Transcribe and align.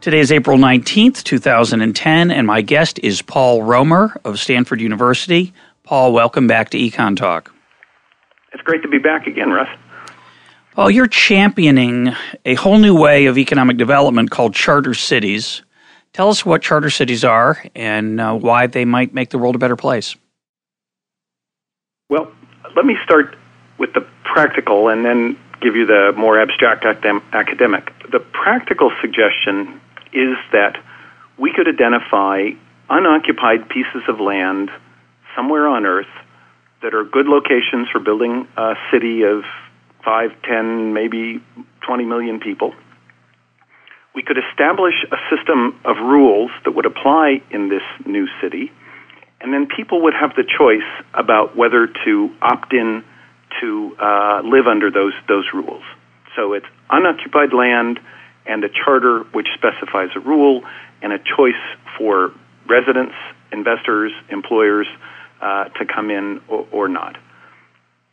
Today 0.00 0.20
is 0.20 0.32
April 0.32 0.56
19th, 0.56 1.22
2010, 1.24 2.30
and 2.30 2.46
my 2.46 2.62
guest 2.62 2.98
is 3.00 3.20
Paul 3.20 3.62
Romer 3.62 4.18
of 4.24 4.40
Stanford 4.40 4.80
University. 4.80 5.52
Paul, 5.84 6.14
welcome 6.14 6.46
back 6.46 6.70
to 6.70 6.78
Econ 6.78 7.18
Talk. 7.18 7.52
It's 8.54 8.62
great 8.62 8.80
to 8.80 8.88
be 8.88 8.96
back 8.96 9.26
again, 9.26 9.50
Russ. 9.50 9.68
Paul, 10.72 10.90
you're 10.90 11.06
championing 11.06 12.14
a 12.46 12.54
whole 12.54 12.78
new 12.78 12.98
way 12.98 13.26
of 13.26 13.36
economic 13.36 13.76
development 13.76 14.30
called 14.30 14.54
charter 14.54 14.94
cities. 14.94 15.60
Tell 16.14 16.30
us 16.30 16.46
what 16.46 16.62
charter 16.62 16.88
cities 16.88 17.22
are 17.22 17.62
and 17.74 18.22
uh, 18.22 18.32
why 18.32 18.68
they 18.68 18.86
might 18.86 19.12
make 19.12 19.28
the 19.28 19.38
world 19.38 19.54
a 19.54 19.58
better 19.58 19.76
place. 19.76 20.16
Well, 22.08 22.32
let 22.74 22.86
me 22.86 22.96
start 23.04 23.36
with 23.76 23.92
the 23.92 24.08
practical 24.24 24.88
and 24.88 25.04
then 25.04 25.38
give 25.60 25.76
you 25.76 25.84
the 25.84 26.14
more 26.16 26.40
abstract 26.40 26.86
academic. 26.86 27.92
The 28.10 28.20
practical 28.20 28.92
suggestion 29.02 29.78
is 30.12 30.36
that 30.52 30.76
we 31.38 31.52
could 31.52 31.68
identify 31.68 32.50
unoccupied 32.88 33.68
pieces 33.68 34.02
of 34.08 34.20
land 34.20 34.70
somewhere 35.34 35.66
on 35.66 35.86
Earth 35.86 36.10
that 36.82 36.94
are 36.94 37.04
good 37.04 37.26
locations 37.26 37.88
for 37.90 38.00
building 38.00 38.48
a 38.56 38.74
city 38.90 39.22
of 39.22 39.42
5, 40.04 40.30
10, 40.42 40.92
maybe 40.92 41.42
20 41.86 42.04
million 42.04 42.40
people. 42.40 42.74
We 44.14 44.22
could 44.22 44.38
establish 44.38 44.94
a 45.12 45.16
system 45.34 45.78
of 45.84 45.96
rules 45.98 46.50
that 46.64 46.72
would 46.72 46.86
apply 46.86 47.42
in 47.50 47.68
this 47.68 47.82
new 48.04 48.26
city, 48.42 48.72
and 49.40 49.52
then 49.52 49.66
people 49.66 50.02
would 50.02 50.14
have 50.14 50.34
the 50.34 50.44
choice 50.44 50.88
about 51.14 51.56
whether 51.56 51.86
to 52.04 52.34
opt 52.42 52.72
in 52.72 53.04
to 53.60 53.96
uh, 54.00 54.42
live 54.44 54.66
under 54.66 54.90
those, 54.90 55.12
those 55.28 55.46
rules. 55.54 55.82
So 56.36 56.52
it's 56.52 56.66
unoccupied 56.90 57.52
land 57.52 58.00
and 58.46 58.64
a 58.64 58.68
charter 58.68 59.20
which 59.32 59.48
specifies 59.54 60.10
a 60.16 60.20
rule 60.20 60.62
and 61.02 61.12
a 61.12 61.18
choice 61.18 61.60
for 61.98 62.32
residents, 62.68 63.14
investors, 63.52 64.12
employers 64.30 64.86
uh, 65.40 65.64
to 65.64 65.84
come 65.84 66.10
in 66.10 66.40
or, 66.48 66.66
or 66.72 66.88
not. 66.88 67.16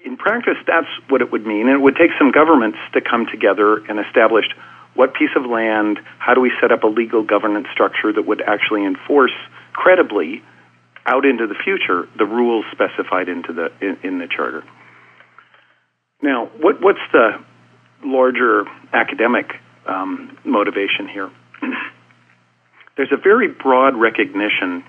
In 0.04 0.16
practice, 0.16 0.58
that's 0.66 0.88
what 1.10 1.22
it 1.22 1.32
would 1.32 1.46
mean, 1.46 1.68
and 1.68 1.72
it 1.72 1.82
would 1.82 1.96
take 1.96 2.12
some 2.18 2.32
governments 2.32 2.78
to 2.94 3.02
come 3.02 3.26
together 3.32 3.78
and 3.90 4.00
establish 4.00 4.46
what 4.94 5.14
piece 5.14 5.30
of 5.36 5.46
land, 5.46 6.00
how 6.18 6.34
do 6.34 6.42
we 6.42 6.52
set 6.62 6.72
up 6.72 6.84
a 6.84 6.88
legal 6.88 7.24
governance 7.24 7.68
structure 7.72 8.12
that 8.12 8.26
would 8.26 8.42
actually 8.42 8.86
enforce 8.86 9.34
credibly 9.74 10.42
out 11.08 11.26
into 11.26 11.48
the 11.48 11.56
future 11.64 12.08
the 12.18 12.26
rules 12.26 12.66
specified 12.72 13.30
into 13.30 13.54
the 13.54 13.72
in, 13.82 13.98
in 14.04 14.18
the 14.20 14.28
charter. 14.28 14.64
Now, 16.22 16.48
what, 16.60 16.82
what's 16.82 17.00
the 17.12 17.40
larger 18.04 18.66
academic 18.92 19.52
um, 19.88 20.38
motivation 20.44 21.08
here. 21.08 21.30
There's 22.98 23.12
a 23.12 23.18
very 23.18 23.48
broad 23.48 23.96
recognition 23.96 24.84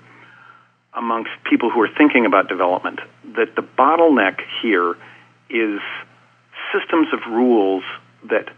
amongst 0.93 1.31
people 1.49 1.69
who 1.69 1.81
are 1.81 1.89
thinking 1.97 2.25
about 2.25 2.49
development 2.49 2.99
that 3.35 3.55
the 3.55 3.61
bottleneck 3.61 4.41
here 4.61 4.95
is 5.49 5.79
systems 6.73 7.07
of 7.13 7.19
rules 7.31 7.83
that 8.29 8.49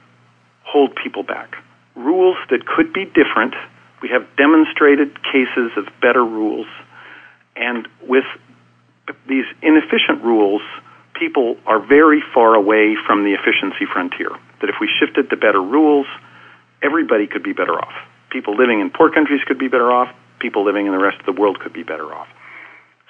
hold 0.64 0.96
people 0.96 1.24
back. 1.24 1.56
Rules 1.96 2.38
that 2.50 2.66
could 2.66 2.94
be 2.94 3.06
different. 3.06 3.54
We 4.02 4.10
have 4.10 4.26
demonstrated 4.38 5.22
cases 5.24 5.72
of 5.76 5.88
better 6.02 6.24
rules. 6.24 6.68
And 7.56 7.88
with 8.08 8.24
these 9.28 9.46
inefficient 9.62 10.24
rules, 10.24 10.62
people 11.14 11.58
are 11.66 11.80
very 11.80 12.24
far 12.34 12.56
away 12.56 12.96
from 13.06 13.24
the 13.24 13.34
efficiency 13.34 13.86
frontier. 13.92 14.32
That 14.62 14.70
if 14.70 14.76
we 14.80 14.90
shifted 15.00 15.30
to 15.30 15.38
better 15.38 15.62
rules, 15.62 16.08
everybody 16.82 17.28
could 17.28 17.44
be 17.44 17.54
better 17.54 17.74
off. 17.74 17.94
People 18.32 18.56
living 18.56 18.80
in 18.82 18.90
poor 18.90 19.12
countries 19.12 19.42
could 19.46 19.60
be 19.60 19.68
better 19.68 19.92
off. 19.92 20.14
People 20.40 20.66
living 20.66 20.86
in 20.86 20.92
the 20.92 21.00
rest 21.00 21.20
of 21.20 21.26
the 21.26 21.40
world 21.40 21.60
could 21.60 21.74
be 21.74 21.84
better 21.84 22.14
off. 22.14 22.28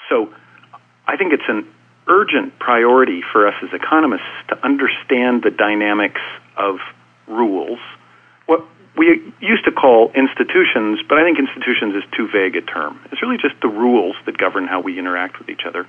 So 0.10 0.34
I 1.08 1.18
think 1.18 1.34
it's 1.34 1.48
an 1.48 1.68
urgent 2.08 2.58
priority 2.60 3.22
for 3.32 3.48
us 3.48 3.54
as 3.64 3.70
economists 3.74 4.32
to 4.50 4.66
understand 4.66 5.44
the 5.44 5.52
dynamics 5.52 6.22
of 6.58 6.80
rules. 7.28 7.80
What 8.46 8.66
we 8.98 9.34
used 9.40 9.66
to 9.66 9.72
call 9.72 10.12
institutions, 10.14 11.00
but 11.08 11.18
I 11.18 11.24
think 11.24 11.40
institutions 11.40 11.96
is 11.96 12.04
too 12.16 12.28
vague 12.32 12.56
a 12.56 12.62
term. 12.62 13.00
It's 13.12 13.22
really 13.22 13.38
just 13.38 13.56
the 13.62 13.70
rules 13.70 14.16
that 14.26 14.38
govern 14.38 14.68
how 14.68 14.82
we 14.82 15.00
interact 15.00 15.40
with 15.40 15.50
each 15.50 15.64
other. 15.66 15.88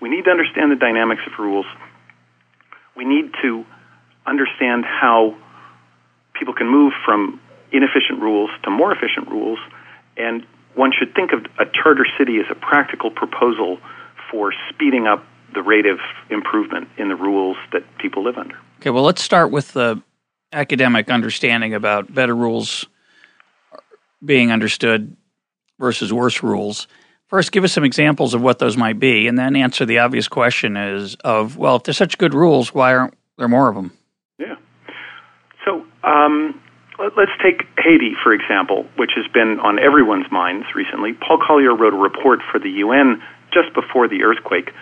We 0.00 0.08
need 0.08 0.24
to 0.24 0.30
understand 0.30 0.72
the 0.72 0.76
dynamics 0.76 1.22
of 1.26 1.38
rules. 1.38 1.66
We 2.96 3.04
need 3.04 3.32
to 3.42 3.64
understand 4.26 4.84
how 4.84 5.36
people 6.40 6.54
can 6.54 6.68
move 6.68 6.92
from 7.04 7.38
inefficient 7.70 8.20
rules 8.20 8.50
to 8.64 8.70
more 8.70 8.90
efficient 8.90 9.28
rules, 9.28 9.58
and 10.16 10.44
one 10.74 10.90
should 10.98 11.14
think 11.14 11.32
of 11.32 11.44
a 11.58 11.70
charter 11.70 12.06
city 12.18 12.38
as 12.38 12.46
a 12.50 12.54
practical 12.54 13.10
proposal 13.10 13.78
for 14.30 14.52
speeding 14.70 15.06
up 15.06 15.24
the 15.54 15.62
rate 15.62 15.86
of 15.86 15.98
improvement 16.30 16.88
in 16.96 17.08
the 17.08 17.14
rules 17.14 17.56
that 17.72 17.82
people 17.98 18.24
live 18.24 18.38
under. 18.38 18.56
Okay, 18.80 18.90
well, 18.90 19.02
let's 19.02 19.22
start 19.22 19.50
with 19.50 19.72
the 19.72 20.02
academic 20.52 21.10
understanding 21.10 21.74
about 21.74 22.12
better 22.12 22.34
rules 22.34 22.86
being 24.24 24.50
understood 24.50 25.16
versus 25.78 26.12
worse 26.12 26.42
rules. 26.42 26.88
First, 27.26 27.52
give 27.52 27.64
us 27.64 27.72
some 27.72 27.84
examples 27.84 28.34
of 28.34 28.42
what 28.42 28.58
those 28.58 28.76
might 28.76 28.98
be, 28.98 29.28
and 29.28 29.38
then 29.38 29.54
answer 29.56 29.84
the 29.84 29.98
obvious 29.98 30.26
question: 30.26 30.76
is 30.76 31.16
of 31.16 31.56
well, 31.56 31.76
if 31.76 31.84
there's 31.84 31.96
such 31.96 32.18
good 32.18 32.34
rules, 32.34 32.74
why 32.74 32.94
aren't 32.94 33.14
there 33.38 33.48
more 33.48 33.68
of 33.68 33.74
them? 33.74 33.92
Um, 36.02 36.60
let's 36.98 37.32
take 37.42 37.66
Haiti, 37.78 38.14
for 38.22 38.32
example, 38.32 38.86
which 38.96 39.12
has 39.16 39.26
been 39.32 39.60
on 39.60 39.78
everyone's 39.78 40.30
minds 40.30 40.66
recently. 40.74 41.12
Paul 41.14 41.38
Collier 41.38 41.74
wrote 41.74 41.94
a 41.94 41.96
report 41.96 42.40
for 42.50 42.58
the 42.58 42.70
UN 42.84 43.22
just 43.52 43.74
before 43.74 44.08
the 44.08 44.22
earthquake, 44.22 44.72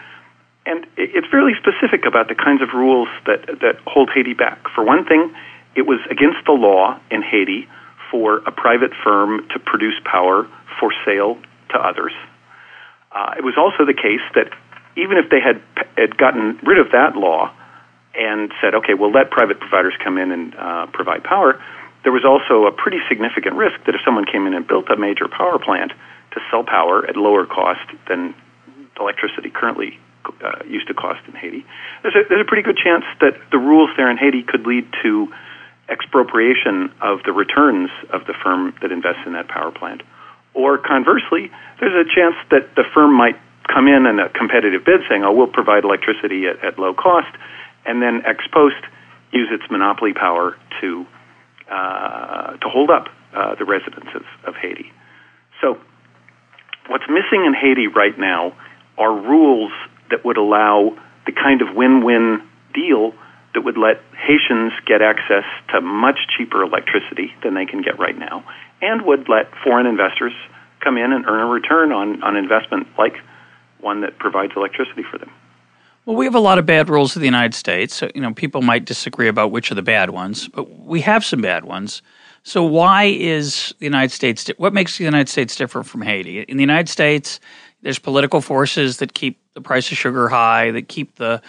and 0.66 0.86
it's 0.96 1.26
fairly 1.28 1.52
specific 1.54 2.04
about 2.06 2.28
the 2.28 2.34
kinds 2.34 2.62
of 2.62 2.70
rules 2.74 3.08
that, 3.26 3.46
that 3.60 3.76
hold 3.86 4.10
Haiti 4.14 4.34
back. 4.34 4.68
For 4.74 4.84
one 4.84 5.06
thing, 5.06 5.34
it 5.74 5.86
was 5.86 6.00
against 6.10 6.44
the 6.44 6.52
law 6.52 7.00
in 7.10 7.22
Haiti 7.22 7.68
for 8.10 8.38
a 8.38 8.52
private 8.52 8.92
firm 9.04 9.48
to 9.50 9.58
produce 9.58 9.94
power 10.04 10.46
for 10.78 10.92
sale 11.04 11.38
to 11.70 11.78
others. 11.78 12.12
Uh, 13.12 13.34
it 13.38 13.44
was 13.44 13.54
also 13.56 13.86
the 13.86 13.94
case 13.94 14.20
that 14.34 14.52
even 14.96 15.16
if 15.16 15.30
they 15.30 15.40
had, 15.40 15.62
had 15.96 16.16
gotten 16.18 16.58
rid 16.62 16.78
of 16.78 16.92
that 16.92 17.16
law, 17.16 17.52
and 18.14 18.52
said, 18.60 18.74
okay, 18.74 18.94
we'll 18.94 19.12
let 19.12 19.30
private 19.30 19.60
providers 19.60 19.94
come 20.02 20.18
in 20.18 20.32
and 20.32 20.54
uh, 20.54 20.86
provide 20.92 21.22
power, 21.24 21.60
there 22.04 22.12
was 22.12 22.24
also 22.24 22.66
a 22.66 22.72
pretty 22.72 22.98
significant 23.08 23.54
risk 23.56 23.78
that 23.86 23.94
if 23.94 24.00
someone 24.04 24.24
came 24.24 24.46
in 24.46 24.54
and 24.54 24.66
built 24.66 24.88
a 24.90 24.96
major 24.96 25.28
power 25.28 25.58
plant 25.58 25.92
to 26.32 26.40
sell 26.50 26.64
power 26.64 27.06
at 27.06 27.16
lower 27.16 27.46
cost 27.46 27.84
than 28.08 28.34
electricity 28.98 29.50
currently 29.50 29.98
uh, 30.44 30.64
used 30.66 30.86
to 30.88 30.94
cost 30.94 31.20
in 31.26 31.34
Haiti, 31.34 31.64
there's 32.02 32.14
a, 32.14 32.28
there's 32.28 32.40
a 32.40 32.48
pretty 32.48 32.62
good 32.62 32.76
chance 32.76 33.04
that 33.20 33.34
the 33.50 33.58
rules 33.58 33.90
there 33.96 34.10
in 34.10 34.16
Haiti 34.16 34.42
could 34.42 34.66
lead 34.66 34.86
to 35.02 35.28
expropriation 35.88 36.92
of 37.00 37.22
the 37.24 37.32
returns 37.32 37.90
of 38.10 38.26
the 38.26 38.34
firm 38.34 38.74
that 38.82 38.92
invests 38.92 39.22
in 39.26 39.32
that 39.32 39.48
power 39.48 39.70
plant. 39.70 40.02
Or 40.54 40.78
conversely, 40.78 41.50
there's 41.80 41.94
a 41.94 42.08
chance 42.14 42.34
that 42.50 42.74
the 42.76 42.84
firm 42.94 43.14
might 43.14 43.38
come 43.68 43.86
in 43.86 44.06
in 44.06 44.18
a 44.18 44.28
competitive 44.28 44.84
bid 44.84 45.00
saying, 45.08 45.24
oh, 45.24 45.32
we'll 45.32 45.46
provide 45.46 45.84
electricity 45.84 46.46
at, 46.46 46.62
at 46.64 46.78
low 46.78 46.94
cost, 46.94 47.28
and 47.88 48.02
then 48.02 48.22
ex 48.24 48.44
post 48.52 48.76
use 49.32 49.48
its 49.50 49.64
monopoly 49.70 50.12
power 50.12 50.56
to 50.80 51.06
uh, 51.70 52.56
to 52.58 52.68
hold 52.68 52.90
up 52.90 53.08
uh, 53.34 53.54
the 53.56 53.64
residents 53.64 54.08
of, 54.14 54.22
of 54.46 54.54
Haiti. 54.54 54.92
So, 55.60 55.76
what's 56.86 57.04
missing 57.08 57.44
in 57.44 57.54
Haiti 57.54 57.88
right 57.88 58.16
now 58.18 58.54
are 58.96 59.12
rules 59.12 59.72
that 60.10 60.24
would 60.24 60.38
allow 60.38 60.96
the 61.26 61.32
kind 61.32 61.60
of 61.60 61.74
win-win 61.74 62.42
deal 62.72 63.12
that 63.54 63.62
would 63.62 63.76
let 63.76 64.00
Haitians 64.16 64.72
get 64.86 65.02
access 65.02 65.44
to 65.72 65.80
much 65.80 66.18
cheaper 66.36 66.62
electricity 66.62 67.32
than 67.42 67.54
they 67.54 67.66
can 67.66 67.82
get 67.82 67.98
right 67.98 68.16
now, 68.16 68.44
and 68.80 69.04
would 69.04 69.28
let 69.28 69.52
foreign 69.64 69.86
investors 69.86 70.32
come 70.80 70.96
in 70.96 71.12
and 71.12 71.26
earn 71.26 71.40
a 71.40 71.50
return 71.50 71.92
on, 71.92 72.22
on 72.22 72.36
investment 72.36 72.86
like 72.96 73.16
one 73.80 74.02
that 74.02 74.18
provides 74.18 74.52
electricity 74.56 75.02
for 75.10 75.18
them. 75.18 75.30
Well, 76.08 76.16
we 76.16 76.24
have 76.24 76.34
a 76.34 76.40
lot 76.40 76.56
of 76.56 76.64
bad 76.64 76.88
rules 76.88 77.14
in 77.14 77.20
the 77.20 77.28
United 77.28 77.52
States. 77.52 77.96
So, 77.96 78.10
you 78.14 78.22
know, 78.22 78.32
people 78.32 78.62
might 78.62 78.86
disagree 78.86 79.28
about 79.28 79.50
which 79.50 79.70
are 79.70 79.74
the 79.74 79.82
bad 79.82 80.08
ones, 80.08 80.48
but 80.48 80.78
we 80.78 81.02
have 81.02 81.22
some 81.22 81.42
bad 81.42 81.66
ones. 81.66 82.00
So 82.44 82.64
why 82.64 83.04
is 83.04 83.74
the 83.78 83.84
United 83.84 84.10
States? 84.10 84.50
What 84.56 84.72
makes 84.72 84.96
the 84.96 85.04
United 85.04 85.28
States 85.28 85.54
different 85.54 85.86
from 85.86 86.00
Haiti? 86.00 86.40
In 86.40 86.56
the 86.56 86.62
United 86.62 86.88
States, 86.88 87.40
there's 87.82 87.98
political 87.98 88.40
forces 88.40 88.96
that 89.00 89.12
keep 89.12 89.38
the 89.52 89.60
price 89.60 89.92
of 89.92 89.98
sugar 89.98 90.30
high, 90.30 90.70
that 90.70 90.88
keep 90.88 91.16
the 91.16 91.42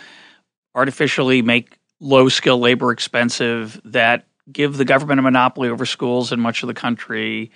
artificially 0.75 1.41
make 1.41 1.77
low 2.01 2.27
skill 2.27 2.59
labor 2.59 2.91
expensive, 2.91 3.79
that 3.85 4.25
give 4.51 4.75
the 4.75 4.83
government 4.83 5.19
a 5.19 5.23
monopoly 5.23 5.69
over 5.69 5.85
schools 5.85 6.33
in 6.33 6.39
much 6.41 6.63
of 6.63 6.67
the 6.67 6.73
country. 6.73 7.49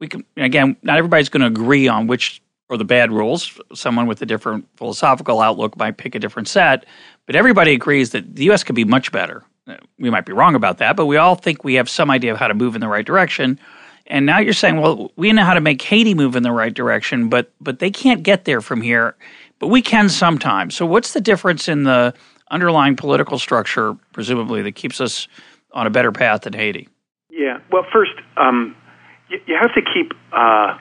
We 0.00 0.08
can 0.08 0.24
again, 0.36 0.76
not 0.82 0.98
everybody's 0.98 1.28
going 1.28 1.42
to 1.42 1.46
agree 1.46 1.86
on 1.86 2.08
which 2.08 2.42
are 2.70 2.76
the 2.76 2.84
bad 2.84 3.10
rules. 3.10 3.58
Someone 3.74 4.06
with 4.06 4.20
a 4.22 4.26
different 4.26 4.68
philosophical 4.76 5.40
outlook 5.40 5.76
might 5.76 5.96
pick 5.96 6.14
a 6.14 6.18
different 6.18 6.48
set, 6.48 6.84
but 7.26 7.34
everybody 7.34 7.72
agrees 7.72 8.10
that 8.10 8.36
the 8.36 8.44
U.S. 8.44 8.62
could 8.62 8.74
be 8.74 8.84
much 8.84 9.10
better 9.12 9.44
we 9.98 10.10
might 10.10 10.24
be 10.24 10.32
wrong 10.32 10.54
about 10.54 10.78
that, 10.78 10.96
but 10.96 11.06
we 11.06 11.16
all 11.16 11.34
think 11.34 11.64
we 11.64 11.74
have 11.74 11.88
some 11.88 12.10
idea 12.10 12.32
of 12.32 12.38
how 12.38 12.48
to 12.48 12.54
move 12.54 12.74
in 12.74 12.80
the 12.80 12.88
right 12.88 13.04
direction. 13.04 13.58
And 14.06 14.24
now 14.24 14.38
you're 14.38 14.54
saying, 14.54 14.80
well, 14.80 15.12
we 15.16 15.32
know 15.32 15.44
how 15.44 15.54
to 15.54 15.60
make 15.60 15.82
Haiti 15.82 16.14
move 16.14 16.34
in 16.34 16.42
the 16.42 16.52
right 16.52 16.72
direction, 16.72 17.28
but 17.28 17.52
but 17.60 17.78
they 17.78 17.90
can't 17.90 18.22
get 18.22 18.44
there 18.44 18.60
from 18.60 18.80
here, 18.80 19.16
but 19.58 19.68
we 19.68 19.82
can 19.82 20.08
sometimes. 20.08 20.74
So 20.74 20.86
what's 20.86 21.12
the 21.12 21.20
difference 21.20 21.68
in 21.68 21.82
the 21.82 22.14
underlying 22.50 22.96
political 22.96 23.38
structure, 23.38 23.94
presumably, 24.12 24.62
that 24.62 24.72
keeps 24.72 25.00
us 25.00 25.28
on 25.72 25.86
a 25.86 25.90
better 25.90 26.12
path 26.12 26.42
than 26.42 26.54
Haiti? 26.54 26.88
Yeah. 27.30 27.58
Well, 27.70 27.84
first, 27.92 28.12
um, 28.38 28.74
you, 29.28 29.38
you, 29.46 29.58
have 29.60 29.74
to 29.74 29.82
keep 29.82 30.12
uh, 30.32 30.78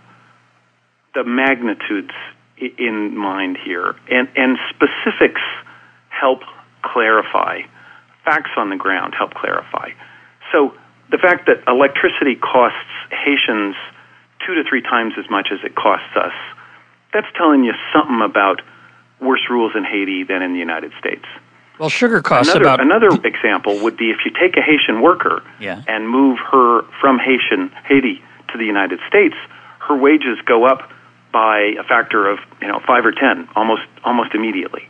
the 1.17 1.23
magnitudes 1.23 2.13
in 2.77 3.17
mind 3.17 3.57
here, 3.57 3.95
and 4.09 4.29
and 4.35 4.57
specifics 4.69 5.41
help 6.09 6.41
clarify 6.83 7.61
facts 8.23 8.51
on 8.55 8.69
the 8.69 8.75
ground 8.75 9.15
help 9.17 9.33
clarify. 9.33 9.89
So 10.51 10.73
the 11.09 11.17
fact 11.17 11.47
that 11.47 11.63
electricity 11.67 12.35
costs 12.35 12.77
Haitians 13.09 13.75
two 14.45 14.53
to 14.53 14.63
three 14.69 14.81
times 14.81 15.13
as 15.17 15.25
much 15.29 15.47
as 15.51 15.59
it 15.63 15.73
costs 15.75 16.15
us, 16.15 16.33
that's 17.13 17.27
telling 17.35 17.63
you 17.63 17.73
something 17.91 18.21
about 18.21 18.61
worse 19.19 19.41
rules 19.49 19.71
in 19.75 19.83
Haiti 19.83 20.23
than 20.23 20.43
in 20.43 20.53
the 20.53 20.59
United 20.59 20.91
States. 20.99 21.25
Well, 21.79 21.89
sugar 21.89 22.21
costs 22.21 22.53
another, 22.53 22.65
about 22.65 22.81
another 22.81 23.27
example 23.27 23.81
would 23.83 23.97
be 23.97 24.11
if 24.11 24.17
you 24.25 24.31
take 24.31 24.55
a 24.55 24.61
Haitian 24.61 25.01
worker 25.01 25.41
yeah. 25.59 25.81
and 25.87 26.07
move 26.07 26.37
her 26.51 26.83
from 27.01 27.17
Haitian 27.17 27.69
Haiti 27.85 28.21
to 28.51 28.57
the 28.57 28.65
United 28.65 28.99
States, 29.07 29.35
her 29.79 29.95
wages 29.97 30.37
go 30.45 30.65
up 30.65 30.91
by 31.37 31.77
a 31.77 31.83
factor 31.83 32.27
of 32.27 32.39
you 32.61 32.67
know 32.67 32.79
five 32.87 33.05
or 33.05 33.11
ten 33.11 33.47
almost 33.55 33.85
almost 34.03 34.33
immediately. 34.33 34.89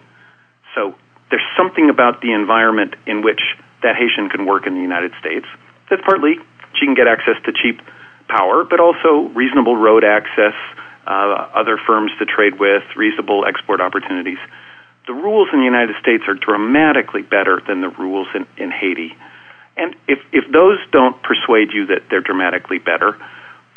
So 0.73 0.95
there's 1.29 1.49
something 1.57 1.89
about 1.89 2.21
the 2.21 2.31
environment 2.31 2.95
in 3.05 3.21
which 3.21 3.41
that 3.83 3.97
Haitian 3.97 4.29
can 4.29 4.45
work 4.45 4.65
in 4.65 4.73
the 4.73 4.79
United 4.79 5.11
States. 5.19 5.45
That's 5.89 6.01
partly 6.05 6.39
she 6.79 6.85
can 6.85 6.95
get 6.95 7.07
access 7.07 7.35
to 7.43 7.51
cheap 7.51 7.81
power, 8.29 8.63
but 8.63 8.79
also 8.79 9.27
reasonable 9.35 9.75
road 9.75 10.05
access, 10.05 10.55
uh, 11.05 11.51
other 11.53 11.77
firms 11.85 12.11
to 12.19 12.25
trade 12.25 12.59
with, 12.59 12.83
reasonable 12.95 13.45
export 13.45 13.81
opportunities. 13.81 14.39
The 15.05 15.13
rules 15.13 15.49
in 15.51 15.59
the 15.59 15.65
United 15.65 15.95
States 16.01 16.23
are 16.27 16.33
dramatically 16.35 17.23
better 17.23 17.61
than 17.67 17.81
the 17.81 17.89
rules 17.89 18.27
in, 18.35 18.45
in 18.57 18.71
Haiti. 18.71 19.15
And 19.75 19.95
if, 20.07 20.19
if 20.31 20.51
those 20.51 20.79
don't 20.91 21.15
persuade 21.23 21.71
you 21.73 21.87
that 21.87 22.03
they're 22.09 22.21
dramatically 22.21 22.79
better, 22.79 23.17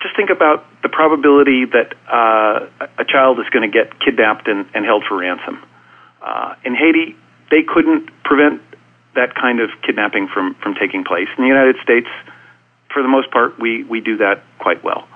just 0.02 0.16
think 0.16 0.30
about 0.30 0.64
the 0.82 0.88
probability 0.88 1.64
that 1.66 1.94
uh, 2.08 2.66
a 2.98 3.04
child 3.04 3.38
is 3.38 3.46
going 3.50 3.70
to 3.70 3.72
get 3.72 4.00
kidnapped 4.00 4.48
and, 4.48 4.66
and 4.74 4.84
held 4.84 5.04
for 5.08 5.18
ransom. 5.18 5.62
Uh, 6.22 6.54
in 6.64 6.74
Haiti, 6.74 7.16
they 7.50 7.62
couldn't 7.62 8.10
prevent 8.24 8.62
that 9.14 9.34
kind 9.34 9.60
of 9.60 9.70
kidnapping 9.84 10.28
from, 10.28 10.54
from 10.62 10.74
taking 10.74 11.04
place. 11.04 11.28
In 11.36 11.44
the 11.44 11.48
United 11.48 11.76
States, 11.82 12.08
for 12.92 13.02
the 13.02 13.08
most 13.08 13.30
part, 13.30 13.58
we, 13.58 13.84
we 13.84 14.00
do 14.00 14.16
that 14.18 14.42
quite 14.58 14.82
well. 14.84 15.06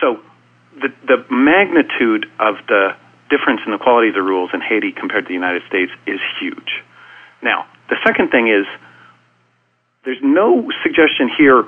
So 0.00 0.20
the, 0.80 0.92
the 1.06 1.24
magnitude 1.30 2.26
of 2.38 2.56
the 2.68 2.96
difference 3.30 3.60
in 3.64 3.72
the 3.72 3.78
quality 3.78 4.08
of 4.08 4.14
the 4.14 4.22
rules 4.22 4.50
in 4.52 4.60
Haiti 4.60 4.92
compared 4.92 5.24
to 5.24 5.28
the 5.28 5.34
United 5.34 5.62
States 5.68 5.90
is 6.06 6.20
huge. 6.38 6.82
Now, 7.42 7.66
the 7.88 7.96
second 8.04 8.30
thing 8.30 8.48
is 8.48 8.66
there's 10.04 10.22
no 10.22 10.70
suggestion 10.82 11.30
here 11.36 11.64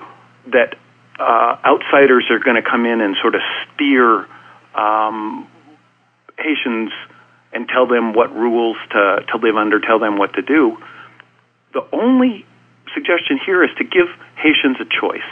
that 0.52 0.76
uh, 1.19 1.57
outsiders 1.65 2.25
are 2.31 2.39
going 2.39 2.57
to 2.57 2.69
come 2.69 2.87
in 2.87 3.01
and 3.01 3.17
sort 3.21 3.35
of 3.35 3.41
steer 3.75 4.27
um, 4.75 5.49
Haitians 6.39 6.93
and 7.53 7.69
tell 7.69 7.87
them 7.87 8.13
what 8.13 8.35
rules 8.35 8.77
to, 8.91 9.25
to 9.33 9.39
live 9.39 9.57
under, 9.57 9.81
tell 9.81 9.99
them 9.99 10.19
what 10.19 10.35
to 10.35 10.43
do. 10.43 10.77
The 11.73 11.87
only 11.93 12.45
suggestion 12.93 13.39
here 13.45 13.65
is 13.65 13.71
to 13.79 13.85
give 13.85 14.09
Haitians 14.37 14.77
a 14.81 14.85
choice. 14.85 15.29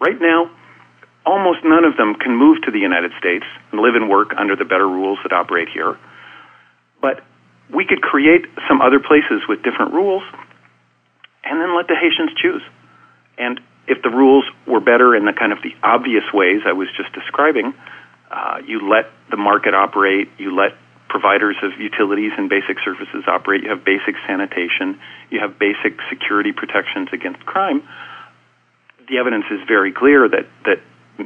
Right 0.00 0.20
now, 0.20 0.50
almost 1.26 1.60
none 1.64 1.84
of 1.84 1.96
them 1.96 2.14
can 2.14 2.34
move 2.34 2.62
to 2.62 2.70
the 2.70 2.78
United 2.78 3.12
States 3.18 3.44
and 3.72 3.80
live 3.80 3.94
and 3.94 4.08
work 4.08 4.32
under 4.36 4.56
the 4.56 4.64
better 4.64 4.88
rules 4.88 5.18
that 5.22 5.32
operate 5.32 5.68
here. 5.68 5.98
But 7.00 7.22
we 7.72 7.84
could 7.84 8.00
create 8.02 8.46
some 8.68 8.80
other 8.80 8.98
places 8.98 9.42
with 9.48 9.62
different 9.62 9.92
rules 9.92 10.22
and 11.44 11.60
then 11.60 11.76
let 11.76 11.88
the 11.88 11.96
Haitians 11.96 12.30
choose. 12.40 12.62
And 13.38 13.60
if 13.90 14.02
the 14.02 14.08
rules 14.08 14.44
were 14.66 14.80
better 14.80 15.16
in 15.16 15.24
the 15.24 15.32
kind 15.32 15.52
of 15.52 15.58
the 15.62 15.74
obvious 15.82 16.22
ways 16.32 16.62
I 16.64 16.72
was 16.72 16.88
just 16.96 17.12
describing, 17.12 17.74
uh, 18.30 18.62
you 18.64 18.88
let 18.88 19.10
the 19.30 19.36
market 19.36 19.74
operate, 19.74 20.30
you 20.38 20.54
let 20.54 20.74
providers 21.08 21.56
of 21.62 21.72
utilities 21.80 22.30
and 22.38 22.48
basic 22.48 22.78
services 22.84 23.24
operate. 23.26 23.64
You 23.64 23.70
have 23.70 23.84
basic 23.84 24.14
sanitation. 24.28 24.98
You 25.28 25.40
have 25.40 25.58
basic 25.58 25.98
security 26.08 26.52
protections 26.52 27.08
against 27.12 27.44
crime. 27.44 27.82
The 29.08 29.18
evidence 29.18 29.46
is 29.50 29.58
very 29.66 29.90
clear 29.92 30.28
that, 30.28 30.46
that 30.64 30.78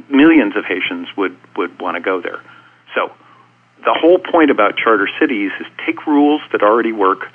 millions 0.09 0.57
of 0.57 0.65
Haitians 0.65 1.07
would, 1.15 1.37
would 1.55 1.79
want 1.79 1.95
to 1.97 2.01
go 2.01 2.19
there. 2.19 2.41
So 2.95 3.11
the 3.85 3.93
whole 3.93 4.17
point 4.17 4.49
about 4.49 4.75
charter 4.75 5.07
cities 5.19 5.51
is 5.59 5.67
take 5.85 6.07
rules 6.07 6.41
that 6.51 6.63
already 6.63 6.91
work, 6.91 7.27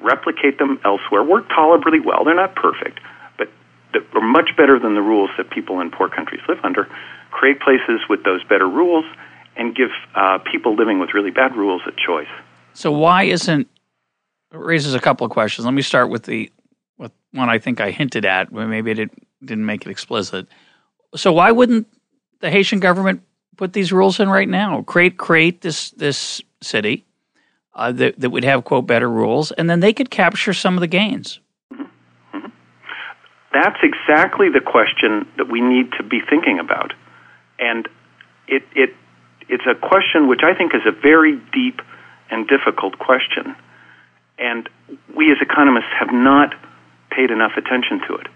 replicate 0.00 0.58
them 0.58 0.80
elsewhere, 0.82 1.22
work 1.22 1.50
tolerably 1.50 2.00
well. 2.00 2.24
They're 2.24 2.34
not 2.34 2.54
perfect, 2.54 2.98
but 3.92 4.02
they're 4.12 4.22
much 4.22 4.50
better 4.56 4.78
than 4.78 4.94
the 4.94 5.02
rules 5.02 5.30
that 5.36 5.50
people 5.50 5.80
in 5.80 5.90
poor 5.90 6.08
countries 6.08 6.40
live 6.48 6.58
under. 6.62 6.88
Create 7.30 7.60
places 7.60 8.00
with 8.08 8.24
those 8.24 8.42
better 8.44 8.68
rules 8.68 9.04
and 9.56 9.74
give 9.74 9.90
uh, 10.14 10.38
people 10.50 10.74
living 10.74 10.98
with 11.00 11.10
really 11.14 11.30
bad 11.30 11.56
rules 11.56 11.82
a 11.86 11.92
choice. 11.92 12.28
So 12.72 12.92
why 12.92 13.24
isn't 13.24 13.68
it 14.52 14.58
raises 14.58 14.94
a 14.94 15.00
couple 15.00 15.24
of 15.24 15.30
questions. 15.30 15.64
Let 15.64 15.74
me 15.74 15.82
start 15.82 16.10
with 16.10 16.24
the 16.24 16.50
with 16.98 17.12
one 17.32 17.48
I 17.48 17.58
think 17.58 17.80
I 17.80 17.90
hinted 17.90 18.24
at, 18.24 18.52
but 18.52 18.66
maybe 18.66 18.90
I 18.90 18.94
did, 18.94 19.10
didn't 19.44 19.64
make 19.64 19.86
it 19.86 19.90
explicit. 19.90 20.46
So 21.14 21.32
why 21.32 21.50
wouldn't 21.50 21.86
the 22.40 22.50
Haitian 22.50 22.80
government 22.80 23.22
put 23.56 23.72
these 23.72 23.92
rules 23.92 24.20
in 24.20 24.28
right 24.28 24.48
now? 24.48 24.82
Create 24.82 25.18
create 25.18 25.60
this 25.60 25.90
this 25.92 26.42
city 26.60 27.04
uh, 27.74 27.92
that 27.92 28.18
that 28.18 28.30
would 28.30 28.44
have 28.44 28.64
quote 28.64 28.86
better 28.86 29.08
rules, 29.08 29.52
and 29.52 29.70
then 29.70 29.80
they 29.80 29.92
could 29.92 30.10
capture 30.10 30.52
some 30.52 30.74
of 30.74 30.80
the 30.80 30.86
gains. 30.86 31.40
That's 33.52 33.78
exactly 33.82 34.48
the 34.48 34.60
question 34.60 35.26
that 35.36 35.48
we 35.48 35.60
need 35.60 35.92
to 35.98 36.02
be 36.04 36.20
thinking 36.20 36.58
about, 36.58 36.92
and 37.58 37.88
it 38.46 38.62
it 38.74 38.94
it's 39.48 39.64
a 39.66 39.74
question 39.74 40.28
which 40.28 40.42
I 40.44 40.54
think 40.54 40.74
is 40.74 40.82
a 40.86 40.92
very 40.92 41.36
deep 41.52 41.82
and 42.30 42.46
difficult 42.46 42.98
question. 42.98 43.56
And 44.38 44.68
we 45.14 45.32
as 45.32 45.38
economists 45.40 45.92
have 45.98 46.12
not 46.12 46.54
paid 47.10 47.30
enough 47.30 47.52
attention 47.56 48.00
to 48.08 48.14
it. 48.14 48.28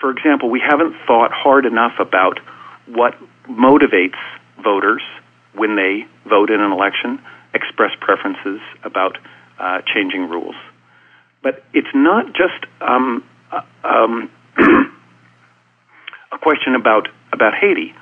For 0.00 0.10
example, 0.10 0.50
we 0.50 0.60
haven't 0.60 0.94
thought 1.06 1.30
hard 1.32 1.64
enough 1.64 2.00
about 2.00 2.40
what 2.86 3.14
motivates 3.48 4.18
voters 4.62 5.02
when 5.54 5.76
they 5.76 6.06
vote 6.28 6.50
in 6.50 6.60
an 6.60 6.72
election, 6.72 7.20
express 7.54 7.90
preferences 8.00 8.60
about 8.82 9.18
uh, 9.58 9.82
changing 9.82 10.28
rules. 10.28 10.56
But 11.42 11.64
it's 11.72 11.94
not 11.94 12.26
just 12.28 12.66
um, 12.80 13.24
uh, 13.52 13.62
um, 13.84 14.30
a 16.32 16.38
question 16.38 16.74
about, 16.74 17.08
about 17.32 17.54
Haiti 17.54 17.94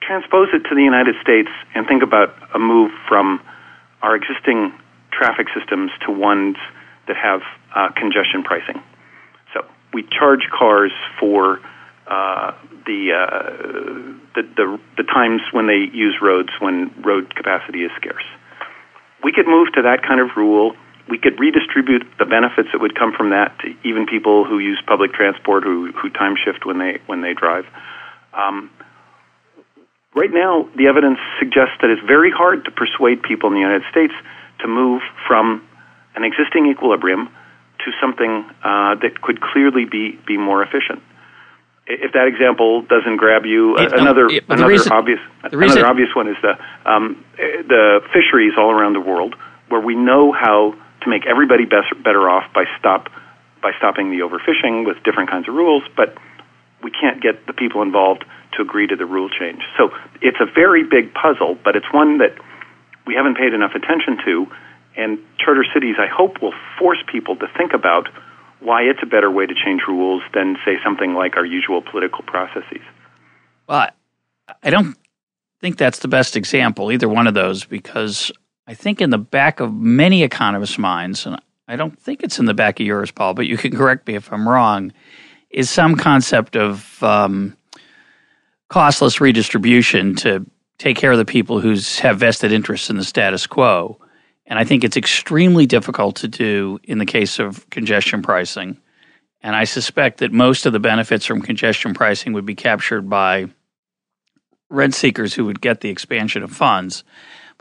transpose 0.00 0.48
it 0.52 0.68
to 0.68 0.74
the 0.74 0.82
United 0.82 1.14
States 1.22 1.48
and 1.74 1.86
think 1.86 2.02
about 2.02 2.34
a 2.54 2.58
move 2.58 2.90
from 3.08 3.40
our 4.02 4.16
existing 4.16 4.72
traffic 5.12 5.46
systems 5.56 5.90
to 6.04 6.12
ones 6.12 6.56
that 7.06 7.16
have 7.16 7.42
uh, 7.74 7.88
congestion 7.96 8.42
pricing. 8.42 8.82
So 9.54 9.64
we 9.94 10.02
charge 10.02 10.48
cars 10.50 10.92
for 11.20 11.60
uh, 12.06 12.52
the, 12.84 13.12
uh, 13.12 13.50
the, 14.34 14.42
the 14.56 14.80
the 14.96 15.04
times 15.04 15.40
when 15.52 15.66
they 15.66 15.88
use 15.94 16.16
roads 16.20 16.50
when 16.58 16.92
road 17.02 17.34
capacity 17.34 17.84
is 17.84 17.90
scarce. 17.96 18.24
We 19.22 19.32
could 19.32 19.46
move 19.46 19.72
to 19.74 19.82
that 19.82 20.02
kind 20.02 20.20
of 20.20 20.36
rule. 20.36 20.74
We 21.08 21.18
could 21.18 21.38
redistribute 21.38 22.06
the 22.18 22.24
benefits 22.24 22.68
that 22.72 22.80
would 22.80 22.94
come 22.94 23.12
from 23.12 23.30
that 23.30 23.58
to 23.60 23.74
even 23.84 24.06
people 24.06 24.44
who 24.44 24.58
use 24.58 24.80
public 24.86 25.12
transport 25.12 25.64
who 25.64 25.92
who 25.92 26.10
time 26.10 26.36
shift 26.36 26.64
when 26.64 26.78
they 26.78 27.00
when 27.06 27.20
they 27.20 27.34
drive. 27.34 27.66
Um, 28.32 28.70
right 30.14 30.32
now, 30.32 30.68
the 30.76 30.86
evidence 30.86 31.18
suggests 31.38 31.74
that 31.80 31.90
it's 31.90 32.02
very 32.06 32.30
hard 32.30 32.64
to 32.64 32.70
persuade 32.70 33.22
people 33.22 33.48
in 33.48 33.54
the 33.54 33.60
United 33.60 33.82
States 33.90 34.14
to 34.60 34.68
move 34.68 35.02
from 35.26 35.66
an 36.14 36.24
existing 36.24 36.66
equilibrium 36.70 37.28
to 37.84 37.90
something 38.00 38.44
uh, 38.62 38.94
that 38.96 39.20
could 39.22 39.40
clearly 39.40 39.84
be, 39.84 40.18
be 40.26 40.36
more 40.36 40.62
efficient. 40.62 41.02
if 41.86 42.12
that 42.12 42.26
example 42.28 42.82
doesn't 42.82 43.16
grab 43.16 43.44
you, 43.44 43.76
it, 43.76 43.92
another 43.92 44.26
it, 44.26 44.44
another 44.48 44.68
reason, 44.68 44.92
obvious 44.92 45.18
another 45.42 45.86
obvious 45.86 46.08
one 46.14 46.28
is 46.28 46.36
the 46.42 46.54
um, 46.90 47.24
the 47.36 48.00
fisheries 48.12 48.52
all 48.56 48.70
around 48.70 48.94
the 48.94 49.00
world, 49.00 49.34
where 49.68 49.80
we 49.80 49.94
know 49.94 50.32
how 50.32 50.74
to 51.04 51.10
make 51.10 51.26
everybody 51.26 51.64
better, 51.64 51.94
better 52.02 52.28
off 52.28 52.52
by 52.52 52.64
stop 52.78 53.08
by 53.62 53.70
stopping 53.78 54.10
the 54.10 54.18
overfishing 54.18 54.84
with 54.84 55.02
different 55.04 55.30
kinds 55.30 55.48
of 55.48 55.54
rules, 55.54 55.84
but 55.96 56.16
we 56.82 56.90
can't 56.90 57.22
get 57.22 57.46
the 57.46 57.52
people 57.52 57.80
involved 57.80 58.24
to 58.56 58.62
agree 58.62 58.88
to 58.88 58.96
the 58.96 59.06
rule 59.06 59.30
change. 59.30 59.62
So 59.78 59.90
it's 60.20 60.38
a 60.40 60.46
very 60.52 60.82
big 60.82 61.14
puzzle, 61.14 61.56
but 61.64 61.76
it's 61.76 61.86
one 61.92 62.18
that 62.18 62.34
we 63.06 63.14
haven't 63.14 63.36
paid 63.36 63.54
enough 63.54 63.72
attention 63.74 64.18
to, 64.24 64.46
and 64.96 65.18
charter 65.38 65.64
cities, 65.72 65.94
I 65.98 66.06
hope, 66.06 66.42
will 66.42 66.54
force 66.78 66.98
people 67.10 67.36
to 67.36 67.46
think 67.56 67.72
about 67.72 68.08
why 68.60 68.82
it's 68.82 69.00
a 69.02 69.06
better 69.06 69.30
way 69.30 69.46
to 69.46 69.54
change 69.54 69.82
rules 69.88 70.22
than, 70.34 70.56
say, 70.64 70.78
something 70.84 71.14
like 71.14 71.36
our 71.36 71.46
usual 71.46 71.82
political 71.82 72.22
processes. 72.24 72.82
Well, 73.68 73.88
I 74.62 74.70
don't 74.70 74.96
think 75.60 75.78
that's 75.78 76.00
the 76.00 76.08
best 76.08 76.36
example, 76.36 76.92
either 76.92 77.08
one 77.08 77.26
of 77.26 77.34
those, 77.34 77.64
because 77.64 78.30
I 78.72 78.74
think 78.74 79.02
in 79.02 79.10
the 79.10 79.18
back 79.18 79.60
of 79.60 79.74
many 79.74 80.22
economists' 80.22 80.78
minds, 80.78 81.26
and 81.26 81.38
I 81.68 81.76
don't 81.76 81.98
think 82.00 82.22
it's 82.22 82.38
in 82.38 82.46
the 82.46 82.54
back 82.54 82.80
of 82.80 82.86
yours, 82.86 83.10
Paul, 83.10 83.34
but 83.34 83.46
you 83.46 83.58
can 83.58 83.76
correct 83.76 84.06
me 84.06 84.14
if 84.14 84.32
I'm 84.32 84.48
wrong, 84.48 84.94
is 85.50 85.68
some 85.68 85.94
concept 85.94 86.56
of 86.56 87.02
um, 87.02 87.54
costless 88.70 89.20
redistribution 89.20 90.14
to 90.16 90.46
take 90.78 90.96
care 90.96 91.12
of 91.12 91.18
the 91.18 91.26
people 91.26 91.60
who 91.60 91.76
have 91.98 92.18
vested 92.18 92.50
interests 92.50 92.88
in 92.88 92.96
the 92.96 93.04
status 93.04 93.46
quo. 93.46 93.98
And 94.46 94.58
I 94.58 94.64
think 94.64 94.84
it's 94.84 94.96
extremely 94.96 95.66
difficult 95.66 96.16
to 96.16 96.28
do 96.28 96.80
in 96.84 96.96
the 96.96 97.04
case 97.04 97.38
of 97.38 97.68
congestion 97.68 98.22
pricing. 98.22 98.78
And 99.42 99.54
I 99.54 99.64
suspect 99.64 100.20
that 100.20 100.32
most 100.32 100.64
of 100.64 100.72
the 100.72 100.80
benefits 100.80 101.26
from 101.26 101.42
congestion 101.42 101.92
pricing 101.92 102.32
would 102.32 102.46
be 102.46 102.54
captured 102.54 103.10
by 103.10 103.50
rent 104.70 104.94
seekers 104.94 105.34
who 105.34 105.44
would 105.44 105.60
get 105.60 105.82
the 105.82 105.90
expansion 105.90 106.42
of 106.42 106.50
funds. 106.50 107.04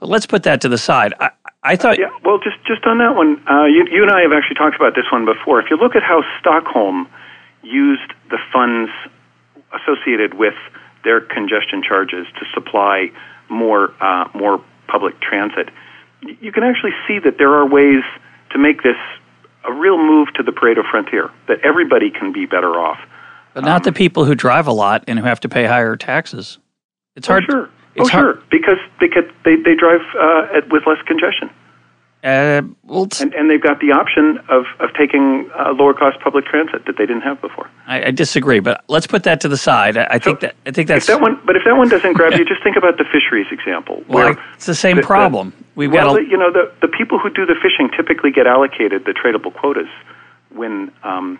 But 0.01 0.09
let's 0.09 0.25
put 0.25 0.43
that 0.43 0.61
to 0.61 0.69
the 0.69 0.79
side. 0.79 1.13
I, 1.19 1.29
I 1.63 1.75
thought. 1.75 1.99
Yeah, 1.99 2.09
well, 2.25 2.39
just, 2.39 2.57
just 2.65 2.83
on 2.85 2.97
that 2.97 3.15
one, 3.15 3.37
uh, 3.47 3.65
you, 3.65 3.85
you 3.89 4.01
and 4.01 4.11
I 4.11 4.21
have 4.21 4.33
actually 4.33 4.55
talked 4.55 4.75
about 4.75 4.95
this 4.95 5.05
one 5.11 5.25
before. 5.25 5.61
If 5.61 5.69
you 5.69 5.77
look 5.77 5.95
at 5.95 6.01
how 6.01 6.23
Stockholm 6.39 7.07
used 7.61 8.11
the 8.31 8.39
funds 8.51 8.91
associated 9.71 10.33
with 10.33 10.55
their 11.03 11.21
congestion 11.21 11.83
charges 11.87 12.25
to 12.39 12.45
supply 12.51 13.11
more, 13.47 13.93
uh, 14.01 14.27
more 14.33 14.63
public 14.87 15.21
transit, 15.21 15.69
you 16.41 16.51
can 16.51 16.63
actually 16.63 16.93
see 17.07 17.19
that 17.19 17.37
there 17.37 17.53
are 17.53 17.67
ways 17.67 18.03
to 18.49 18.57
make 18.57 18.81
this 18.81 18.97
a 19.63 19.71
real 19.71 19.99
move 19.99 20.33
to 20.33 20.41
the 20.41 20.51
Pareto 20.51 20.81
frontier, 20.89 21.29
that 21.47 21.59
everybody 21.63 22.09
can 22.09 22.33
be 22.33 22.47
better 22.47 22.73
off. 22.73 22.97
But 23.53 23.65
not 23.65 23.81
um, 23.81 23.83
the 23.83 23.91
people 23.91 24.25
who 24.25 24.33
drive 24.33 24.65
a 24.65 24.73
lot 24.73 25.03
and 25.07 25.19
who 25.19 25.25
have 25.25 25.41
to 25.41 25.49
pay 25.49 25.65
higher 25.65 25.95
taxes. 25.95 26.57
It's 27.15 27.29
oh, 27.29 27.33
hard. 27.33 27.43
Sure. 27.47 27.69
Oh, 27.99 28.07
hard. 28.07 28.35
sure. 28.35 28.43
Because 28.49 28.77
they, 28.99 29.07
could, 29.07 29.31
they, 29.43 29.55
they 29.55 29.75
drive 29.75 30.01
uh, 30.15 30.57
at, 30.57 30.69
with 30.69 30.87
less 30.87 31.01
congestion. 31.05 31.49
Uh, 32.23 32.61
well, 32.83 33.07
and, 33.19 33.33
and 33.33 33.49
they've 33.49 33.63
got 33.63 33.79
the 33.79 33.91
option 33.91 34.37
of, 34.47 34.65
of 34.79 34.93
taking 34.93 35.49
uh, 35.57 35.73
lower 35.73 35.93
cost 35.93 36.19
public 36.19 36.45
transit 36.45 36.85
that 36.85 36.95
they 36.95 37.05
didn't 37.07 37.23
have 37.23 37.41
before. 37.41 37.67
I, 37.87 38.05
I 38.05 38.11
disagree, 38.11 38.59
but 38.59 38.83
let's 38.87 39.07
put 39.07 39.23
that 39.23 39.41
to 39.41 39.47
the 39.47 39.57
side. 39.57 39.97
I, 39.97 40.07
I 40.07 40.19
so 40.19 40.25
think 40.25 40.41
that 40.41 40.55
I 40.67 40.71
think 40.71 40.87
that's 40.87 41.07
that 41.07 41.19
one. 41.19 41.41
But 41.45 41.55
if 41.55 41.63
that 41.65 41.75
one 41.75 41.89
doesn't 41.89 42.13
grab 42.13 42.33
you, 42.37 42.45
just 42.45 42.61
think 42.61 42.77
about 42.77 42.99
the 42.99 43.05
fisheries 43.05 43.47
example. 43.51 44.03
Well, 44.07 44.35
it's 44.53 44.67
the 44.67 44.75
same 44.75 44.97
the, 44.97 45.01
problem. 45.01 45.51
We've 45.73 45.91
well, 45.91 46.13
got 46.13 46.21
a, 46.21 46.23
you 46.23 46.37
know 46.37 46.51
the 46.51 46.71
the 46.81 46.89
people 46.89 47.17
who 47.17 47.31
do 47.31 47.43
the 47.47 47.55
fishing 47.55 47.89
typically 47.97 48.29
get 48.29 48.45
allocated 48.45 49.05
the 49.05 49.13
tradable 49.13 49.53
quotas 49.53 49.89
when. 50.49 50.91
Um, 51.03 51.39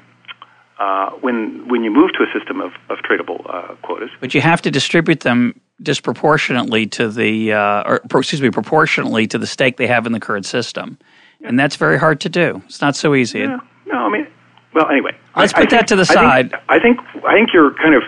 uh, 0.79 1.11
when 1.21 1.67
when 1.67 1.83
you 1.83 1.91
move 1.91 2.09
to 2.13 2.23
a 2.23 2.39
system 2.39 2.59
of, 2.59 2.71
of 2.89 2.97
tradable 3.07 3.45
uh, 3.53 3.75
quotas, 3.83 4.09
but 4.19 4.33
you 4.33 4.41
have 4.41 4.63
to 4.63 4.71
distribute 4.71 5.19
them 5.19 5.53
disproportionately 5.81 6.87
to 6.87 7.09
the, 7.09 7.53
uh, 7.53 7.83
or 7.85 8.19
excuse 8.19 8.41
me, 8.41 8.49
proportionately 8.49 9.27
to 9.27 9.37
the 9.37 9.47
stake 9.47 9.77
they 9.77 9.87
have 9.87 10.05
in 10.05 10.11
the 10.11 10.19
current 10.19 10.45
system, 10.45 10.97
yeah. 11.39 11.49
and 11.49 11.59
that's 11.59 11.75
very 11.75 11.97
hard 11.97 12.21
to 12.21 12.29
do. 12.29 12.61
It's 12.65 12.81
not 12.81 12.95
so 12.95 13.15
easy. 13.15 13.39
Yeah. 13.39 13.59
No, 13.87 13.97
I 13.97 14.09
mean, 14.09 14.27
well, 14.73 14.89
anyway, 14.89 15.17
let's 15.35 15.53
I, 15.53 15.61
put 15.61 15.73
I 15.73 15.77
that 15.77 15.79
think, 15.79 15.87
to 15.87 15.95
the 15.97 16.05
side. 16.05 16.53
I 16.69 16.79
think, 16.79 16.99
I 17.03 17.13
think 17.13 17.25
I 17.25 17.33
think 17.33 17.49
you're 17.53 17.73
kind 17.73 17.95
of 17.95 18.03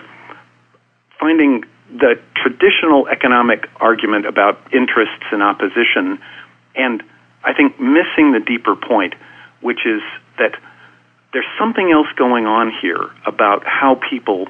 finding 1.18 1.64
the 1.90 2.18
traditional 2.36 3.06
economic 3.08 3.68
argument 3.76 4.26
about 4.26 4.58
interests 4.72 5.24
and 5.30 5.42
opposition, 5.42 6.18
and 6.74 7.02
I 7.44 7.52
think 7.52 7.78
missing 7.78 8.32
the 8.32 8.40
deeper 8.44 8.76
point, 8.76 9.14
which 9.60 9.84
is 9.84 10.02
that 10.38 10.56
there's 11.32 11.46
something 11.58 11.90
else 11.90 12.06
going 12.16 12.46
on 12.46 12.72
here 12.80 13.10
about 13.26 13.64
how 13.66 14.00
people 14.08 14.48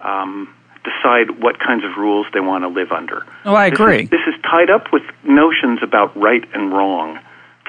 um, 0.00 0.52
decide 0.84 1.42
what 1.42 1.58
kinds 1.58 1.84
of 1.84 1.96
rules 1.96 2.26
they 2.32 2.40
want 2.40 2.62
to 2.62 2.68
live 2.68 2.92
under. 2.92 3.24
Oh, 3.44 3.54
I 3.54 3.66
agree. 3.66 4.04
This 4.04 4.20
is, 4.20 4.26
this 4.26 4.34
is 4.34 4.42
tied 4.42 4.70
up 4.70 4.92
with 4.92 5.02
notions 5.24 5.80
about 5.82 6.16
right 6.16 6.44
and 6.54 6.72
wrong. 6.72 7.18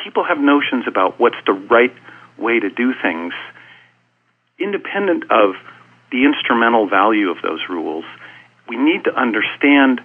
People 0.03 0.23
have 0.23 0.37
notions 0.37 0.85
about 0.87 1.19
what's 1.19 1.39
the 1.45 1.53
right 1.53 1.93
way 2.37 2.59
to 2.59 2.69
do 2.69 2.93
things, 3.01 3.33
independent 4.59 5.23
of 5.31 5.55
the 6.11 6.25
instrumental 6.25 6.87
value 6.87 7.29
of 7.29 7.37
those 7.41 7.61
rules. 7.69 8.05
We 8.67 8.77
need 8.77 9.05
to 9.05 9.13
understand 9.15 10.01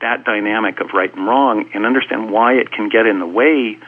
that 0.00 0.24
dynamic 0.24 0.80
of 0.80 0.90
right 0.94 1.14
and 1.14 1.26
wrong 1.26 1.68
and 1.74 1.84
understand 1.84 2.30
why 2.30 2.54
it 2.54 2.72
can 2.72 2.88
get 2.88 3.06
in 3.06 3.18
the 3.18 3.26
way 3.26 3.78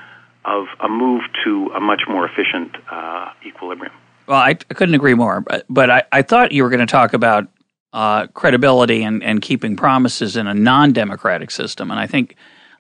of 0.44 0.66
a 0.80 0.88
move 0.88 1.22
to 1.44 1.70
a 1.74 1.80
much 1.80 2.02
more 2.08 2.26
efficient 2.26 2.76
uh, 2.90 3.30
equilibrium. 3.46 3.94
Well, 4.26 4.38
I, 4.38 4.50
I, 4.50 4.74
couldn't 4.74 4.94
agree 4.94 5.14
more, 5.14 5.40
but, 5.40 5.64
but 5.68 5.90
I, 5.90 6.02
I 6.12 6.22
thought 6.22 6.52
you 6.52 6.62
were 6.62 6.68
going 6.68 6.80
to 6.80 6.86
talk 6.86 7.12
about 7.12 7.48
uh, 7.92 8.26
credibility 8.28 9.02
and, 9.02 9.22
and 9.22 9.42
keeping 9.42 9.76
promises 9.76 10.36
in 10.36 10.46
a 10.46 10.54
non 10.54 10.92
democratic 10.92 11.50
system. 11.50 11.90
And 11.90 12.00
I 12.00 12.06
think, 12.06 12.36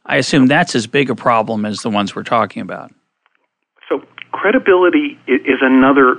I 0.06 0.16
assume 0.16 0.46
that's 0.46 0.74
as 0.74 0.86
big 0.86 1.10
a 1.10 1.14
problem 1.14 1.64
as 1.64 1.80
the 1.80 1.90
ones 1.90 2.14
we're 2.14 2.22
talking 2.22 2.62
about. 2.62 2.92
So, 3.88 4.02
credibility 4.32 5.18
is 5.26 5.58
another 5.60 6.16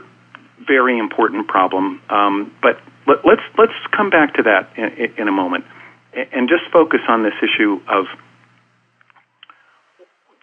very 0.67 0.97
important 0.97 1.47
problem. 1.47 2.01
Um, 2.09 2.55
but 2.62 2.79
let, 3.07 3.17
us 3.17 3.23
let's, 3.25 3.41
let's 3.57 3.95
come 3.95 4.09
back 4.09 4.35
to 4.35 4.43
that 4.43 4.69
in, 4.77 5.13
in 5.17 5.27
a 5.27 5.31
moment 5.31 5.65
and 6.13 6.47
just 6.47 6.63
focus 6.71 7.01
on 7.07 7.23
this 7.23 7.33
issue 7.41 7.81
of 7.89 8.05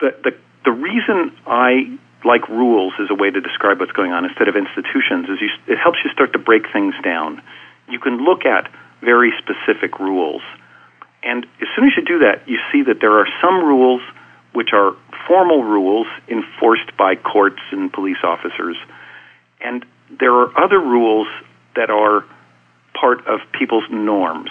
the, 0.00 0.10
the, 0.24 0.30
the 0.64 0.72
reason 0.72 1.36
I 1.46 1.98
like 2.24 2.48
rules 2.48 2.92
as 3.00 3.08
a 3.10 3.14
way 3.14 3.30
to 3.30 3.40
describe 3.40 3.80
what's 3.80 3.92
going 3.92 4.12
on 4.12 4.24
instead 4.24 4.48
of 4.48 4.56
institutions 4.56 5.28
is 5.28 5.38
you, 5.40 5.48
it 5.72 5.78
helps 5.78 5.98
you 6.04 6.10
start 6.10 6.32
to 6.32 6.38
break 6.38 6.64
things 6.72 6.94
down 7.02 7.40
you 7.90 7.98
can 7.98 8.24
look 8.24 8.44
at 8.44 8.70
very 9.02 9.32
specific 9.38 9.98
rules. 9.98 10.42
And 11.22 11.44
as 11.60 11.68
soon 11.76 11.86
as 11.86 11.92
you 11.96 12.04
do 12.04 12.18
that, 12.20 12.48
you 12.48 12.58
see 12.72 12.82
that 12.82 13.00
there 13.00 13.18
are 13.18 13.26
some 13.40 13.64
rules 13.64 14.02
which 14.52 14.70
are 14.72 14.96
formal 15.26 15.62
rules 15.62 16.06
enforced 16.28 16.96
by 16.96 17.14
courts 17.14 17.60
and 17.70 17.92
police 17.92 18.22
officers. 18.24 18.76
And 19.60 19.84
there 20.18 20.34
are 20.34 20.50
other 20.58 20.78
rules 20.78 21.28
that 21.76 21.90
are 21.90 22.24
part 22.98 23.26
of 23.26 23.40
people's 23.52 23.84
norms. 23.90 24.50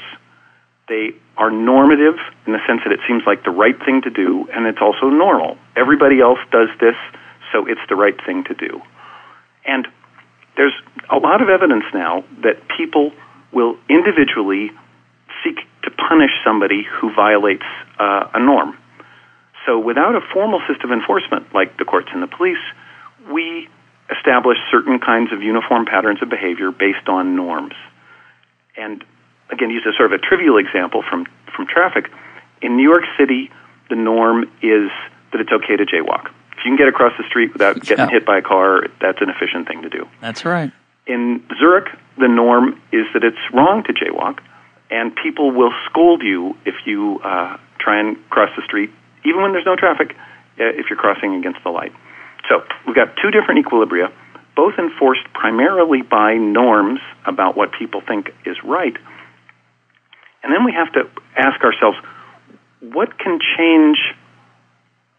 They 0.88 1.12
are 1.38 1.51
normative 1.51 2.15
in 2.48 2.53
the 2.53 2.60
sense 2.65 2.81
that 2.84 2.93
it 2.93 3.00
seems 3.08 3.24
like 3.27 3.43
the 3.43 3.51
right 3.51 3.77
thing 3.86 4.01
to 4.03 4.10
do, 4.10 4.48
and 4.53 4.65
it's 4.65 4.81
also 4.81 5.10
normal. 5.10 5.58
Everybody 5.75 6.19
else 6.22 6.39
does 6.51 6.69
this, 6.79 6.96
so 7.51 7.67
it's 7.67 7.81
the 7.89 7.96
right 7.96 8.15
thing 8.25 8.43
to 8.46 8.53
do. 8.53 8.81
And 9.65 9.88
there's 10.58 10.74
a 11.10 11.17
lot 11.17 11.41
of 11.41 11.50
evidence 11.50 11.86
now 11.93 12.24
that 12.43 12.67
people 12.75 13.12
will 13.51 13.77
individually 13.89 14.72
seek 15.44 15.58
to 15.84 15.91
punish 15.91 16.32
somebody 16.44 16.84
who 16.84 17.13
violates 17.13 17.65
uh, 18.00 18.29
a 18.34 18.39
norm. 18.39 18.77
So, 19.65 19.79
without 19.79 20.15
a 20.15 20.22
formal 20.34 20.62
system 20.68 20.91
of 20.91 21.00
enforcement, 21.00 21.53
like 21.53 21.77
the 21.77 21.86
courts 21.86 22.10
and 22.13 22.24
the 22.24 22.27
police, 22.27 22.63
we 23.32 23.68
establish 24.10 24.58
certain 24.72 25.00
kinds 25.00 25.32
of 25.32 25.44
uniform 25.44 25.86
patterns 25.86 26.22
of 26.22 26.29
behavior 26.29 26.72
based 26.72 27.08
on 27.08 27.36
norms. 27.36 27.75
And 28.75 29.03
again, 29.51 29.70
use 29.70 29.86
a 29.86 29.96
sort 29.96 30.12
of 30.12 30.20
a 30.20 30.24
trivial 30.24 30.58
example 30.58 31.03
from, 31.08 31.25
from 31.56 31.68
traffic. 31.68 32.10
In 32.62 32.77
New 32.77 32.84
York 32.84 33.03
City, 33.18 33.51
the 33.89 33.96
norm 33.96 34.44
is 34.62 34.89
that 35.32 35.41
it's 35.41 35.51
okay 35.51 35.75
to 35.75 35.86
jaywalk. 35.86 36.25
If 36.58 36.65
you 36.65 36.72
can 36.72 36.77
get 36.77 36.88
across 36.88 37.13
the 37.18 37.24
street 37.27 37.53
without 37.53 37.79
getting 37.82 38.06
yeah. 38.06 38.12
hit 38.12 38.25
by 38.25 38.39
a 38.39 38.41
car, 38.41 38.88
that's 39.00 39.22
an 39.22 39.29
efficient 39.29 39.68
thing 39.68 39.84
to 39.84 39.89
do. 39.89 40.08
That's 40.22 40.44
right. 40.46 40.72
In 41.10 41.44
Zurich, 41.60 41.89
the 42.20 42.28
norm 42.28 42.80
is 42.92 43.08
that 43.16 43.24
it's 43.24 43.42
wrong 43.51 43.84
to 43.86 43.94
jaywalk, 43.94 44.39
and 44.92 45.16
people 45.16 45.50
will 45.50 45.74
scold 45.89 46.22
you 46.22 46.56
if 46.66 46.75
you 46.86 47.20
uh, 47.24 47.58
try 47.80 48.00
and 48.00 48.16
cross 48.30 48.50
the 48.56 48.62
street, 48.62 48.92
even 49.25 49.42
when 49.42 49.51
there's 49.51 49.66
no 49.66 49.75
traffic, 49.75 50.16
uh, 50.60 50.66
if 50.78 50.86
you're 50.88 51.00
crossing 51.00 51.34
against 51.34 51.63
the 51.63 51.72
light. 51.72 51.94
So 52.48 52.62
we've 52.86 52.96
got 52.96 53.18
two 53.20 53.32
different 53.32 53.66
equilibria, 53.66 54.13
both 54.56 54.75
enforced 54.78 55.25
primarily 55.34 56.04
by 56.04 56.36
norms 56.36 57.00
about 57.25 57.58
what 57.58 57.72
people 57.72 58.01
think 58.08 58.30
is 58.46 58.58
right. 58.63 58.96
And 60.44 60.54
then 60.54 60.63
we 60.63 60.74
have 60.74 60.94
to 60.94 61.10
ask 61.36 61.60
ourselves 61.63 61.98
what 62.82 63.18
can 63.18 63.39
change 63.58 63.98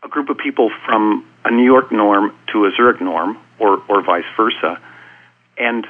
a 0.05 0.09
group 0.09 0.31
of 0.31 0.39
people 0.39 0.71
from 0.87 1.27
a 1.45 1.51
New 1.51 1.65
York 1.65 1.91
norm 1.91 2.33
to 2.53 2.65
a 2.67 2.71
Zurich 2.77 3.01
norm, 3.01 3.39
or, 3.59 3.83
or 3.89 4.05
vice 4.05 4.25
versa? 4.37 4.81
And 5.61 5.87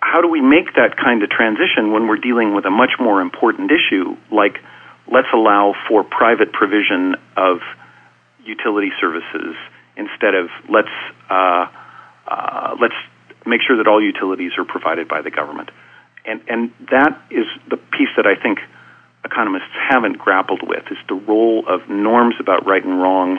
how 0.00 0.20
do 0.20 0.28
we 0.28 0.40
make 0.40 0.74
that 0.74 0.96
kind 0.96 1.22
of 1.22 1.30
transition 1.30 1.92
when 1.92 2.08
we're 2.08 2.16
dealing 2.16 2.54
with 2.54 2.64
a 2.64 2.70
much 2.70 2.92
more 2.98 3.20
important 3.20 3.70
issue 3.70 4.16
like 4.32 4.58
let's 5.10 5.28
allow 5.32 5.74
for 5.88 6.02
private 6.02 6.52
provision 6.52 7.14
of 7.36 7.58
utility 8.44 8.90
services 9.00 9.54
instead 9.96 10.34
of 10.34 10.48
let's 10.68 10.88
uh, 11.30 11.66
uh, 12.26 12.76
let's 12.80 12.94
make 13.46 13.60
sure 13.66 13.76
that 13.76 13.86
all 13.86 14.02
utilities 14.02 14.52
are 14.58 14.64
provided 14.64 15.08
by 15.08 15.22
the 15.22 15.30
government. 15.30 15.70
And 16.24 16.40
and 16.48 16.72
that 16.90 17.20
is 17.30 17.46
the 17.68 17.76
piece 17.76 18.10
that 18.16 18.26
I 18.26 18.40
think 18.40 18.58
economists 19.24 19.74
haven't 19.88 20.18
grappled 20.18 20.62
with 20.62 20.84
is 20.90 20.98
the 21.08 21.14
role 21.14 21.64
of 21.68 21.88
norms 21.88 22.36
about 22.40 22.66
right 22.66 22.84
and 22.84 23.00
wrong 23.00 23.38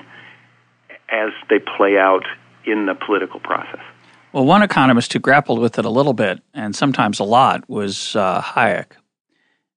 as 1.10 1.32
they 1.50 1.60
play 1.60 1.98
out 1.98 2.26
in 2.66 2.86
the 2.86 2.96
political 2.96 3.40
process. 3.40 3.84
Well, 4.34 4.46
one 4.46 4.62
economist 4.62 5.14
who 5.14 5.20
grappled 5.20 5.60
with 5.60 5.80
it 5.80 5.86
a 5.86 5.90
little 5.90 6.14
bit 6.14 6.42
and 6.54 6.76
sometimes 6.76 7.20
a 7.20 7.24
lot 7.24 7.68
was 7.70 8.16
uh, 8.16 8.42
Hayek. 8.42 8.92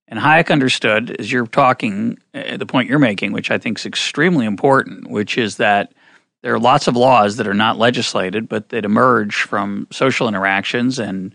And 0.07 0.19
Hayek 0.19 0.51
understood, 0.51 1.15
as 1.19 1.31
you're 1.31 1.47
talking, 1.47 2.19
uh, 2.33 2.57
the 2.57 2.65
point 2.65 2.89
you're 2.89 2.99
making, 2.99 3.31
which 3.31 3.49
I 3.49 3.57
think 3.57 3.79
is 3.79 3.85
extremely 3.85 4.45
important, 4.45 5.09
which 5.09 5.37
is 5.37 5.55
that 5.57 5.93
there 6.41 6.53
are 6.53 6.59
lots 6.59 6.87
of 6.87 6.97
laws 6.97 7.37
that 7.37 7.47
are 7.47 7.53
not 7.53 7.77
legislated, 7.77 8.49
but 8.49 8.69
that 8.69 8.83
emerge 8.83 9.35
from 9.35 9.87
social 9.89 10.27
interactions 10.27 10.99
and 10.99 11.33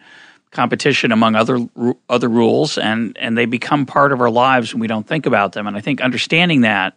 competition 0.50 1.12
among 1.12 1.35
other 1.37 1.66
other 2.08 2.28
rules, 2.28 2.76
and 2.76 3.16
and 3.18 3.37
they 3.37 3.46
become 3.46 3.87
part 3.87 4.12
of 4.12 4.20
our 4.20 4.30
lives 4.30 4.75
when 4.75 4.80
we 4.80 4.87
don't 4.87 5.06
think 5.06 5.26
about 5.26 5.52
them. 5.52 5.66
And 5.66 5.76
I 5.76 5.80
think 5.80 6.00
understanding 6.00 6.62
that 6.62 6.96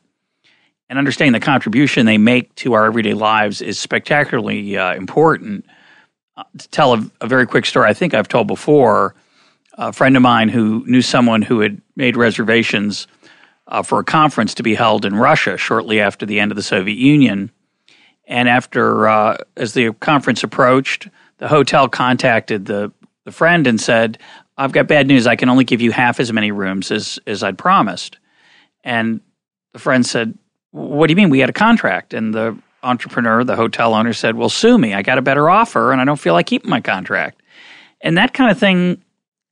and 0.89 0.97
understanding 0.97 1.33
the 1.33 1.45
contribution 1.45 2.05
they 2.05 2.17
make 2.17 2.53
to 2.55 2.73
our 2.73 2.85
everyday 2.85 3.13
lives 3.13 3.61
is 3.61 3.79
spectacularly 3.79 4.75
uh, 4.75 4.95
important. 4.95 5.65
To 6.57 6.67
tell 6.69 6.93
a, 6.93 7.11
a, 7.21 7.27
very 7.27 7.45
quick 7.45 7.65
story, 7.65 7.89
I 7.89 7.93
think 7.93 8.13
I've 8.13 8.27
told 8.27 8.47
before. 8.47 9.15
A 9.73 9.93
friend 9.93 10.15
of 10.15 10.21
mine 10.21 10.49
who 10.49 10.83
knew 10.87 11.01
someone 11.01 11.41
who 11.41 11.61
had 11.61 11.81
made 11.95 12.17
reservations 12.17 13.07
uh, 13.67 13.81
for 13.81 13.99
a 13.99 14.03
conference 14.03 14.53
to 14.55 14.63
be 14.63 14.75
held 14.75 15.05
in 15.05 15.15
Russia 15.15 15.57
shortly 15.57 16.01
after 16.01 16.25
the 16.25 16.39
end 16.39 16.51
of 16.51 16.55
the 16.55 16.63
Soviet 16.63 16.97
Union. 16.97 17.51
And 18.27 18.49
after, 18.49 19.07
uh, 19.07 19.37
as 19.57 19.73
the 19.73 19.93
conference 19.93 20.43
approached, 20.43 21.07
the 21.37 21.47
hotel 21.47 21.87
contacted 21.87 22.65
the, 22.65 22.91
the 23.25 23.31
friend 23.31 23.65
and 23.67 23.79
said, 23.79 24.17
I've 24.57 24.73
got 24.73 24.87
bad 24.87 25.07
news. 25.07 25.25
I 25.25 25.35
can 25.35 25.49
only 25.49 25.63
give 25.63 25.81
you 25.81 25.91
half 25.91 26.19
as 26.19 26.33
many 26.33 26.51
rooms 26.51 26.91
as, 26.91 27.17
as 27.25 27.43
I'd 27.43 27.57
promised. 27.57 28.17
And 28.83 29.21
the 29.73 29.79
friend 29.79 30.05
said, 30.05 30.37
what 30.71 31.07
do 31.07 31.11
you 31.13 31.15
mean? 31.15 31.29
We 31.29 31.39
had 31.39 31.49
a 31.49 31.53
contract. 31.53 32.13
And 32.13 32.33
the 32.33 32.57
entrepreneur, 32.83 33.43
the 33.43 33.55
hotel 33.55 33.93
owner 33.93 34.13
said, 34.13 34.35
Well, 34.35 34.49
sue 34.49 34.77
me. 34.77 34.93
I 34.93 35.01
got 35.01 35.17
a 35.17 35.21
better 35.21 35.49
offer 35.49 35.91
and 35.91 36.01
I 36.01 36.05
don't 36.05 36.19
feel 36.19 36.33
like 36.33 36.47
keeping 36.47 36.69
my 36.69 36.81
contract. 36.81 37.41
And 38.01 38.17
that 38.17 38.33
kind 38.33 38.49
of 38.49 38.57
thing, 38.57 39.03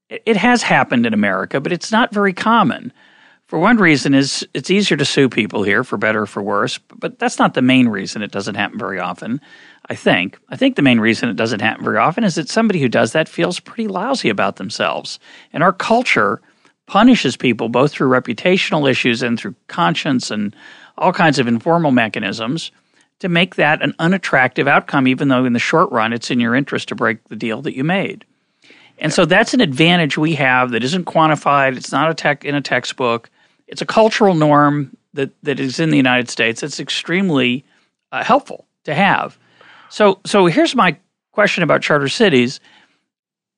it 0.10 0.38
has 0.38 0.64
happened 0.64 1.06
in 1.06 1.14
America, 1.14 1.60
but 1.60 1.72
it's 1.72 1.92
not 1.92 2.14
very 2.14 2.34
common. 2.34 2.94
For 3.48 3.60
one 3.60 3.78
reason 3.78 4.14
is 4.14 4.46
it's 4.54 4.70
easier 4.70 4.98
to 4.98 5.06
sue 5.06 5.30
people 5.30 5.64
here 5.64 5.84
for 5.86 5.98
better 5.98 6.24
or 6.24 6.26
for 6.26 6.44
worse, 6.44 6.80
but 7.00 7.18
that's 7.18 7.40
not 7.40 7.54
the 7.54 7.62
main 7.62 7.88
reason 7.88 8.22
it 8.22 8.32
doesn't 8.32 8.56
happen 8.56 8.78
very 8.78 9.00
often. 9.00 9.40
I 9.90 9.96
think. 9.96 10.38
I 10.50 10.58
think 10.58 10.76
the 10.76 10.82
main 10.82 11.00
reason 11.00 11.30
it 11.30 11.38
doesn't 11.38 11.62
happen 11.62 11.86
very 11.86 11.98
often 11.98 12.26
is 12.26 12.36
that 12.36 12.50
somebody 12.50 12.82
who 12.82 12.90
does 12.90 13.14
that 13.14 13.30
feels 13.30 13.62
pretty 13.62 13.88
lousy 13.88 14.28
about 14.28 14.58
themselves. 14.58 15.18
And 15.54 15.64
our 15.64 15.72
culture 15.72 16.42
punishes 16.88 17.38
people 17.38 17.70
both 17.70 17.92
through 17.92 18.10
reputational 18.10 18.90
issues 18.90 19.22
and 19.22 19.40
through 19.40 19.56
conscience 19.68 20.30
and 20.30 20.54
all 20.98 21.14
kinds 21.14 21.40
of 21.40 21.48
informal 21.48 21.92
mechanisms 21.92 22.72
to 23.20 23.30
make 23.30 23.56
that 23.56 23.82
an 23.82 23.94
unattractive 24.00 24.68
outcome, 24.68 25.08
even 25.08 25.28
though 25.28 25.46
in 25.46 25.54
the 25.54 25.60
short 25.60 25.92
run 25.92 26.14
it's 26.14 26.30
in 26.30 26.40
your 26.40 26.56
interest 26.56 26.90
to 26.90 26.96
break 26.96 27.24
the 27.26 27.36
deal 27.36 27.62
that 27.64 27.76
you 27.76 27.84
made. 27.84 28.26
And 29.00 29.14
so 29.14 29.26
that's 29.26 29.54
an 29.54 29.62
advantage 29.62 30.18
we 30.18 30.34
have 30.36 30.72
that 30.72 30.84
isn't 30.84 31.06
quantified. 31.06 31.78
It's 31.78 31.92
not 31.92 32.10
a 32.10 32.14
tech 32.14 32.46
in 32.46 32.56
a 32.56 32.62
textbook. 32.62 33.30
It's 33.68 33.82
a 33.82 33.86
cultural 33.86 34.34
norm 34.34 34.96
that, 35.14 35.32
that 35.44 35.60
is 35.60 35.80
in 35.80 35.90
the 35.90 35.98
United 35.98 36.30
States. 36.30 36.64
It's 36.64 36.80
extremely 36.80 37.64
uh, 38.12 38.24
helpful 38.24 38.66
to 38.86 38.96
have. 38.96 39.38
So, 39.90 40.20
so 40.26 40.46
here's 40.46 40.76
my 40.76 40.98
question 41.32 41.64
about 41.64 41.82
charter 41.82 42.08
cities. 42.08 42.60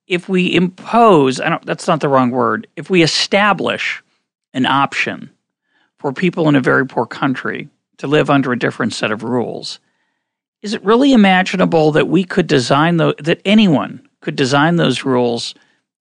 If 0.07 0.27
we 0.27 0.53
impose, 0.53 1.39
I 1.39 1.49
don't, 1.49 1.65
that's 1.65 1.87
not 1.87 2.01
the 2.01 2.09
wrong 2.09 2.31
word. 2.31 2.67
If 2.75 2.89
we 2.89 3.03
establish 3.03 4.03
an 4.53 4.65
option 4.65 5.29
for 5.97 6.11
people 6.11 6.49
in 6.49 6.55
a 6.55 6.61
very 6.61 6.85
poor 6.85 7.05
country 7.05 7.69
to 7.99 8.07
live 8.07 8.29
under 8.29 8.51
a 8.51 8.59
different 8.59 8.93
set 8.93 9.11
of 9.11 9.23
rules. 9.23 9.79
Is 10.61 10.73
it 10.73 10.83
really 10.83 11.13
imaginable 11.13 11.91
that 11.93 12.07
we 12.07 12.23
could 12.23 12.47
design 12.47 12.97
the, 12.97 13.15
that 13.19 13.41
anyone 13.45 14.07
could 14.21 14.35
design 14.35 14.75
those 14.75 15.05
rules 15.05 15.53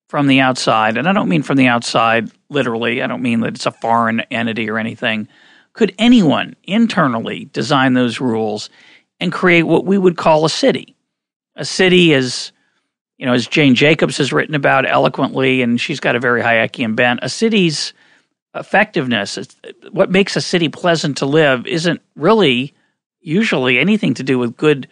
from 0.08 0.26
the 0.26 0.40
outside? 0.40 0.96
And 0.96 1.08
I 1.08 1.12
don't 1.12 1.28
mean 1.28 1.42
from 1.42 1.56
the 1.56 1.68
outside 1.68 2.30
literally. 2.48 3.02
I 3.02 3.06
don't 3.06 3.22
mean 3.22 3.40
that 3.40 3.54
it's 3.54 3.66
a 3.66 3.72
foreign 3.72 4.20
entity 4.32 4.68
or 4.70 4.78
anything. 4.78 5.28
Could 5.74 5.94
anyone 5.98 6.56
internally 6.64 7.44
design 7.52 7.92
those 7.92 8.20
rules 8.20 8.70
and 9.20 9.32
create 9.32 9.62
what 9.64 9.84
we 9.84 9.98
would 9.98 10.16
call 10.16 10.44
a 10.44 10.50
city? 10.50 10.96
A 11.54 11.64
city 11.64 12.12
is, 12.12 12.52
you 13.16 13.26
know, 13.26 13.32
as 13.32 13.46
Jane 13.46 13.74
Jacobs 13.74 14.16
has 14.18 14.32
written 14.32 14.54
about 14.54 14.88
eloquently, 14.88 15.62
and 15.62 15.80
she's 15.80 16.00
got 16.00 16.16
a 16.16 16.20
very 16.20 16.42
Hayekian 16.42 16.96
bent. 16.96 17.20
A 17.22 17.28
city's 17.28 17.92
effectiveness, 18.54 19.38
what 19.92 20.10
makes 20.10 20.36
a 20.36 20.40
city 20.40 20.68
pleasant 20.68 21.18
to 21.18 21.26
live, 21.26 21.66
isn't 21.66 22.00
really 22.16 22.74
usually 23.20 23.78
anything 23.78 24.14
to 24.14 24.22
do 24.22 24.38
with 24.38 24.56
good 24.56 24.88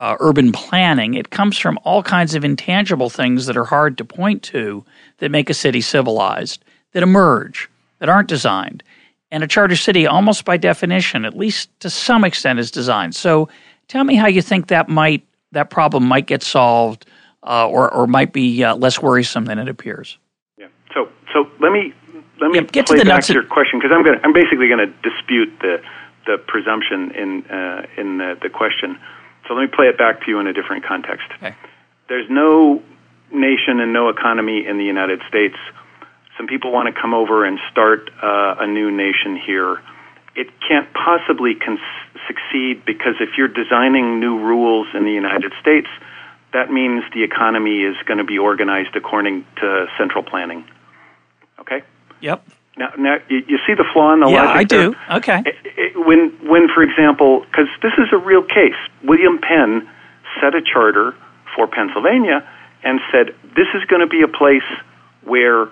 uh, 0.00 0.16
urban 0.20 0.50
planning. 0.52 1.14
It 1.14 1.30
comes 1.30 1.58
from 1.58 1.78
all 1.84 2.02
kinds 2.02 2.34
of 2.34 2.44
intangible 2.44 3.10
things 3.10 3.46
that 3.46 3.56
are 3.56 3.64
hard 3.64 3.98
to 3.98 4.04
point 4.04 4.42
to 4.44 4.84
that 5.18 5.30
make 5.30 5.50
a 5.50 5.54
city 5.54 5.80
civilized, 5.80 6.64
that 6.92 7.02
emerge, 7.02 7.68
that 7.98 8.08
aren't 8.08 8.28
designed. 8.28 8.82
And 9.30 9.44
a 9.44 9.46
charter 9.46 9.76
city, 9.76 10.06
almost 10.06 10.44
by 10.44 10.56
definition, 10.56 11.24
at 11.24 11.36
least 11.36 11.68
to 11.80 11.90
some 11.90 12.24
extent, 12.24 12.58
is 12.58 12.70
designed. 12.70 13.14
So, 13.14 13.48
tell 13.86 14.02
me 14.02 14.16
how 14.16 14.26
you 14.26 14.42
think 14.42 14.68
that 14.68 14.88
might 14.88 15.24
that 15.52 15.70
problem 15.70 16.04
might 16.04 16.26
get 16.26 16.42
solved, 16.42 17.06
uh, 17.44 17.68
or 17.68 17.92
or 17.94 18.08
might 18.08 18.32
be 18.32 18.64
uh, 18.64 18.74
less 18.74 19.00
worrisome 19.00 19.44
than 19.44 19.58
it 19.58 19.68
appears. 19.68 20.18
Yeah. 20.58 20.66
So, 20.92 21.08
so 21.32 21.44
let 21.60 21.70
me 21.70 21.94
let 22.40 22.50
me 22.50 22.60
get 22.62 22.86
play 22.86 22.98
to 22.98 23.04
the 23.04 23.10
back 23.10 23.24
to 23.24 23.32
your 23.32 23.44
question 23.44 23.78
because 23.78 23.94
I'm 23.94 24.02
going 24.02 24.18
I'm 24.24 24.32
basically 24.32 24.68
going 24.68 24.86
to 24.86 24.92
dispute 25.08 25.52
the 25.60 25.82
the 26.26 26.38
presumption 26.38 27.10
in 27.12 27.44
uh, 27.50 27.86
in 27.96 28.18
the, 28.18 28.38
the 28.42 28.48
question. 28.48 28.98
So 29.46 29.54
let 29.54 29.62
me 29.62 29.68
play 29.68 29.86
it 29.86 29.98
back 29.98 30.24
to 30.24 30.30
you 30.30 30.38
in 30.38 30.46
a 30.46 30.52
different 30.52 30.84
context. 30.84 31.26
Okay. 31.36 31.54
There's 32.08 32.28
no 32.30 32.82
nation 33.32 33.80
and 33.80 33.92
no 33.92 34.08
economy 34.08 34.66
in 34.66 34.78
the 34.78 34.84
United 34.84 35.20
States. 35.28 35.56
Some 36.36 36.46
people 36.46 36.72
want 36.72 36.92
to 36.94 37.00
come 37.00 37.14
over 37.14 37.44
and 37.44 37.58
start 37.70 38.10
uh, 38.22 38.56
a 38.58 38.66
new 38.66 38.90
nation 38.90 39.36
here. 39.36 39.80
It 40.34 40.48
can't 40.66 40.88
possibly 40.94 41.54
con- 41.54 41.78
succeed 42.26 42.84
because 42.84 43.14
if 43.20 43.36
you're 43.36 43.48
designing 43.48 44.20
new 44.20 44.38
rules 44.38 44.88
in 44.94 45.04
the 45.04 45.12
United 45.12 45.52
States, 45.60 45.88
that 46.52 46.70
means 46.70 47.04
the 47.14 47.22
economy 47.22 47.82
is 47.82 47.96
going 48.06 48.18
to 48.18 48.24
be 48.24 48.38
organized 48.38 48.96
according 48.96 49.44
to 49.56 49.86
central 49.98 50.24
planning. 50.24 50.64
Okay? 51.60 51.82
Yep. 52.20 52.46
Now, 52.76 52.92
now 52.96 53.16
you, 53.28 53.42
you 53.46 53.58
see 53.66 53.74
the 53.74 53.84
flaw 53.92 54.12
in 54.14 54.20
the 54.20 54.28
yeah, 54.28 54.44
logic. 54.44 54.56
I 54.56 54.64
do. 54.64 54.94
There? 54.94 55.16
Okay. 55.18 55.38
It, 55.44 55.56
it, 55.64 56.06
when, 56.06 56.30
when, 56.48 56.68
for 56.74 56.82
example, 56.82 57.40
because 57.40 57.68
this 57.82 57.92
is 57.98 58.08
a 58.12 58.18
real 58.18 58.42
case, 58.42 58.78
William 59.04 59.38
Penn 59.38 59.88
set 60.40 60.54
a 60.54 60.62
charter 60.62 61.14
for 61.54 61.66
Pennsylvania 61.66 62.48
and 62.82 63.00
said 63.12 63.34
this 63.56 63.68
is 63.74 63.84
going 63.88 64.00
to 64.00 64.06
be 64.06 64.22
a 64.22 64.28
place 64.28 64.66
where 65.24 65.68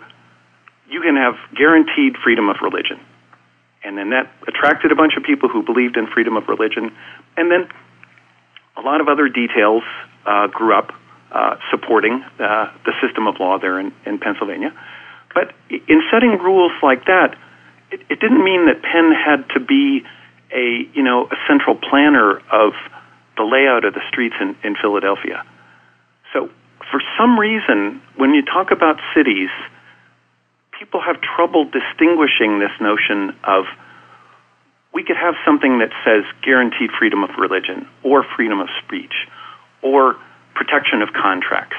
you 0.91 1.01
can 1.01 1.17
have 1.17 1.35
guaranteed 1.57 2.17
freedom 2.23 2.49
of 2.49 2.57
religion. 2.63 3.01
And 3.85 3.97
then 3.97 4.11
that 4.11 4.31
attracted 4.47 4.93
a 4.93 4.97
bunch 4.97 5.15
of 5.17 5.23
people 5.23 5.49
who 5.49 5.63
believed 5.63 5.97
in 5.97 6.07
freedom 6.09 6.37
of 6.37 6.49
religion. 6.49 6.93
And 7.37 7.51
then 7.51 7.69
a 8.77 8.81
lot 8.81 9.01
of 9.01 9.09
other 9.09 9.29
details 9.29 9.83
uh, 10.27 10.49
grew 10.49 10.77
up 10.77 10.93
uh, 11.31 11.57
supporting 11.71 12.23
uh, 12.39 12.73
the 12.85 12.93
system 13.01 13.27
of 13.27 13.39
law 13.39 13.59
there 13.59 13.79
in, 13.79 13.93
in 14.05 14.19
Pennsylvania. 14.19 14.75
But 15.35 15.53
in 15.71 16.03
setting 16.11 16.39
rules 16.39 16.73
like 16.83 17.05
that, 17.07 17.37
it, 17.91 18.01
it 18.09 18.21
didn't 18.21 18.43
mean 18.43 18.67
that 18.67 18.83
Penn 18.83 19.13
had 19.13 19.49
to 19.55 19.61
be 19.61 20.03
a 20.53 20.89
you 20.95 21.03
know 21.03 21.27
a 21.27 21.37
central 21.47 21.77
planner 21.77 22.39
of 22.51 22.73
the 23.37 23.45
layout 23.45 23.85
of 23.85 23.95
the 23.95 24.03
streets 24.09 24.35
in, 24.41 24.57
in 24.65 24.75
Philadelphia. 24.77 25.45
So 26.33 26.51
for 26.91 27.01
some 27.19 27.39
reason, 27.39 28.03
when 28.17 28.35
you 28.35 28.43
talk 28.45 28.71
about 28.71 28.97
cities, 29.15 29.51
people 30.79 31.01
have 31.01 31.21
trouble 31.21 31.65
distinguishing 31.65 32.59
this 32.59 32.73
notion 32.81 33.37
of 33.45 33.65
we 34.93 35.05
could 35.05 35.17
have 35.17 35.35
something 35.45 35.79
that 35.79 35.91
says 36.05 36.25
guaranteed 36.43 36.91
freedom 36.99 37.23
of 37.23 37.31
religion 37.39 37.87
or 38.03 38.25
freedom 38.37 38.61
of 38.61 38.69
speech 38.85 39.15
or 39.83 40.17
protection 40.55 41.03
of 41.03 41.13
contracts. 41.13 41.77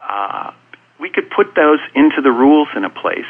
Uh, 0.00 0.52
we 1.00 1.10
could 1.10 1.30
put 1.30 1.54
those 1.54 1.80
into 1.94 2.22
the 2.22 2.30
rules 2.30 2.68
in 2.76 2.84
a 2.84 2.90
place 2.90 3.24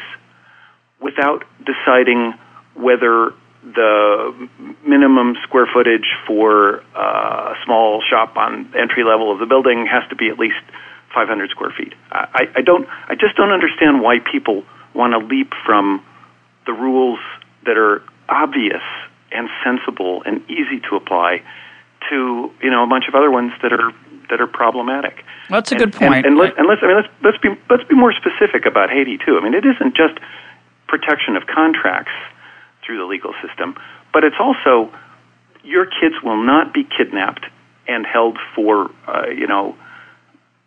without 1.01 1.43
deciding 1.59 2.33
whether 2.75 3.33
the 3.63 4.49
minimum 4.85 5.35
square 5.43 5.67
footage 5.71 6.15
for 6.25 6.83
uh, 6.95 7.53
a 7.53 7.55
small 7.65 8.01
shop 8.01 8.37
on 8.37 8.73
entry 8.77 9.03
level 9.03 9.31
of 9.31 9.39
the 9.39 9.45
building 9.45 9.87
has 9.89 10.07
to 10.09 10.15
be 10.15 10.29
at 10.29 10.39
least 10.39 10.55
500 11.13 11.49
square 11.49 11.73
feet. 11.77 11.93
I, 12.11 12.47
I 12.55 12.61
don't. 12.61 12.87
I 13.09 13.15
just 13.15 13.35
don't 13.35 13.51
understand 13.51 14.01
why 14.01 14.19
people 14.19 14.63
want 14.93 15.13
to 15.13 15.19
leap 15.19 15.51
from 15.65 16.03
the 16.65 16.73
rules 16.73 17.19
that 17.65 17.77
are 17.77 18.03
obvious 18.29 18.83
and 19.31 19.49
sensible 19.63 20.23
and 20.25 20.43
easy 20.49 20.79
to 20.89 20.95
apply 20.95 21.41
to 22.09 22.51
you 22.61 22.71
know 22.71 22.83
a 22.83 22.87
bunch 22.87 23.05
of 23.07 23.15
other 23.15 23.31
ones 23.31 23.51
that 23.61 23.73
are 23.73 23.91
that 24.29 24.41
are 24.41 24.47
problematic. 24.47 25.23
Well, 25.49 25.61
that's 25.61 25.71
a 25.71 25.75
and, 25.75 25.83
good 25.83 25.93
point. 25.93 26.25
And, 26.25 26.25
and, 26.25 26.37
let's, 26.37 26.53
and 26.57 26.67
let's, 26.67 26.81
I 26.83 26.87
mean, 26.87 26.95
let's, 26.97 27.09
let's 27.23 27.37
be 27.37 27.49
let's 27.69 27.83
be 27.83 27.95
more 27.95 28.13
specific 28.13 28.65
about 28.65 28.89
Haiti 28.89 29.17
too. 29.17 29.37
I 29.37 29.43
mean, 29.43 29.53
it 29.53 29.65
isn't 29.65 29.95
just 29.95 30.19
protection 30.87 31.35
of 31.35 31.47
contracts 31.47 32.13
through 32.85 32.97
the 32.97 33.05
legal 33.05 33.33
system, 33.45 33.75
but 34.13 34.23
it's 34.23 34.37
also 34.39 34.91
your 35.63 35.85
kids 35.85 36.15
will 36.23 36.41
not 36.41 36.73
be 36.73 36.83
kidnapped 36.83 37.45
and 37.87 38.05
held 38.05 38.37
for 38.55 38.89
uh, 39.07 39.27
you 39.27 39.47
know 39.47 39.75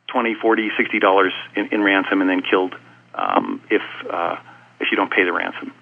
twenty, 0.08 0.34
forty, 0.34 0.70
sixty 0.76 0.98
dollars 0.98 1.32
in, 1.56 1.68
in 1.72 1.82
ransom 1.82 2.20
and 2.20 2.28
then 2.28 2.42
killed 2.42 2.74
um, 3.14 3.60
if 3.70 3.82
uh, 4.10 4.36
if 4.80 4.88
you 4.90 4.96
don't 4.96 5.12
pay 5.12 5.24
the 5.24 5.32
ransom. 5.32 5.72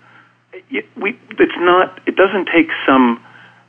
It, 0.71 0.87
we, 0.97 1.19
it's 1.39 1.59
not. 1.59 2.01
It 2.07 2.17
doesn't 2.17 2.49
take 2.53 2.69
some 2.87 3.23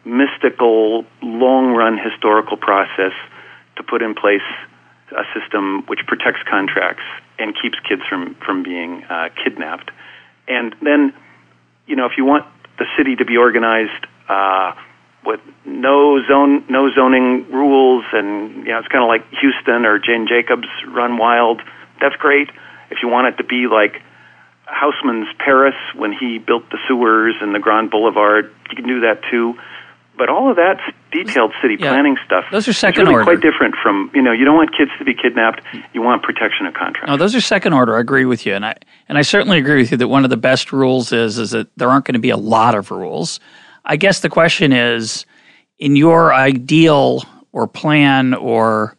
mystical, 0.05 1.05
long-run 1.21 1.97
historical 1.97 2.57
process 2.57 3.11
to 3.79 3.83
put 3.83 4.03
in 4.03 4.13
place 4.13 4.45
a 5.11 5.23
system 5.33 5.83
which 5.87 6.01
protects 6.05 6.41
contracts 6.47 7.03
and 7.39 7.55
keeps 7.59 7.79
kids 7.87 8.03
from 8.07 8.35
from 8.45 8.61
being 8.61 9.03
uh, 9.09 9.29
kidnapped. 9.43 9.89
And 10.47 10.75
then, 10.81 11.13
you 11.87 11.95
know, 11.95 12.05
if 12.05 12.13
you 12.17 12.25
want 12.25 12.45
the 12.77 12.85
city 12.97 13.15
to 13.15 13.25
be 13.25 13.37
organized 13.37 14.05
uh, 14.27 14.73
with 15.25 15.39
no 15.65 16.19
zone, 16.27 16.65
no 16.69 16.89
zoning 16.93 17.49
rules, 17.51 18.05
and 18.13 18.65
you 18.65 18.71
know, 18.71 18.79
it's 18.79 18.87
kind 18.87 19.03
of 19.03 19.07
like 19.07 19.25
Houston 19.41 19.85
or 19.85 19.97
Jane 19.99 20.27
Jacobs 20.27 20.67
run 20.87 21.17
wild. 21.17 21.61
That's 22.01 22.15
great. 22.15 22.49
If 22.91 22.99
you 23.01 23.09
want 23.09 23.27
it 23.27 23.37
to 23.37 23.43
be 23.43 23.67
like 23.67 24.01
Haussmann's 24.65 25.29
Paris 25.37 25.75
when 25.95 26.13
he 26.13 26.37
built 26.37 26.69
the 26.69 26.77
sewers 26.87 27.35
and 27.41 27.53
the 27.53 27.59
Grand 27.59 27.91
Boulevard, 27.91 28.51
you 28.69 28.75
can 28.75 28.87
do 28.87 29.01
that 29.01 29.21
too. 29.31 29.55
But 30.19 30.29
all 30.29 30.51
of 30.51 30.57
that's 30.57 30.81
detailed 31.13 31.53
city 31.61 31.77
Yeah. 31.79 31.89
planning 31.93 32.17
stuff. 32.25 32.43
Those 32.51 32.67
are 32.67 32.73
second 32.73 33.03
really 33.05 33.13
order. 33.13 33.23
quite 33.23 33.39
different 33.41 33.73
from 33.81 34.11
you 34.13 34.21
know 34.21 34.31
you 34.33 34.43
don't 34.45 34.57
want 34.57 34.75
kids 34.77 34.91
to 34.99 35.05
be 35.05 35.13
kidnapped. 35.15 35.61
You 35.93 36.01
want 36.03 36.21
protection 36.23 36.67
of 36.67 36.73
contracts. 36.75 37.07
No, 37.09 37.15
those 37.17 37.33
are 37.33 37.41
second 37.41 37.73
order. 37.73 37.95
I 37.97 38.01
agree 38.01 38.25
with 38.25 38.45
you, 38.45 38.53
and 38.53 38.65
I 38.65 38.75
and 39.07 39.17
I 39.17 39.21
certainly 39.23 39.57
agree 39.57 39.77
with 39.77 39.91
you 39.91 39.97
that 39.97 40.09
one 40.09 40.25
of 40.25 40.29
the 40.29 40.37
best 40.37 40.71
rules 40.73 41.11
is 41.13 41.39
is 41.39 41.51
that 41.51 41.67
there 41.77 41.89
aren't 41.89 42.03
going 42.05 42.13
to 42.13 42.19
be 42.19 42.29
a 42.29 42.37
lot 42.37 42.75
of 42.75 42.91
rules. 42.91 43.39
I 43.85 43.95
guess 43.95 44.19
the 44.19 44.29
question 44.29 44.73
is, 44.73 45.25
in 45.79 45.95
your 45.95 46.33
ideal 46.33 47.23
or 47.53 47.65
plan 47.65 48.33
or 48.35 48.95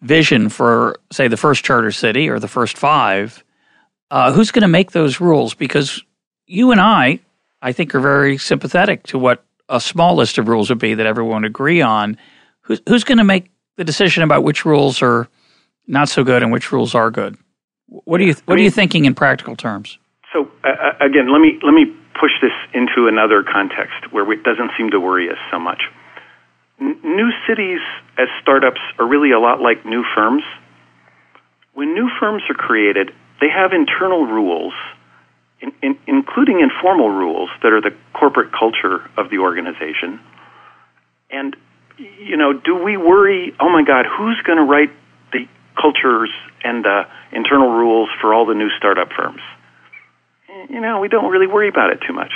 vision 0.00 0.48
for 0.48 0.96
say 1.12 1.28
the 1.28 1.36
first 1.36 1.64
charter 1.64 1.92
city 1.92 2.28
or 2.30 2.38
the 2.40 2.48
first 2.48 2.76
five, 2.78 3.44
uh, 4.10 4.32
who's 4.32 4.50
going 4.50 4.62
to 4.62 4.68
make 4.68 4.92
those 4.92 5.20
rules? 5.20 5.52
Because 5.54 6.02
you 6.46 6.72
and 6.72 6.80
I, 6.80 7.20
I 7.60 7.72
think, 7.72 7.94
are 7.94 8.00
very 8.00 8.38
sympathetic 8.38 9.04
to 9.08 9.18
what 9.18 9.44
a 9.72 9.80
small 9.80 10.14
list 10.14 10.38
of 10.38 10.46
rules 10.46 10.68
would 10.68 10.78
be 10.78 10.94
that 10.94 11.06
everyone 11.06 11.42
would 11.42 11.50
agree 11.50 11.80
on. 11.80 12.16
Who's 12.60 12.80
who's 12.88 13.02
going 13.02 13.18
to 13.18 13.24
make 13.24 13.50
the 13.76 13.84
decision 13.84 14.22
about 14.22 14.44
which 14.44 14.64
rules 14.64 15.02
are 15.02 15.28
not 15.86 16.08
so 16.08 16.22
good 16.22 16.42
and 16.42 16.52
which 16.52 16.70
rules 16.70 16.94
are 16.94 17.10
good? 17.10 17.36
What 17.88 18.20
are 18.20 18.24
you 18.24 18.34
What 18.44 18.58
are 18.58 18.62
you 18.62 18.70
thinking 18.70 19.06
in 19.06 19.14
practical 19.14 19.56
terms? 19.56 19.98
So 20.32 20.48
uh, 20.62 20.92
again, 21.00 21.32
let 21.32 21.40
me 21.40 21.58
let 21.62 21.72
me 21.72 21.86
push 22.20 22.32
this 22.40 22.52
into 22.74 23.08
another 23.08 23.42
context 23.42 24.12
where 24.12 24.30
it 24.30 24.44
doesn't 24.44 24.70
seem 24.76 24.90
to 24.90 25.00
worry 25.00 25.28
us 25.28 25.38
so 25.50 25.58
much. 25.58 25.82
N- 26.80 26.98
new 27.02 27.30
cities 27.48 27.80
as 28.18 28.28
startups 28.40 28.80
are 28.98 29.06
really 29.08 29.32
a 29.32 29.40
lot 29.40 29.60
like 29.60 29.84
new 29.84 30.04
firms. 30.14 30.44
When 31.74 31.94
new 31.94 32.10
firms 32.20 32.42
are 32.50 32.54
created, 32.54 33.10
they 33.40 33.48
have 33.48 33.72
internal 33.72 34.26
rules, 34.26 34.74
in, 35.62 35.72
in, 35.82 35.98
including 36.06 36.60
informal 36.60 37.08
rules 37.08 37.48
that 37.62 37.72
are 37.72 37.80
the 37.80 37.94
corporate 38.12 38.52
culture 38.52 39.08
of 39.16 39.30
the 39.30 39.38
organization. 39.38 40.20
And 41.30 41.56
you 41.96 42.36
know, 42.36 42.52
do 42.52 42.82
we 42.82 42.96
worry? 42.96 43.54
Oh 43.60 43.70
my 43.70 43.82
God, 43.84 44.06
who's 44.06 44.40
going 44.44 44.58
to 44.58 44.64
write 44.64 44.90
the 45.32 45.46
cultures 45.80 46.30
and 46.64 46.84
the 46.84 47.02
internal 47.32 47.70
rules 47.70 48.08
for 48.20 48.34
all 48.34 48.44
the 48.44 48.54
new 48.54 48.68
startup 48.76 49.08
firms? 49.16 49.40
you 50.68 50.80
know, 50.80 51.00
we 51.00 51.08
don't 51.08 51.30
really 51.30 51.46
worry 51.46 51.68
about 51.68 51.90
it 51.90 52.00
too 52.06 52.12
much. 52.12 52.32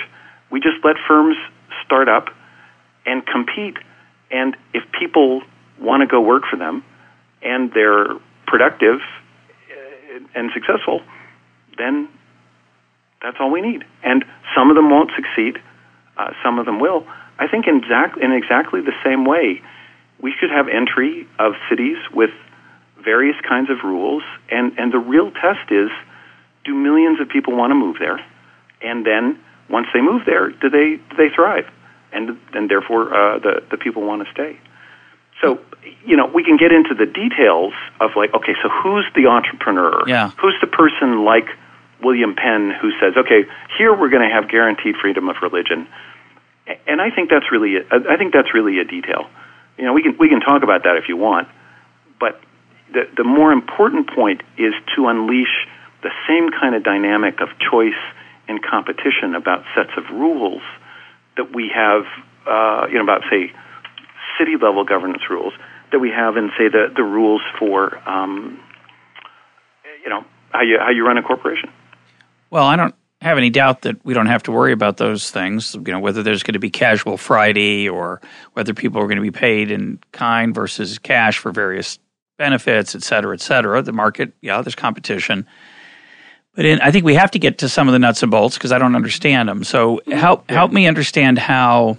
We 0.50 0.60
just 0.60 0.84
let 0.84 0.96
firms 1.06 1.36
start 1.84 2.08
up 2.08 2.28
and 3.04 3.24
compete. 3.26 3.76
And 4.30 4.56
if 4.74 4.84
people 4.98 5.42
want 5.80 6.02
to 6.02 6.06
go 6.06 6.20
work 6.20 6.44
for 6.50 6.56
them 6.56 6.82
and 7.42 7.72
they're 7.72 8.06
productive 8.46 9.00
uh, 9.70 10.20
and 10.34 10.50
successful, 10.54 11.02
then 11.78 12.08
that's 13.22 13.36
all 13.40 13.50
we 13.50 13.60
need. 13.60 13.84
And 14.02 14.24
some 14.54 14.70
of 14.70 14.76
them 14.76 14.90
won't 14.90 15.10
succeed, 15.16 15.58
uh, 16.16 16.32
some 16.42 16.58
of 16.58 16.66
them 16.66 16.80
will. 16.80 17.06
I 17.38 17.48
think 17.48 17.66
in, 17.66 17.76
exact, 17.76 18.18
in 18.18 18.32
exactly 18.32 18.80
the 18.80 18.94
same 19.04 19.24
way, 19.24 19.62
we 20.20 20.32
should 20.38 20.50
have 20.50 20.68
entry 20.68 21.28
of 21.38 21.52
cities 21.68 21.98
with 22.12 22.30
various 23.02 23.36
kinds 23.46 23.70
of 23.70 23.84
rules. 23.84 24.22
And, 24.50 24.78
and 24.78 24.92
the 24.92 24.98
real 24.98 25.30
test 25.30 25.70
is 25.70 25.90
do 26.64 26.74
millions 26.74 27.20
of 27.20 27.28
people 27.28 27.56
want 27.56 27.70
to 27.70 27.74
move 27.74 27.96
there? 27.98 28.20
And 28.82 29.06
then 29.06 29.38
once 29.70 29.86
they 29.94 30.00
move 30.00 30.22
there, 30.26 30.50
do 30.50 30.68
they 30.68 30.96
do 30.96 31.16
they 31.16 31.34
thrive? 31.34 31.66
And 32.12 32.38
and 32.52 32.70
therefore 32.70 33.14
uh, 33.14 33.38
the 33.38 33.62
the 33.70 33.76
people 33.76 34.02
want 34.02 34.26
to 34.26 34.32
stay. 34.32 34.58
So 35.40 35.60
you 36.04 36.16
know 36.16 36.26
we 36.26 36.44
can 36.44 36.56
get 36.56 36.72
into 36.72 36.94
the 36.94 37.06
details 37.06 37.72
of 38.00 38.10
like 38.16 38.34
okay, 38.34 38.54
so 38.62 38.68
who's 38.68 39.06
the 39.14 39.26
entrepreneur? 39.26 40.06
Yeah. 40.06 40.30
Who's 40.40 40.56
the 40.60 40.66
person 40.66 41.24
like 41.24 41.48
William 42.02 42.34
Penn 42.34 42.72
who 42.80 42.90
says 43.00 43.14
okay, 43.16 43.44
here 43.78 43.94
we're 43.94 44.10
going 44.10 44.28
to 44.28 44.34
have 44.34 44.48
guaranteed 44.48 44.96
freedom 44.96 45.28
of 45.28 45.36
religion, 45.42 45.86
and 46.86 47.00
I 47.00 47.10
think 47.10 47.30
that's 47.30 47.50
really 47.50 47.76
a, 47.76 47.84
I 48.08 48.16
think 48.16 48.32
that's 48.32 48.52
really 48.54 48.78
a 48.78 48.84
detail. 48.84 49.28
You 49.78 49.84
know 49.84 49.92
we 49.92 50.02
can 50.02 50.16
we 50.18 50.28
can 50.28 50.40
talk 50.40 50.62
about 50.62 50.84
that 50.84 50.96
if 50.96 51.08
you 51.08 51.16
want, 51.16 51.48
but 52.18 52.40
the 52.92 53.08
the 53.16 53.24
more 53.24 53.52
important 53.52 54.10
point 54.14 54.42
is 54.56 54.74
to 54.94 55.08
unleash 55.08 55.66
the 56.02 56.10
same 56.28 56.50
kind 56.50 56.74
of 56.74 56.84
dynamic 56.84 57.40
of 57.40 57.48
choice 57.58 57.98
and 58.48 58.62
competition 58.62 59.34
about 59.34 59.64
sets 59.74 59.90
of 59.96 60.04
rules 60.10 60.62
that 61.36 61.54
we 61.54 61.70
have, 61.74 62.04
uh, 62.46 62.86
you 62.88 62.94
know, 62.94 63.02
about 63.02 63.22
say 63.30 63.52
city 64.38 64.56
level 64.60 64.84
governance 64.84 65.22
rules 65.30 65.52
that 65.92 65.98
we 65.98 66.10
have 66.10 66.36
in 66.36 66.50
say 66.58 66.68
the 66.68 66.92
the 66.94 67.02
rules 67.02 67.42
for, 67.58 67.96
um, 68.08 68.60
you 70.04 70.10
know, 70.10 70.24
how 70.50 70.62
you 70.62 70.78
how 70.78 70.90
you 70.90 71.06
run 71.06 71.18
a 71.18 71.22
corporation. 71.22 71.70
Well, 72.50 72.64
I 72.64 72.76
don't 72.76 72.94
have 73.20 73.38
any 73.38 73.50
doubt 73.50 73.82
that 73.82 74.04
we 74.04 74.14
don't 74.14 74.26
have 74.26 74.42
to 74.44 74.52
worry 74.52 74.72
about 74.72 74.98
those 74.98 75.30
things. 75.30 75.74
You 75.74 75.92
know, 75.92 76.00
whether 76.00 76.22
there's 76.22 76.42
going 76.42 76.52
to 76.54 76.58
be 76.58 76.70
casual 76.70 77.16
Friday 77.16 77.88
or 77.88 78.20
whether 78.52 78.74
people 78.74 79.00
are 79.00 79.06
going 79.06 79.16
to 79.16 79.22
be 79.22 79.30
paid 79.30 79.70
in 79.70 79.98
kind 80.12 80.54
versus 80.54 80.98
cash 80.98 81.38
for 81.38 81.50
various 81.50 81.98
benefits, 82.38 82.94
et 82.94 83.02
cetera, 83.02 83.34
et 83.34 83.40
cetera. 83.40 83.82
The 83.82 83.92
market, 83.92 84.32
yeah, 84.42 84.60
there's 84.62 84.74
competition. 84.74 85.46
But 86.54 86.66
in, 86.66 86.80
I 86.80 86.90
think 86.90 87.04
we 87.04 87.14
have 87.14 87.30
to 87.32 87.38
get 87.38 87.58
to 87.58 87.68
some 87.68 87.88
of 87.88 87.92
the 87.92 87.98
nuts 87.98 88.22
and 88.22 88.30
bolts 88.30 88.56
because 88.56 88.72
I 88.72 88.78
don't 88.78 88.94
understand 88.96 89.48
them. 89.48 89.64
So 89.64 90.00
help 90.06 90.48
help 90.50 90.72
me 90.72 90.86
understand 90.86 91.38
how 91.38 91.98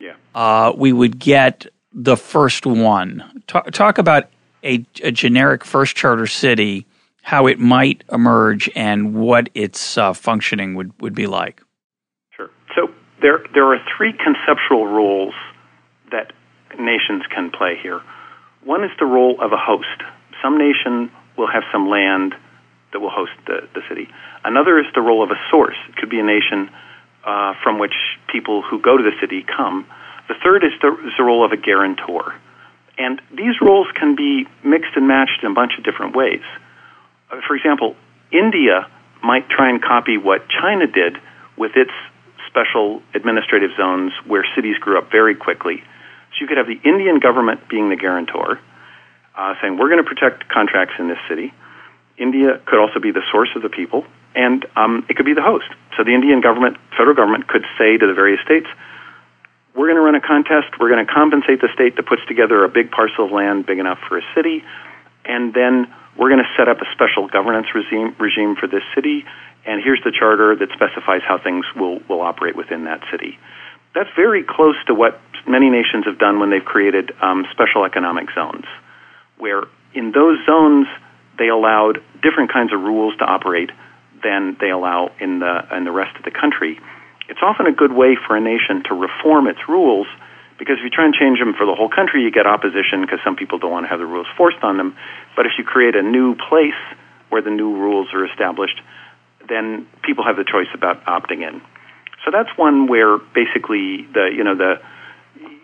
Yeah. 0.00 0.14
uh, 0.34 0.72
we 0.76 0.92
would 0.92 1.18
get 1.18 1.66
the 1.92 2.16
first 2.16 2.64
one. 2.66 3.42
Talk, 3.46 3.70
talk 3.72 3.98
about 3.98 4.28
a, 4.64 4.84
a 5.02 5.10
generic 5.10 5.64
first 5.64 5.96
charter 5.96 6.26
city, 6.26 6.86
how 7.22 7.46
it 7.46 7.58
might 7.58 8.04
emerge, 8.12 8.68
and 8.74 9.14
what 9.14 9.48
its 9.54 9.96
uh, 9.96 10.12
functioning 10.12 10.74
would, 10.74 10.92
would 11.00 11.14
be 11.14 11.26
like. 11.26 11.62
Sure. 12.36 12.50
So 12.74 12.90
there 13.20 13.44
there 13.54 13.72
are 13.72 13.78
three 13.96 14.12
conceptual 14.12 14.86
roles 14.86 15.34
that 16.10 16.32
nations 16.78 17.22
can 17.34 17.50
play 17.50 17.78
here. 17.80 18.00
One 18.64 18.84
is 18.84 18.90
the 18.98 19.06
role 19.06 19.40
of 19.40 19.52
a 19.52 19.56
host. 19.56 20.02
Some 20.42 20.58
nation 20.58 21.10
will 21.36 21.50
have 21.50 21.62
some 21.72 21.88
land 21.88 22.34
that 22.92 23.00
will 23.00 23.10
host 23.10 23.32
the, 23.46 23.68
the 23.74 23.80
city. 23.88 24.08
Another 24.44 24.78
is 24.78 24.86
the 24.94 25.00
role 25.00 25.22
of 25.22 25.30
a 25.30 25.40
source. 25.50 25.76
It 25.88 25.96
could 25.96 26.10
be 26.10 26.20
a 26.20 26.24
nation 26.24 26.70
uh, 27.24 27.54
from 27.62 27.78
which 27.78 27.94
people 28.30 28.62
who 28.62 28.80
go 28.80 28.96
to 28.96 29.02
the 29.02 29.16
city 29.20 29.44
come. 29.44 29.86
The 30.28 30.34
third 30.42 30.64
is 30.64 30.72
the, 30.80 30.88
is 31.06 31.12
the 31.16 31.24
role 31.24 31.44
of 31.44 31.52
a 31.52 31.56
guarantor. 31.56 32.34
And 32.98 33.20
these 33.30 33.60
roles 33.60 33.86
can 33.98 34.14
be 34.14 34.46
mixed 34.64 34.94
and 34.96 35.08
matched 35.08 35.42
in 35.42 35.50
a 35.50 35.54
bunch 35.54 35.72
of 35.78 35.84
different 35.84 36.14
ways. 36.14 36.42
Uh, 37.32 37.40
for 37.46 37.56
example, 37.56 37.96
India 38.30 38.86
might 39.22 39.48
try 39.48 39.70
and 39.70 39.82
copy 39.82 40.18
what 40.18 40.48
China 40.48 40.86
did 40.86 41.16
with 41.56 41.72
its 41.76 41.92
special 42.48 43.02
administrative 43.14 43.70
zones 43.76 44.12
where 44.26 44.44
cities 44.54 44.76
grew 44.78 44.98
up 44.98 45.10
very 45.10 45.34
quickly. 45.34 45.82
So 46.32 46.40
you 46.40 46.46
could 46.46 46.58
have 46.58 46.66
the 46.66 46.80
Indian 46.84 47.18
government 47.18 47.68
being 47.68 47.88
the 47.88 47.96
guarantor, 47.96 48.60
uh, 49.36 49.54
saying, 49.60 49.78
We're 49.78 49.88
going 49.88 50.02
to 50.02 50.08
protect 50.08 50.48
contracts 50.48 50.94
in 50.98 51.08
this 51.08 51.18
city. 51.28 51.52
India 52.18 52.60
could 52.66 52.78
also 52.78 53.00
be 53.00 53.10
the 53.10 53.22
source 53.30 53.48
of 53.56 53.62
the 53.62 53.68
people, 53.70 54.04
and 54.34 54.66
um, 54.76 55.06
it 55.08 55.16
could 55.16 55.26
be 55.26 55.34
the 55.34 55.42
host. 55.42 55.68
So 55.96 56.04
the 56.04 56.14
Indian 56.14 56.40
government, 56.40 56.76
federal 56.96 57.16
government, 57.16 57.48
could 57.48 57.64
say 57.78 57.96
to 57.96 58.06
the 58.06 58.14
various 58.14 58.40
states, 58.44 58.66
we're 59.74 59.86
going 59.86 59.96
to 59.96 60.02
run 60.02 60.14
a 60.14 60.20
contest. 60.20 60.78
We're 60.78 60.90
going 60.90 61.04
to 61.06 61.10
compensate 61.10 61.62
the 61.62 61.68
state 61.72 61.96
that 61.96 62.04
puts 62.04 62.20
together 62.28 62.62
a 62.64 62.68
big 62.68 62.90
parcel 62.90 63.24
of 63.24 63.32
land 63.32 63.64
big 63.64 63.78
enough 63.78 63.98
for 64.06 64.18
a 64.18 64.22
city, 64.34 64.62
and 65.24 65.54
then 65.54 65.92
we're 66.16 66.28
going 66.28 66.42
to 66.42 66.50
set 66.56 66.68
up 66.68 66.78
a 66.80 66.86
special 66.92 67.28
governance 67.28 67.68
regime, 67.74 68.14
regime 68.18 68.56
for 68.56 68.66
this 68.66 68.82
city, 68.94 69.24
and 69.64 69.82
here's 69.82 70.00
the 70.04 70.12
charter 70.12 70.54
that 70.56 70.68
specifies 70.72 71.22
how 71.26 71.38
things 71.38 71.64
will, 71.76 72.00
will 72.08 72.20
operate 72.20 72.56
within 72.56 72.84
that 72.84 73.00
city. 73.10 73.38
That's 73.94 74.10
very 74.16 74.42
close 74.42 74.76
to 74.86 74.94
what 74.94 75.20
many 75.46 75.70
nations 75.70 76.04
have 76.06 76.18
done 76.18 76.40
when 76.40 76.50
they've 76.50 76.64
created 76.64 77.12
um, 77.20 77.46
special 77.50 77.84
economic 77.84 78.28
zones, 78.34 78.64
where 79.38 79.64
in 79.94 80.12
those 80.12 80.38
zones 80.46 80.86
they 81.38 81.48
allowed 81.48 82.02
different 82.22 82.52
kinds 82.52 82.72
of 82.72 82.80
rules 82.80 83.16
to 83.18 83.24
operate 83.24 83.70
than 84.22 84.56
they 84.60 84.70
allow 84.70 85.10
in 85.20 85.40
the 85.40 85.66
in 85.76 85.84
the 85.84 85.90
rest 85.90 86.16
of 86.16 86.24
the 86.24 86.30
country. 86.30 86.78
It's 87.28 87.40
often 87.42 87.66
a 87.66 87.72
good 87.72 87.92
way 87.92 88.16
for 88.26 88.36
a 88.36 88.40
nation 88.40 88.82
to 88.88 88.94
reform 88.94 89.46
its 89.46 89.68
rules 89.68 90.06
because 90.62 90.78
if 90.78 90.84
you 90.84 90.94
try 90.94 91.04
and 91.04 91.12
change 91.12 91.40
them 91.40 91.54
for 91.58 91.66
the 91.66 91.74
whole 91.74 91.88
country, 91.88 92.22
you 92.22 92.30
get 92.30 92.46
opposition 92.46 93.02
because 93.02 93.18
some 93.24 93.34
people 93.34 93.58
don't 93.58 93.72
want 93.72 93.82
to 93.82 93.90
have 93.90 93.98
the 93.98 94.06
rules 94.06 94.28
forced 94.36 94.62
on 94.62 94.76
them. 94.76 94.94
But 95.34 95.44
if 95.44 95.58
you 95.58 95.64
create 95.64 95.96
a 95.96 96.02
new 96.02 96.36
place 96.36 96.78
where 97.30 97.42
the 97.42 97.50
new 97.50 97.74
rules 97.74 98.14
are 98.14 98.24
established, 98.24 98.78
then 99.48 99.88
people 100.06 100.22
have 100.22 100.36
the 100.36 100.44
choice 100.46 100.70
about 100.72 101.04
opting 101.04 101.42
in. 101.42 101.60
So 102.24 102.30
that's 102.30 102.48
one 102.54 102.86
where 102.86 103.18
basically 103.18 104.06
the 104.14 104.30
you 104.30 104.44
know 104.44 104.54
the 104.54 104.78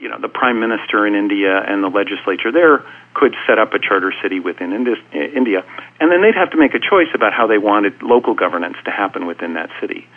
you 0.00 0.08
know 0.08 0.18
the 0.18 0.26
prime 0.28 0.58
minister 0.58 1.06
in 1.06 1.14
India 1.14 1.54
and 1.54 1.78
the 1.84 1.94
legislature 1.94 2.50
there 2.50 2.82
could 3.14 3.36
set 3.46 3.60
up 3.60 3.74
a 3.74 3.78
charter 3.78 4.12
city 4.20 4.40
within 4.40 4.72
India, 4.72 5.62
and 6.00 6.10
then 6.10 6.22
they'd 6.22 6.34
have 6.34 6.50
to 6.50 6.58
make 6.58 6.74
a 6.74 6.82
choice 6.82 7.14
about 7.14 7.32
how 7.32 7.46
they 7.46 7.58
wanted 7.58 8.02
local 8.02 8.34
governance 8.34 8.76
to 8.84 8.90
happen 8.90 9.26
within 9.26 9.54
that 9.54 9.70
city. 9.80 10.08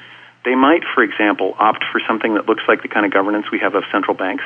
They 0.43 0.55
might, 0.55 0.81
for 0.95 1.03
example, 1.03 1.53
opt 1.59 1.85
for 1.91 2.01
something 2.07 2.33
that 2.33 2.47
looks 2.49 2.63
like 2.67 2.81
the 2.81 2.87
kind 2.87 3.05
of 3.05 3.13
governance 3.13 3.45
we 3.51 3.59
have 3.59 3.75
of 3.75 3.83
central 3.91 4.17
banks. 4.17 4.43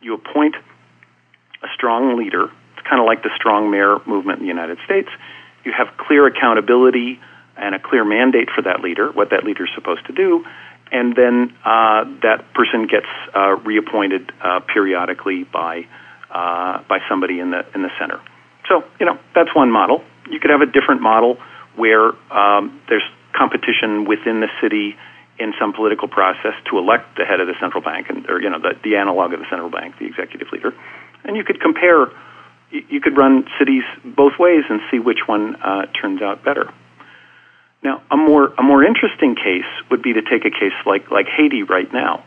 You 0.00 0.14
appoint 0.14 0.56
a 1.62 1.68
strong 1.74 2.16
leader. 2.16 2.44
It's 2.44 2.86
kind 2.88 3.00
of 3.00 3.06
like 3.06 3.22
the 3.22 3.30
strong 3.36 3.70
mayor 3.70 3.98
movement 4.06 4.40
in 4.40 4.44
the 4.44 4.48
United 4.48 4.78
States. 4.84 5.08
You 5.64 5.72
have 5.72 5.88
clear 5.98 6.26
accountability 6.26 7.20
and 7.56 7.74
a 7.74 7.78
clear 7.78 8.04
mandate 8.04 8.48
for 8.54 8.62
that 8.62 8.80
leader, 8.80 9.12
what 9.12 9.30
that 9.30 9.44
leader 9.44 9.64
is 9.64 9.70
supposed 9.74 10.06
to 10.06 10.12
do, 10.12 10.44
and 10.90 11.14
then 11.14 11.54
uh, 11.64 12.04
that 12.22 12.52
person 12.54 12.86
gets 12.86 13.06
uh, 13.36 13.56
reappointed 13.56 14.32
uh, 14.40 14.60
periodically 14.60 15.44
by 15.44 15.86
uh, 16.30 16.82
by 16.88 17.00
somebody 17.08 17.38
in 17.40 17.50
the 17.50 17.66
in 17.74 17.82
the 17.82 17.90
center. 17.98 18.20
So 18.68 18.84
you 18.98 19.06
know 19.06 19.18
that's 19.34 19.54
one 19.54 19.70
model. 19.70 20.02
You 20.30 20.40
could 20.40 20.50
have 20.50 20.62
a 20.62 20.66
different 20.66 21.02
model 21.02 21.36
where 21.76 22.12
um, 22.32 22.80
there's 22.88 23.02
competition 23.36 24.04
within 24.06 24.40
the 24.40 24.48
city 24.60 24.96
in 25.40 25.54
some 25.58 25.72
political 25.72 26.06
process 26.06 26.52
to 26.70 26.78
elect 26.78 27.16
the 27.16 27.24
head 27.24 27.40
of 27.40 27.46
the 27.46 27.54
central 27.58 27.82
bank 27.82 28.10
and 28.10 28.28
or 28.28 28.40
you 28.40 28.50
know 28.50 28.60
the, 28.60 28.78
the 28.84 28.96
analog 28.96 29.32
of 29.32 29.40
the 29.40 29.46
central 29.48 29.70
bank, 29.70 29.98
the 29.98 30.06
executive 30.06 30.48
leader, 30.52 30.72
and 31.24 31.36
you 31.36 31.42
could 31.44 31.60
compare. 31.60 32.12
You 32.70 33.00
could 33.00 33.16
run 33.16 33.48
cities 33.58 33.82
both 34.04 34.38
ways 34.38 34.62
and 34.70 34.80
see 34.92 35.00
which 35.00 35.26
one 35.26 35.56
uh, 35.56 35.86
turns 35.86 36.22
out 36.22 36.44
better. 36.44 36.72
Now, 37.82 38.02
a 38.10 38.16
more 38.16 38.52
a 38.56 38.62
more 38.62 38.84
interesting 38.84 39.34
case 39.34 39.66
would 39.90 40.02
be 40.02 40.12
to 40.12 40.22
take 40.22 40.44
a 40.44 40.50
case 40.50 40.76
like 40.86 41.10
like 41.10 41.26
Haiti 41.26 41.64
right 41.64 41.90
now. 41.92 42.22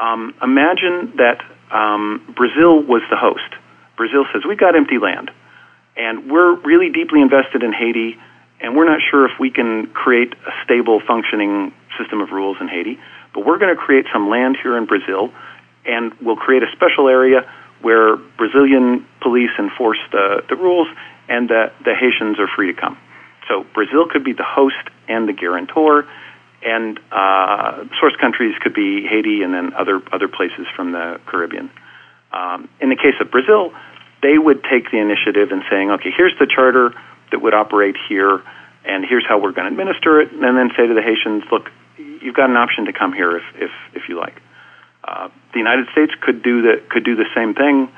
Um, 0.00 0.34
imagine 0.42 1.16
that 1.16 1.42
um, 1.70 2.34
Brazil 2.34 2.82
was 2.82 3.02
the 3.10 3.16
host. 3.16 3.48
Brazil 3.96 4.24
says 4.32 4.42
we've 4.48 4.58
got 4.58 4.76
empty 4.76 4.98
land, 4.98 5.30
and 5.96 6.30
we're 6.30 6.54
really 6.60 6.90
deeply 6.90 7.20
invested 7.20 7.62
in 7.62 7.72
Haiti, 7.72 8.16
and 8.60 8.76
we're 8.76 8.84
not 8.86 9.00
sure 9.10 9.26
if 9.26 9.32
we 9.40 9.50
can 9.50 9.88
create 9.88 10.32
a 10.46 10.52
stable, 10.64 11.00
functioning 11.06 11.72
system 11.98 12.20
of 12.20 12.30
rules 12.30 12.56
in 12.60 12.68
Haiti. 12.68 12.98
But 13.34 13.46
we're 13.46 13.58
going 13.58 13.74
to 13.74 13.80
create 13.80 14.06
some 14.12 14.28
land 14.28 14.56
here 14.62 14.76
in 14.76 14.86
Brazil, 14.86 15.32
and 15.84 16.12
we'll 16.20 16.36
create 16.36 16.62
a 16.62 16.70
special 16.72 17.08
area 17.08 17.50
where 17.82 18.16
Brazilian 18.16 19.06
police 19.20 19.50
enforce 19.58 19.98
the, 20.10 20.42
the 20.48 20.56
rules, 20.56 20.88
and 21.28 21.48
the, 21.48 21.72
the 21.84 21.94
Haitians 21.94 22.38
are 22.38 22.48
free 22.48 22.72
to 22.72 22.80
come. 22.80 22.96
So 23.48 23.64
Brazil 23.74 24.08
could 24.10 24.24
be 24.24 24.32
the 24.32 24.44
host 24.44 24.76
and 25.08 25.28
the 25.28 25.32
guarantor, 25.32 26.06
and 26.62 26.98
uh, 27.12 27.84
source 28.00 28.16
countries 28.20 28.54
could 28.60 28.74
be 28.74 29.06
Haiti 29.06 29.42
and 29.42 29.54
then 29.54 29.74
other 29.74 30.00
other 30.10 30.26
places 30.26 30.66
from 30.74 30.92
the 30.92 31.20
Caribbean. 31.26 31.70
Um, 32.32 32.68
in 32.80 32.88
the 32.88 32.96
case 32.96 33.14
of 33.20 33.30
Brazil, 33.30 33.72
they 34.22 34.36
would 34.36 34.64
take 34.64 34.90
the 34.90 34.98
initiative 34.98 35.52
in 35.52 35.62
saying, 35.70 35.90
okay, 35.92 36.10
here's 36.16 36.36
the 36.40 36.46
charter 36.46 36.92
that 37.30 37.40
would 37.40 37.54
operate 37.54 37.96
here, 38.08 38.42
and 38.84 39.04
here's 39.04 39.24
how 39.28 39.38
we're 39.38 39.52
going 39.52 39.66
to 39.66 39.72
administer 39.72 40.20
it, 40.20 40.32
and 40.32 40.42
then 40.42 40.70
say 40.76 40.86
to 40.86 40.94
the 40.94 41.02
Haitians, 41.02 41.44
look, 41.52 41.70
you've 41.98 42.34
got 42.34 42.50
an 42.50 42.56
option 42.56 42.86
to 42.86 42.92
come 42.92 43.12
here 43.12 43.36
if 43.36 43.44
if 43.56 43.70
if 43.94 44.08
you 44.08 44.18
like. 44.18 44.40
Uh, 45.04 45.28
the 45.52 45.58
United 45.58 45.86
States 45.92 46.12
could 46.20 46.42
do 46.42 46.62
the 46.62 46.82
could 46.88 47.04
do 47.04 47.16
the 47.16 47.26
same 47.34 47.54
thing. 47.54 47.88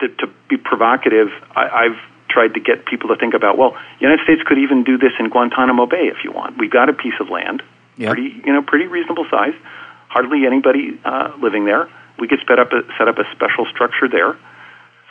To, 0.00 0.08
to 0.08 0.26
be 0.48 0.56
provocative, 0.56 1.28
I, 1.54 1.86
I've 1.86 1.98
tried 2.28 2.54
to 2.54 2.60
get 2.60 2.86
people 2.86 3.08
to 3.10 3.16
think 3.16 3.34
about, 3.34 3.56
well, 3.56 3.72
the 3.72 4.00
United 4.00 4.24
States 4.24 4.42
could 4.44 4.58
even 4.58 4.82
do 4.82 4.98
this 4.98 5.12
in 5.20 5.28
Guantanamo 5.28 5.86
Bay 5.86 6.08
if 6.08 6.24
you 6.24 6.32
want. 6.32 6.58
We've 6.58 6.70
got 6.70 6.88
a 6.88 6.92
piece 6.92 7.14
of 7.20 7.28
land, 7.28 7.62
yep. 7.96 8.12
pretty 8.12 8.42
you 8.44 8.52
know 8.52 8.62
pretty 8.62 8.86
reasonable 8.86 9.26
size, 9.30 9.54
hardly 10.08 10.46
anybody 10.46 10.98
uh, 11.04 11.32
living 11.40 11.64
there. 11.64 11.88
We 12.18 12.28
could 12.28 12.40
set 12.48 12.58
up 12.58 12.72
a, 12.72 12.82
set 12.98 13.08
up 13.08 13.18
a 13.18 13.24
special 13.32 13.66
structure 13.66 14.08
there, 14.08 14.36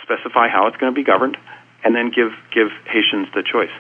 specify 0.04 0.50
how 0.50 0.68
it's 0.68 0.78
going 0.78 0.94
to 0.94 0.96
be 0.96 1.04
governed, 1.04 1.38
and 1.84 1.96
then 1.96 2.12
give 2.12 2.32
give 2.54 2.70
Haitians 2.86 3.28
the 3.34 3.44
choice. 3.44 3.74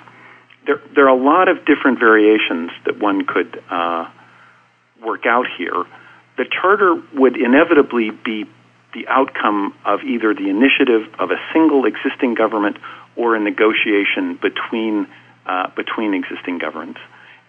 There 0.65 0.81
there 0.95 1.05
are 1.05 1.15
a 1.15 1.21
lot 1.21 1.49
of 1.49 1.65
different 1.65 1.99
variations 1.99 2.71
that 2.85 2.99
one 2.99 3.25
could 3.25 3.61
uh, 3.69 4.09
work 5.03 5.25
out 5.25 5.45
here. 5.57 5.83
The 6.37 6.45
charter 6.45 7.01
would 7.13 7.37
inevitably 7.37 8.11
be 8.11 8.45
the 8.93 9.07
outcome 9.07 9.73
of 9.85 10.01
either 10.03 10.33
the 10.33 10.49
initiative 10.49 11.07
of 11.19 11.31
a 11.31 11.37
single 11.53 11.85
existing 11.85 12.33
government 12.33 12.77
or 13.15 13.35
a 13.35 13.39
negotiation 13.39 14.39
between 14.41 15.07
uh, 15.45 15.67
between 15.75 16.13
existing 16.13 16.59
governments. 16.59 16.99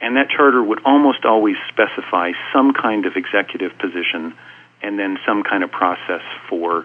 And 0.00 0.16
that 0.16 0.30
charter 0.30 0.62
would 0.62 0.80
almost 0.84 1.24
always 1.24 1.56
specify 1.68 2.32
some 2.52 2.72
kind 2.72 3.06
of 3.06 3.16
executive 3.16 3.76
position 3.78 4.34
and 4.82 4.98
then 4.98 5.18
some 5.26 5.44
kind 5.44 5.62
of 5.62 5.70
process 5.70 6.22
for 6.48 6.84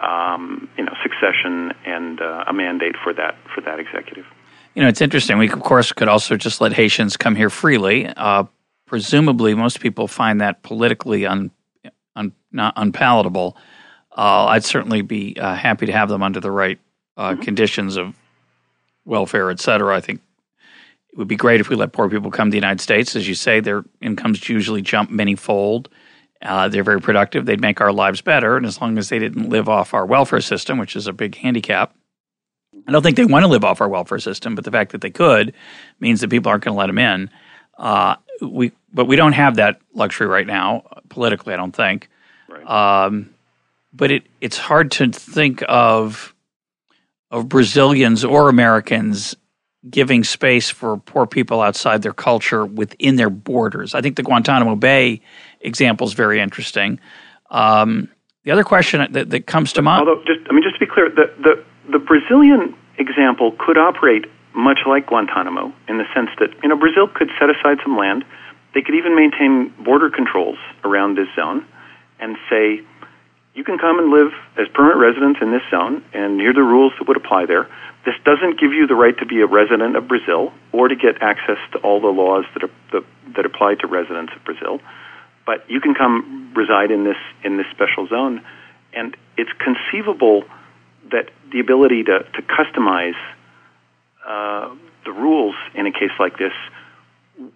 um, 0.00 0.68
you 0.76 0.84
know 0.84 0.94
succession 1.02 1.72
and 1.84 2.20
uh, 2.20 2.44
a 2.46 2.52
mandate 2.52 2.96
for 3.02 3.12
that 3.12 3.36
for 3.54 3.60
that 3.62 3.78
executive. 3.78 4.24
You 4.74 4.82
know, 4.82 4.88
it's 4.88 5.00
interesting. 5.00 5.38
We 5.38 5.50
of 5.50 5.60
course 5.60 5.92
could 5.92 6.08
also 6.08 6.36
just 6.36 6.60
let 6.60 6.72
Haitians 6.72 7.16
come 7.16 7.36
here 7.36 7.50
freely. 7.50 8.06
Uh, 8.06 8.44
presumably, 8.86 9.54
most 9.54 9.80
people 9.80 10.08
find 10.08 10.40
that 10.40 10.62
politically 10.62 11.26
un, 11.26 11.50
un 12.16 12.32
not 12.52 12.74
unpalatable. 12.76 13.56
Uh, 14.16 14.46
I'd 14.46 14.64
certainly 14.64 15.02
be 15.02 15.36
uh, 15.38 15.54
happy 15.54 15.86
to 15.86 15.92
have 15.92 16.08
them 16.08 16.22
under 16.22 16.40
the 16.40 16.50
right 16.50 16.78
uh, 17.16 17.32
mm-hmm. 17.32 17.42
conditions 17.42 17.96
of 17.96 18.14
welfare, 19.04 19.50
et 19.50 19.60
cetera. 19.60 19.96
I 19.96 20.00
think 20.00 20.20
it 21.12 21.18
would 21.18 21.28
be 21.28 21.36
great 21.36 21.60
if 21.60 21.68
we 21.68 21.76
let 21.76 21.92
poor 21.92 22.08
people 22.08 22.30
come 22.30 22.48
to 22.48 22.50
the 22.50 22.56
United 22.56 22.80
States. 22.80 23.16
As 23.16 23.28
you 23.28 23.34
say, 23.34 23.60
their 23.60 23.84
incomes 24.00 24.48
usually 24.48 24.82
jump 24.82 25.10
many 25.10 25.34
fold. 25.34 25.88
Uh, 26.42 26.68
they're 26.68 26.84
very 26.84 27.00
productive. 27.00 27.46
They'd 27.46 27.60
make 27.60 27.80
our 27.80 27.92
lives 27.92 28.20
better. 28.20 28.56
And 28.56 28.66
as 28.66 28.80
long 28.80 28.98
as 28.98 29.08
they 29.08 29.18
didn't 29.18 29.48
live 29.48 29.68
off 29.68 29.94
our 29.94 30.04
welfare 30.04 30.40
system, 30.40 30.78
which 30.78 30.94
is 30.96 31.06
a 31.06 31.12
big 31.12 31.36
handicap, 31.36 31.94
I 32.86 32.92
don't 32.92 33.02
think 33.02 33.16
they 33.16 33.24
want 33.24 33.44
to 33.44 33.48
live 33.48 33.64
off 33.64 33.80
our 33.80 33.88
welfare 33.88 34.18
system, 34.18 34.54
but 34.54 34.64
the 34.64 34.70
fact 34.70 34.92
that 34.92 35.00
they 35.00 35.10
could 35.10 35.54
means 36.00 36.20
that 36.20 36.30
people 36.30 36.50
aren't 36.50 36.64
going 36.64 36.74
to 36.74 36.78
let 36.78 36.88
them 36.88 36.98
in. 36.98 37.30
Uh, 37.78 38.16
we, 38.48 38.72
but 38.92 39.06
we 39.06 39.16
don't 39.16 39.32
have 39.32 39.56
that 39.56 39.80
luxury 39.94 40.26
right 40.26 40.46
now, 40.46 40.84
politically, 41.08 41.54
I 41.54 41.56
don't 41.56 41.74
think. 41.74 42.08
Right. 42.48 43.04
Um, 43.06 43.34
but 43.92 44.10
it, 44.10 44.24
it's 44.40 44.56
hard 44.56 44.90
to 44.92 45.10
think 45.10 45.62
of 45.68 46.34
of 47.30 47.48
Brazilians 47.48 48.24
or 48.24 48.48
Americans 48.48 49.34
giving 49.90 50.22
space 50.24 50.70
for 50.70 50.96
poor 50.98 51.26
people 51.26 51.60
outside 51.60 52.02
their 52.02 52.12
culture 52.12 52.64
within 52.64 53.16
their 53.16 53.30
borders. 53.30 53.94
I 53.94 54.00
think 54.00 54.16
the 54.16 54.22
Guantanamo 54.22 54.76
Bay 54.76 55.20
example 55.60 56.06
is 56.06 56.12
very 56.12 56.40
interesting. 56.40 57.00
Um, 57.50 58.08
the 58.44 58.52
other 58.52 58.64
question 58.64 59.12
that, 59.12 59.30
that 59.30 59.46
comes 59.46 59.72
to 59.74 59.82
mind. 59.82 60.08
Although, 60.08 60.22
just 60.24 60.40
I 60.48 60.52
mean, 60.52 60.62
just 60.62 60.76
to 60.76 60.86
be 60.86 60.90
clear, 60.90 61.10
the, 61.10 61.32
the 61.42 61.64
the 61.92 61.98
Brazilian 61.98 62.74
example 62.98 63.54
could 63.58 63.76
operate 63.76 64.26
much 64.54 64.80
like 64.86 65.06
Guantanamo 65.06 65.72
in 65.88 65.98
the 65.98 66.04
sense 66.14 66.30
that 66.38 66.50
you 66.62 66.68
know 66.68 66.76
Brazil 66.76 67.08
could 67.08 67.30
set 67.38 67.50
aside 67.50 67.78
some 67.82 67.96
land. 67.96 68.24
They 68.74 68.82
could 68.82 68.94
even 68.94 69.14
maintain 69.14 69.72
border 69.84 70.10
controls 70.10 70.58
around 70.82 71.16
this 71.16 71.28
zone, 71.36 71.64
and 72.18 72.36
say 72.50 72.82
you 73.54 73.62
can 73.62 73.78
come 73.78 73.98
and 73.98 74.10
live 74.10 74.32
as 74.58 74.66
permanent 74.74 75.00
residents 75.00 75.40
in 75.40 75.52
this 75.52 75.62
zone, 75.70 76.02
and 76.12 76.40
here 76.40 76.50
are 76.50 76.54
the 76.54 76.62
rules 76.62 76.92
that 76.98 77.06
would 77.06 77.16
apply 77.16 77.46
there. 77.46 77.68
This 78.04 78.14
doesn't 78.24 78.60
give 78.60 78.72
you 78.72 78.86
the 78.86 78.94
right 78.94 79.16
to 79.18 79.26
be 79.26 79.40
a 79.40 79.46
resident 79.46 79.96
of 79.96 80.08
Brazil 80.08 80.52
or 80.72 80.88
to 80.88 80.96
get 80.96 81.22
access 81.22 81.58
to 81.72 81.78
all 81.78 82.00
the 82.00 82.08
laws 82.08 82.44
that, 82.54 82.64
are, 82.64 82.70
that, 82.92 83.04
that 83.36 83.46
apply 83.46 83.76
to 83.76 83.86
residents 83.86 84.32
of 84.36 84.44
Brazil, 84.44 84.80
but 85.46 85.68
you 85.70 85.80
can 85.80 85.94
come 85.94 86.52
reside 86.54 86.90
in 86.90 87.04
this 87.04 87.16
in 87.44 87.56
this 87.56 87.66
special 87.70 88.06
zone, 88.08 88.42
and 88.92 89.16
it's 89.36 89.52
conceivable 89.58 90.44
that 91.12 91.30
the 91.52 91.60
ability 91.60 92.02
to, 92.04 92.24
to 92.34 92.42
customize 92.42 93.18
the 93.18 93.43
rules 95.14 95.54
in 95.74 95.86
a 95.86 95.92
case 95.92 96.12
like 96.18 96.38
this 96.38 96.52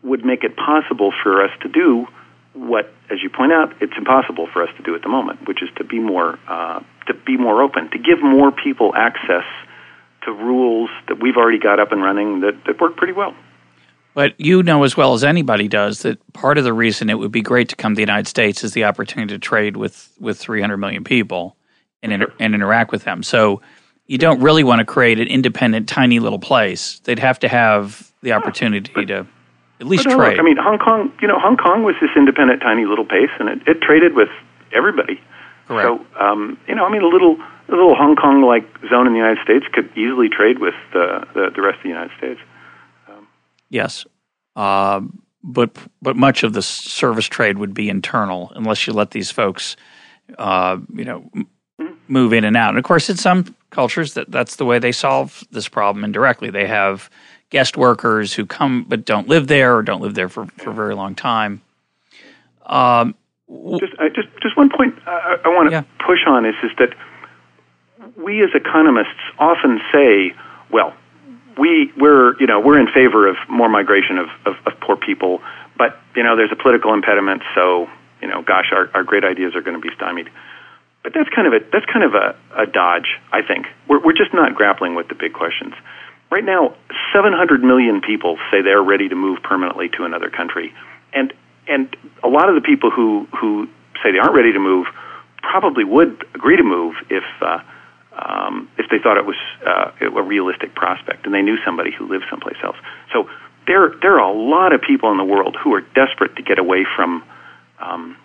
would 0.03 0.25
make 0.25 0.45
it 0.45 0.57
possible 0.57 1.13
for 1.23 1.43
us 1.43 1.51
to 1.63 1.69
do 1.69 2.07
what, 2.55 2.93
as 3.11 3.23
you 3.23 3.31
point 3.31 3.53
out, 3.53 3.73
it's 3.81 3.93
impossible 3.97 4.49
for 4.53 4.63
us 4.63 4.71
to 4.77 4.83
do 4.83 4.95
at 4.95 5.03
the 5.03 5.09
moment, 5.09 5.47
which 5.47 5.63
is 5.63 5.69
to 5.77 5.85
be 5.85 5.99
more 5.99 6.39
uh, 6.49 6.81
to 7.07 7.15
be 7.15 7.37
more 7.37 7.63
open, 7.63 7.91
to 7.91 7.99
give 7.99 8.23
more 8.23 8.51
people 8.51 8.93
access 8.95 9.45
to 10.25 10.33
rules 10.33 10.91
that 11.07 11.21
we've 11.23 11.37
already 11.37 11.59
got 11.59 11.79
up 11.79 11.93
and 11.93 12.03
running 12.03 12.41
that, 12.41 12.65
that 12.67 12.81
work 12.81 12.97
pretty 12.97 13.13
well. 13.13 13.35
But 14.15 14.39
you 14.41 14.63
know 14.63 14.83
as 14.83 14.97
well 14.97 15.15
as 15.15 15.23
anybody 15.23 15.69
does 15.69 16.03
that 16.03 16.33
part 16.33 16.59
of 16.59 16.65
the 16.65 16.73
reason 16.73 17.09
it 17.09 17.19
would 17.19 17.31
be 17.31 17.43
great 17.43 17.69
to 17.69 17.77
come 17.77 17.93
to 17.93 17.97
the 17.97 18.03
United 18.03 18.27
States 18.27 18.65
is 18.65 18.73
the 18.73 18.85
opportunity 18.85 19.33
to 19.35 19.39
trade 19.39 19.77
with, 19.77 20.11
with 20.19 20.39
300 20.39 20.77
million 20.77 21.05
people 21.05 21.57
and, 22.03 22.13
inter- 22.13 22.33
and 22.41 22.55
interact 22.55 22.91
with 22.91 23.05
them. 23.05 23.23
So 23.23 23.63
you 24.09 24.19
don't 24.19 24.41
really 24.41 24.65
want 24.65 24.81
to 24.81 24.85
create 24.85 25.21
an 25.21 25.29
independent, 25.29 25.89
tiny 25.89 26.19
little 26.19 26.39
place. 26.39 26.99
They'd 27.05 27.19
have 27.19 27.39
to 27.41 27.49
have 27.49 28.11
the 28.23 28.33
opportunity 28.33 28.91
but, 28.93 29.07
to 29.07 29.27
at 29.81 29.87
least 29.87 30.05
trade. 30.05 30.17
Look, 30.17 30.39
I 30.39 30.43
mean, 30.43 30.57
Hong 30.57 30.79
Kong. 30.79 31.13
You 31.21 31.29
know, 31.29 31.39
Hong 31.39 31.57
Kong 31.57 31.85
was 31.85 31.95
this 32.01 32.11
independent, 32.17 32.61
tiny 32.63 32.87
little 32.87 33.05
place, 33.05 33.31
and 33.39 33.49
it, 33.49 33.59
it 33.69 33.81
traded 33.83 34.15
with 34.15 34.31
everybody. 34.75 35.21
Correct. 35.69 35.87
So, 35.87 36.21
um, 36.21 36.59
you 36.67 36.75
know, 36.75 36.87
I 36.87 36.91
mean, 36.91 37.03
a 37.03 37.07
little 37.07 37.37
a 37.69 37.73
little 37.73 37.95
Hong 37.95 38.17
Kong 38.17 38.43
like 38.43 38.65
zone 38.89 39.07
in 39.07 39.13
the 39.13 39.19
United 39.19 39.45
States 39.45 39.67
could 39.73 39.91
easily 39.97 40.29
trade 40.31 40.59
with 40.59 40.75
uh, 40.95 41.25
the 41.35 41.51
the 41.55 41.63
rest 41.63 41.77
of 41.77 41.83
the 41.83 41.91
United 41.91 42.17
States. 42.17 42.41
Um, 43.09 43.29
yes, 43.69 44.07
uh, 44.57 45.03
but 45.45 45.77
but 46.01 46.17
much 46.17 46.43
of 46.43 46.55
the 46.55 46.63
service 46.63 47.27
trade 47.27 47.59
would 47.59 47.75
be 47.75 47.91
internal 47.91 48.53
unless 48.57 48.87
you 48.87 48.95
let 48.95 49.11
these 49.11 49.31
folks, 49.31 49.77
uh, 50.39 50.79
you 50.95 51.05
know. 51.05 51.31
Move 52.09 52.33
in 52.33 52.45
and 52.45 52.57
out. 52.57 52.71
And 52.71 52.79
of 52.79 52.85
course, 52.85 53.09
in 53.09 53.17
some 53.17 53.55
cultures, 53.71 54.15
that 54.15 54.31
that's 54.31 54.57
the 54.57 54.65
way 54.65 54.79
they 54.79 54.93
solve 54.93 55.45
this 55.51 55.69
problem 55.69 56.05
indirectly. 56.05 56.51
They 56.51 56.67
have 56.67 57.11
guest 57.51 57.77
workers 57.77 58.35
who 58.35 58.47
come 58.47 58.85
but 58.85 59.05
don't 59.05 59.29
live 59.29 59.47
there 59.47 59.77
or 59.77 59.83
don't 59.83 60.03
live 60.03 60.15
there 60.15 60.29
for, 60.29 60.47
for 60.59 60.71
a 60.71 60.75
very 60.75 60.95
long 60.95 61.15
time. 61.15 61.63
Um, 62.67 63.15
just, 63.79 63.95
I, 63.99 64.09
just, 64.09 64.29
just 64.43 64.57
one 64.57 64.69
point 64.69 64.95
I, 65.07 65.39
I 65.45 65.49
want 65.49 65.71
to 65.71 65.77
yeah. 65.77 65.83
push 66.07 66.21
on 66.27 66.45
is 66.45 66.55
is 66.63 66.71
that 66.79 66.95
we 68.17 68.43
as 68.43 68.51
economists 68.55 69.21
often 69.39 69.81
say, 69.93 70.35
well, 70.71 70.95
we 71.57 71.93
we're 71.97 72.39
you 72.41 72.47
know 72.47 72.61
we're 72.61 72.79
in 72.79 72.89
favor 72.89 73.27
of 73.27 73.37
more 73.49 73.69
migration 73.69 74.19
of, 74.19 74.29
of, 74.45 74.55
of 74.67 74.81
poor 74.81 74.97
people, 74.97 75.41
but 75.79 75.99
you 76.15 76.23
know 76.23 76.37
there's 76.37 76.53
a 76.53 76.57
political 76.57 76.93
impediment, 76.93 77.43
so 77.55 77.89
you 78.21 78.29
know, 78.29 78.43
gosh, 78.43 78.73
our, 78.73 78.91
our 78.95 79.05
great 79.05 79.25
ideas 79.25 79.55
are 79.55 79.61
going 79.61 79.81
to 79.81 79.81
be 79.81 79.95
stymied. 79.95 80.29
But 81.03 81.15
that's 81.15 81.29
kind 81.35 81.47
of 81.47 81.53
a 81.55 81.61
that's 81.73 81.87
kind 81.87 82.05
of 82.05 82.15
a, 82.15 82.37
a 82.57 82.67
dodge, 82.67 83.19
I 83.33 83.43
think. 83.43 83.67
We're 83.89 84.01
we're 84.05 84.17
just 84.17 84.35
not 84.35 84.55
grappling 84.55 84.95
with 84.95 85.09
the 85.09 85.15
big 85.15 85.33
questions. 85.33 85.75
Right 86.31 86.45
now, 86.45 86.75
700 87.15 87.63
million 87.63 88.03
people 88.03 88.37
say 88.51 88.61
they're 88.61 88.83
ready 88.83 89.09
to 89.09 89.15
move 89.15 89.43
permanently 89.43 89.89
to 89.97 90.05
another 90.05 90.29
country, 90.29 90.75
and 91.13 91.33
and 91.67 91.95
a 92.23 92.29
lot 92.29 92.49
of 92.49 92.55
the 92.55 92.61
people 92.61 92.91
who 92.91 93.27
who 93.39 93.69
say 94.03 94.13
they 94.13 94.19
aren't 94.19 94.35
ready 94.35 94.53
to 94.53 94.59
move 94.59 94.87
probably 95.43 95.85
would 95.85 96.25
agree 96.35 96.57
to 96.57 96.63
move 96.63 96.97
if 97.09 97.25
uh, 97.41 97.61
um, 98.19 98.69
if 98.77 98.87
they 98.91 98.99
thought 98.99 99.17
it 99.17 99.27
was 99.27 99.37
uh, 99.67 99.93
a 100.01 100.23
realistic 100.23 100.75
prospect 100.75 101.25
and 101.25 101.35
they 101.35 101.43
knew 101.43 101.57
somebody 101.65 101.91
who 101.93 102.09
lived 102.09 102.25
someplace 102.29 102.57
else. 102.63 102.77
So 103.13 103.29
there 103.67 103.95
there 104.03 104.15
are 104.15 104.31
a 104.31 104.33
lot 104.33 104.73
of 104.73 104.81
people 104.81 105.11
in 105.13 105.19
the 105.19 105.25
world 105.25 105.57
who 105.63 105.75
are 105.75 105.81
desperate 105.81 106.37
to 106.37 106.43
get 106.43 106.59
away 106.59 106.85
from 106.97 107.23
um, 107.79 108.17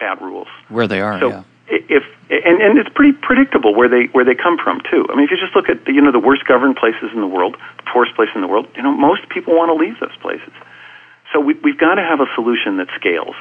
bad 0.00 0.20
rules. 0.20 0.48
Where 0.68 0.88
they 0.88 1.00
are, 1.00 1.20
so 1.20 1.28
yeah. 1.28 1.44
If 1.74 2.04
and, 2.28 2.60
and 2.60 2.78
it's 2.78 2.90
pretty 2.90 3.12
predictable 3.12 3.74
where 3.74 3.88
they 3.88 4.04
where 4.12 4.24
they 4.24 4.34
come 4.34 4.58
from 4.58 4.82
too. 4.90 5.06
I 5.08 5.16
mean, 5.16 5.24
if 5.24 5.30
you 5.30 5.38
just 5.38 5.56
look 5.56 5.70
at 5.70 5.86
the, 5.86 5.92
you 5.92 6.02
know 6.02 6.12
the 6.12 6.20
worst 6.20 6.44
governed 6.44 6.76
places 6.76 7.10
in 7.14 7.20
the 7.20 7.26
world, 7.26 7.56
the 7.78 7.82
poorest 7.90 8.14
place 8.14 8.28
in 8.34 8.42
the 8.42 8.48
world, 8.48 8.68
you 8.76 8.82
know 8.82 8.92
most 8.92 9.28
people 9.30 9.56
want 9.56 9.70
to 9.70 9.74
leave 9.74 9.98
those 9.98 10.16
places. 10.20 10.52
So 11.32 11.40
we, 11.40 11.54
we've 11.54 11.78
got 11.78 11.94
to 11.94 12.02
have 12.02 12.20
a 12.20 12.26
solution 12.34 12.76
that 12.76 12.88
scales. 12.94 13.34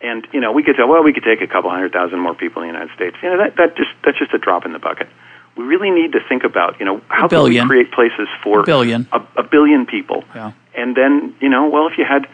And 0.00 0.26
you 0.32 0.40
know, 0.40 0.50
we 0.52 0.62
could 0.62 0.76
say, 0.76 0.82
well, 0.82 1.02
we 1.02 1.12
could 1.12 1.24
take 1.24 1.42
a 1.42 1.46
couple 1.46 1.70
hundred 1.70 1.92
thousand 1.92 2.18
more 2.18 2.34
people 2.34 2.62
in 2.62 2.68
the 2.68 2.72
United 2.72 2.94
States. 2.96 3.16
You 3.22 3.30
know, 3.30 3.38
that 3.38 3.56
that 3.56 3.76
just 3.76 3.90
that's 4.04 4.18
just 4.18 4.34
a 4.34 4.38
drop 4.38 4.64
in 4.64 4.72
the 4.72 4.78
bucket. 4.78 5.08
We 5.56 5.64
really 5.64 5.90
need 5.90 6.12
to 6.12 6.20
think 6.26 6.42
about, 6.44 6.80
you 6.80 6.86
know, 6.86 7.02
how 7.08 7.28
can 7.28 7.42
we 7.44 7.60
create 7.60 7.92
places 7.92 8.28
for 8.42 8.60
a 8.60 8.64
billion, 8.64 9.06
a, 9.12 9.20
a 9.36 9.42
billion 9.42 9.84
people, 9.84 10.24
yeah. 10.34 10.52
and 10.74 10.96
then 10.96 11.34
you 11.40 11.48
know, 11.48 11.68
well, 11.68 11.86
if 11.88 11.98
you 11.98 12.04
had, 12.04 12.26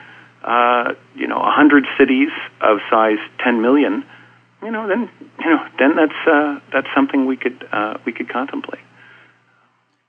uh, 0.45 0.95
you 1.17 1.27
know, 1.27 1.41
a 1.41 1.51
hundred 1.51 1.87
cities 1.99 2.31
of 2.61 2.79
size 2.89 3.19
ten 3.43 3.63
million, 3.63 4.05
you 4.63 4.71
know, 4.71 4.89
then 4.89 5.11
you 5.41 5.51
know, 5.51 5.67
then 5.79 5.97
that's 5.97 6.29
uh, 6.29 6.61
that's 6.73 6.89
something 6.95 7.27
we 7.27 7.37
could 7.37 7.67
uh, 7.73 7.99
we 8.05 8.13
could 8.13 8.29
contemplate. 8.29 8.81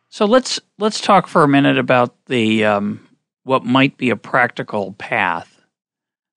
So 0.10 0.26
let's 0.26 0.60
let's 0.78 1.02
talk 1.02 1.28
for 1.28 1.44
a 1.44 1.48
minute 1.48 1.78
about 1.78 2.16
the 2.26 2.66
um, 2.66 3.08
what 3.44 3.66
might 3.66 3.98
be 3.98 4.10
a 4.10 4.16
practical 4.16 4.94
path 4.94 5.62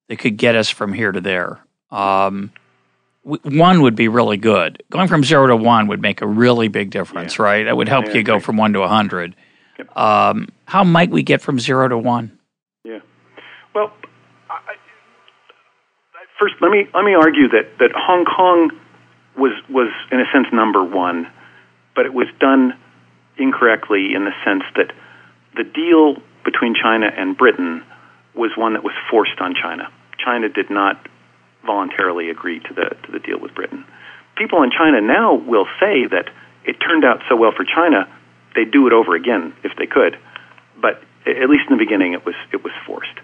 that 0.08 0.18
could 0.18 0.36
get 0.36 0.56
us 0.56 0.68
from 0.68 0.92
here 0.92 1.12
to 1.12 1.20
there. 1.20 1.60
Um, 1.90 2.52
one 3.22 3.82
would 3.82 3.94
be 3.94 4.08
really 4.08 4.36
good. 4.36 4.82
Going 4.90 5.08
from 5.08 5.22
zero 5.22 5.46
to 5.46 5.56
one 5.56 5.86
would 5.88 6.00
make 6.00 6.20
a 6.20 6.26
really 6.26 6.68
big 6.68 6.90
difference, 6.90 7.38
yeah. 7.38 7.44
right? 7.44 7.64
That 7.64 7.76
would 7.76 7.88
help 7.88 8.06
yeah, 8.06 8.14
you 8.14 8.22
go 8.22 8.40
from 8.40 8.56
one 8.56 8.72
to 8.72 8.80
a 8.80 8.88
hundred. 8.88 9.36
Yep. 9.78 9.96
Um, 9.96 10.48
how 10.64 10.84
might 10.84 11.10
we 11.10 11.22
get 11.22 11.40
from 11.42 11.58
zero 11.58 11.88
to 11.88 11.98
one? 11.98 12.38
Yeah. 12.84 13.00
Well, 13.74 13.92
I, 14.48 14.56
first 16.40 16.54
let 16.60 16.70
me 16.70 16.88
let 16.94 17.04
me 17.04 17.14
argue 17.14 17.48
that 17.48 17.78
that 17.78 17.92
Hong 17.94 18.24
Kong 18.24 18.72
was 19.36 19.52
was 19.68 19.92
in 20.10 20.18
a 20.18 20.24
sense 20.32 20.48
number 20.52 20.82
one, 20.82 21.30
but 21.94 22.06
it 22.06 22.14
was 22.14 22.26
done 22.40 22.74
incorrectly 23.36 24.14
in 24.14 24.24
the 24.24 24.32
sense 24.44 24.64
that 24.74 24.92
the 25.56 25.64
deal 25.64 26.16
between 26.44 26.74
China 26.74 27.06
and 27.06 27.36
Britain 27.36 27.84
was 28.34 28.50
one 28.56 28.72
that 28.72 28.82
was 28.82 28.94
forced 29.10 29.38
on 29.40 29.54
China. 29.54 29.92
China 30.18 30.48
did 30.48 30.70
not 30.70 31.06
voluntarily 31.64 32.30
agree 32.30 32.58
to 32.60 32.74
the 32.74 32.96
to 33.04 33.12
the 33.12 33.20
deal 33.20 33.38
with 33.38 33.54
Britain. 33.54 33.84
People 34.36 34.62
in 34.62 34.70
China 34.70 35.00
now 35.00 35.34
will 35.34 35.66
say 35.78 36.06
that 36.06 36.30
it 36.64 36.76
turned 36.80 37.04
out 37.04 37.20
so 37.28 37.36
well 37.36 37.52
for 37.54 37.64
China, 37.64 38.08
they'd 38.54 38.70
do 38.70 38.86
it 38.86 38.92
over 38.92 39.14
again 39.14 39.52
if 39.62 39.72
they 39.76 39.86
could. 39.86 40.18
But 40.80 41.02
at 41.26 41.50
least 41.50 41.64
in 41.68 41.76
the 41.76 41.84
beginning, 41.84 42.14
it 42.14 42.24
was 42.24 42.34
it 42.52 42.64
was 42.64 42.72
forced. 42.86 43.18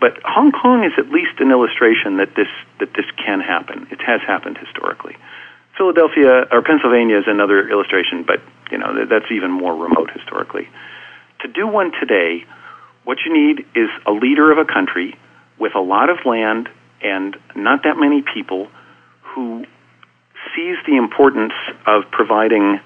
But 0.00 0.18
Hong 0.24 0.52
Kong 0.52 0.84
is 0.84 0.92
at 0.98 1.10
least 1.10 1.40
an 1.40 1.50
illustration 1.50 2.18
that 2.18 2.34
this 2.36 2.48
that 2.80 2.92
this 2.94 3.06
can 3.16 3.40
happen. 3.40 3.86
It 3.90 4.00
has 4.02 4.20
happened 4.26 4.58
historically. 4.58 5.16
Philadelphia 5.76 6.46
or 6.50 6.62
Pennsylvania 6.62 7.18
is 7.18 7.24
another 7.26 7.68
illustration, 7.68 8.24
but 8.26 8.40
you 8.70 8.78
know 8.78 9.06
that's 9.06 9.30
even 9.30 9.50
more 9.50 9.74
remote 9.74 10.10
historically. 10.10 10.68
To 11.40 11.48
do 11.48 11.66
one 11.66 11.92
today, 11.92 12.44
what 13.04 13.18
you 13.24 13.32
need 13.32 13.66
is 13.74 13.88
a 14.06 14.12
leader 14.12 14.50
of 14.50 14.58
a 14.58 14.64
country 14.64 15.16
with 15.58 15.74
a 15.74 15.80
lot 15.80 16.10
of 16.10 16.18
land 16.24 16.68
and 17.02 17.36
not 17.54 17.82
that 17.84 17.96
many 17.96 18.22
people 18.22 18.68
who 19.22 19.64
sees 20.54 20.76
the 20.86 20.96
importance 20.96 21.52
of 21.86 22.04
providing 22.10 22.80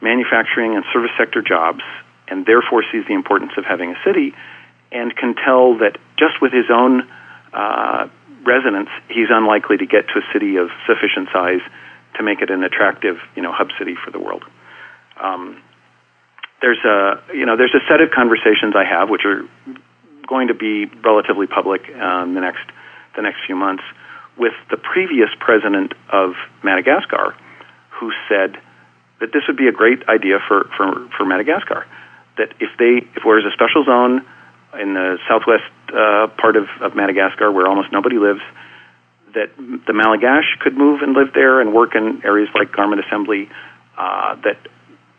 manufacturing 0.00 0.74
and 0.74 0.84
service 0.92 1.10
sector 1.18 1.42
jobs 1.42 1.82
and 2.28 2.46
therefore 2.46 2.84
sees 2.92 3.04
the 3.08 3.14
importance 3.14 3.52
of 3.56 3.64
having 3.64 3.90
a 3.90 3.98
city 4.04 4.34
and 4.90 5.14
can 5.14 5.34
tell 5.34 5.78
that 5.78 5.98
just 6.18 6.40
with 6.40 6.52
his 6.52 6.66
own 6.70 7.08
uh, 7.52 8.08
residents, 8.44 8.90
he's 9.08 9.28
unlikely 9.30 9.76
to 9.78 9.86
get 9.86 10.08
to 10.08 10.20
a 10.20 10.32
city 10.32 10.56
of 10.56 10.68
sufficient 10.86 11.28
size 11.32 11.60
to 12.16 12.22
make 12.22 12.40
it 12.40 12.50
an 12.50 12.64
attractive, 12.64 13.16
you 13.36 13.42
know, 13.42 13.52
hub 13.52 13.68
city 13.78 13.94
for 13.94 14.10
the 14.10 14.18
world. 14.18 14.44
Um, 15.22 15.62
there's 16.60 16.84
a, 16.84 17.22
you 17.34 17.46
know, 17.46 17.56
there's 17.56 17.74
a 17.74 17.84
set 17.88 18.00
of 18.00 18.10
conversations 18.10 18.74
I 18.74 18.84
have 18.84 19.08
which 19.08 19.24
are 19.24 19.42
going 20.26 20.48
to 20.48 20.54
be 20.54 20.86
relatively 21.04 21.46
public 21.46 21.88
um, 21.94 22.34
the 22.34 22.40
next 22.40 22.64
the 23.16 23.22
next 23.22 23.38
few 23.46 23.56
months 23.56 23.82
with 24.38 24.54
the 24.70 24.76
previous 24.76 25.28
president 25.40 25.92
of 26.10 26.34
Madagascar, 26.62 27.34
who 27.90 28.12
said 28.28 28.56
that 29.20 29.32
this 29.32 29.42
would 29.48 29.56
be 29.56 29.66
a 29.66 29.72
great 29.72 30.08
idea 30.08 30.38
for, 30.46 30.70
for, 30.76 31.08
for 31.16 31.26
Madagascar. 31.26 31.84
That 32.36 32.54
if 32.60 32.70
they 32.78 33.06
if 33.16 33.24
there's 33.24 33.44
a 33.44 33.50
special 33.50 33.84
zone 33.84 34.24
in 34.74 34.94
the 34.94 35.18
southwest 35.28 35.64
uh, 35.88 36.28
part 36.40 36.56
of, 36.56 36.66
of 36.80 36.94
Madagascar 36.94 37.50
where 37.50 37.66
almost 37.66 37.92
nobody 37.92 38.18
lives, 38.18 38.42
that 39.34 39.56
the 39.56 39.92
Malgache 39.92 40.58
could 40.60 40.76
move 40.76 41.02
and 41.02 41.14
live 41.14 41.32
there 41.34 41.60
and 41.60 41.72
work 41.72 41.94
in 41.94 42.22
areas 42.24 42.48
like 42.54 42.72
garment 42.72 43.04
assembly. 43.04 43.48
Uh, 43.96 44.36
that 44.44 44.58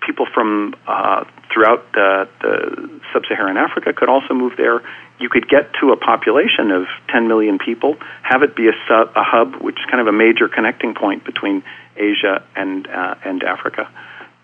people 0.06 0.26
from 0.34 0.74
uh, 0.88 1.24
throughout 1.54 1.86
uh, 1.94 2.26
the 2.42 3.00
sub-Saharan 3.14 3.58
Africa 3.58 3.94
could 3.94 4.10
also 4.10 4.34
move 4.34 4.54
there. 4.58 4.82
You 5.20 5.30
could 5.30 5.50
get 5.50 5.74
to 5.82 5.92
a 5.92 5.98
population 5.98 6.72
of 6.72 6.86
10 7.10 7.28
million 7.28 7.60
people, 7.60 7.98
have 8.24 8.42
it 8.42 8.56
be 8.56 8.68
a, 8.68 8.74
sub, 8.88 9.12
a 9.16 9.24
hub, 9.24 9.62
which 9.62 9.76
is 9.76 9.86
kind 9.92 10.00
of 10.00 10.08
a 10.08 10.14
major 10.14 10.48
connecting 10.48 10.96
point 10.96 11.26
between 11.26 11.64
Asia 11.98 12.44
and 12.56 12.88
uh, 12.88 13.16
and 13.26 13.44
Africa. 13.44 13.90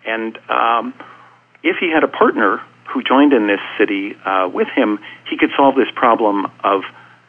And 0.05 0.37
um, 0.49 0.93
if 1.63 1.77
he 1.79 1.89
had 1.89 2.03
a 2.03 2.07
partner 2.07 2.61
who 2.85 3.03
joined 3.03 3.33
in 3.33 3.47
this 3.47 3.59
city 3.77 4.15
uh, 4.25 4.49
with 4.51 4.67
him, 4.69 4.99
he 5.29 5.37
could 5.37 5.51
solve 5.55 5.75
this 5.75 5.89
problem 5.95 6.51
of 6.63 6.83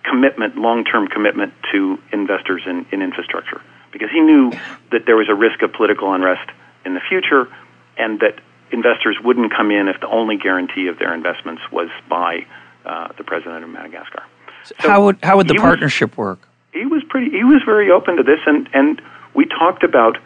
commitment, 0.05 0.57
long-term 0.57 1.09
commitment 1.09 1.53
to 1.73 1.99
investors 2.13 2.63
in, 2.67 2.87
in 2.93 3.03
infrastructure, 3.03 3.61
because 3.93 4.11
he 4.11 4.21
knew 4.21 4.53
that 4.93 5.07
there 5.07 5.17
was 5.17 5.29
a 5.29 5.35
risk 5.35 5.63
of 5.63 5.73
political 5.73 6.13
unrest 6.13 6.49
in 6.85 6.95
the 6.95 7.01
future 7.01 7.49
and 7.97 8.21
that 8.21 8.39
investors 8.71 9.17
wouldn't 9.23 9.53
come 9.53 9.71
in 9.71 9.89
if 9.89 10.01
the 10.01 10.09
only 10.09 10.37
guarantee 10.37 10.89
of 10.89 10.99
their 10.99 11.15
investments 11.15 11.63
was 11.73 11.89
by 12.09 12.47
uh, 12.85 13.09
the 13.17 13.25
president 13.25 13.65
of 13.65 13.71
Madagascar. 13.71 14.23
So 14.65 14.89
how 14.89 15.05
would 15.05 15.19
how 15.23 15.37
would 15.37 15.49
the 15.49 15.55
partnership 15.55 16.11
was, 16.11 16.17
work? 16.17 16.49
He 16.73 16.87
was 16.87 17.03
pretty. 17.09 17.31
He 17.31 17.45
was 17.45 17.63
very 17.65 17.91
open 17.91 18.17
to 18.17 18.23
this, 18.23 18.41
and 18.47 18.69
and 18.73 19.01
we 19.35 19.47
talked 19.47 19.85
about 19.85 20.19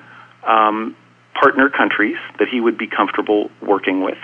um, 0.47 0.97
partner 1.35 1.69
countries 1.69 2.17
that 2.39 2.49
he 2.49 2.61
would 2.61 2.79
be 2.79 2.87
comfortable 2.87 3.51
working 3.61 4.03
with. 4.03 4.19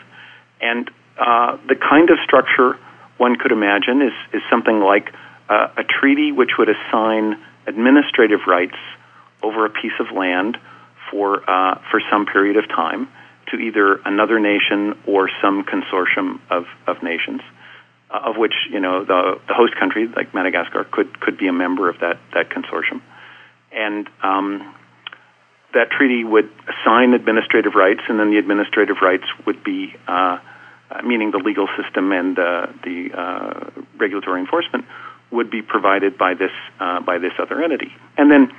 And 0.61 0.91
uh, 1.19 1.59
the 1.69 1.77
kind 1.77 2.11
of 2.11 2.19
structure 2.25 2.79
one 3.17 3.37
could 3.37 3.53
imagine 3.53 4.03
is, 4.03 4.13
is 4.33 4.43
something 4.51 4.81
like 4.81 5.13
uh, 5.49 5.69
a 5.77 5.85
treaty 5.85 6.33
which 6.33 6.51
would 6.59 6.69
assign 6.69 7.43
administrative 7.67 8.41
rights 8.47 8.77
over 9.43 9.65
a 9.65 9.71
piece 9.71 9.99
of 10.01 10.15
land 10.15 10.59
for, 11.11 11.49
uh, 11.49 11.81
for 11.91 12.01
some 12.11 12.27
period 12.27 12.57
of 12.57 12.69
time 12.69 13.09
to 13.51 13.57
either 13.57 14.01
another 14.05 14.41
nation 14.41 14.99
or 15.07 15.31
some 15.41 15.65
consortium 15.65 16.41
of, 16.51 16.65
of 16.87 17.03
nations, 17.03 17.41
uh, 18.11 18.21
of 18.25 18.37
which 18.37 18.55
you 18.71 18.81
know 18.81 19.05
the, 19.05 19.41
the 19.47 19.55
host 19.55 19.75
country, 19.77 20.09
like 20.09 20.35
Madagascar, 20.35 20.85
could, 20.91 21.21
could 21.21 21.39
be 21.39 21.47
a 21.47 21.53
member 21.53 21.89
of 21.89 22.01
that, 22.01 22.19
that 22.35 22.51
consortium. 22.51 23.01
And 23.73 24.09
um, 24.23 24.75
that 25.77 25.91
treaty 25.91 26.25
would 26.25 26.49
assign 26.67 27.13
administrative 27.13 27.75
rights, 27.75 28.01
and 28.09 28.19
then 28.19 28.31
the 28.31 28.39
administrative 28.39 28.97
rights 29.03 29.25
would 29.47 29.63
be, 29.63 29.95
uh, 30.09 30.39
meaning 31.05 31.31
the 31.31 31.39
legal 31.39 31.69
system 31.77 32.13
and 32.13 32.39
uh, 32.39 32.67
the 32.83 33.13
uh, 33.13 33.71
regulatory 33.99 34.41
enforcement, 34.41 34.87
would 35.31 35.51
be 35.51 35.61
provided 35.61 36.17
by 36.17 36.33
this 36.33 36.53
uh, 36.81 37.01
by 37.01 37.19
this 37.19 37.33
other 37.39 37.63
entity. 37.63 37.93
And 38.17 38.31
then, 38.31 38.53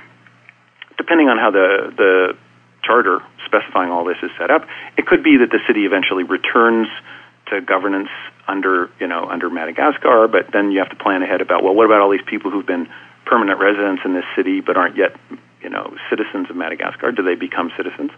depending 0.96 1.28
on 1.28 1.38
how 1.38 1.50
the 1.50 1.92
the 1.96 2.36
charter 2.84 3.20
specifying 3.44 3.90
all 3.90 4.04
this 4.04 4.18
is 4.22 4.30
set 4.38 4.50
up, 4.50 4.66
it 4.96 5.06
could 5.06 5.24
be 5.24 5.38
that 5.38 5.50
the 5.50 5.60
city 5.66 5.84
eventually 5.86 6.22
returns 6.22 6.86
to 7.50 7.60
governance 7.60 8.10
under 8.46 8.90
you 9.00 9.08
know 9.08 9.26
under 9.28 9.50
Madagascar, 9.50 10.28
but 10.28 10.52
then 10.52 10.70
you 10.70 10.78
have 10.78 10.90
to 10.90 10.96
plan 10.96 11.22
ahead 11.22 11.40
about 11.40 11.64
well, 11.64 11.74
what 11.74 11.84
about 11.84 12.00
all 12.00 12.10
these 12.10 12.28
people 12.30 12.52
who've 12.52 12.66
been 12.66 12.88
permanent 13.26 13.58
residents 13.58 14.02
in 14.04 14.14
this 14.14 14.24
city 14.36 14.60
but 14.60 14.76
aren't 14.76 14.96
yet 14.96 15.12
you 15.62 15.70
know, 15.70 15.94
citizens 16.10 16.50
of 16.50 16.56
Madagascar? 16.56 17.12
Do 17.12 17.22
they 17.22 17.34
become 17.34 17.70
citizens? 17.76 18.10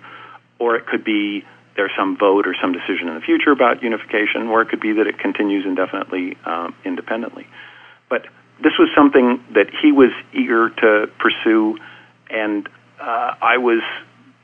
Or 0.58 0.76
it 0.76 0.86
could 0.86 1.04
be 1.04 1.44
there's 1.76 1.92
some 1.96 2.16
vote 2.16 2.46
or 2.46 2.54
some 2.60 2.72
decision 2.72 3.08
in 3.08 3.14
the 3.14 3.20
future 3.20 3.52
about 3.52 3.82
unification, 3.82 4.48
or 4.48 4.62
it 4.62 4.68
could 4.68 4.80
be 4.80 4.92
that 4.92 5.06
it 5.06 5.18
continues 5.18 5.64
indefinitely 5.64 6.36
um, 6.44 6.74
independently. 6.84 7.46
But 8.08 8.26
this 8.62 8.72
was 8.78 8.90
something 8.94 9.42
that 9.54 9.70
he 9.80 9.92
was 9.92 10.10
eager 10.32 10.68
to 10.68 11.10
pursue, 11.18 11.78
and 12.28 12.68
uh, 13.00 13.34
I 13.40 13.58
was 13.58 13.82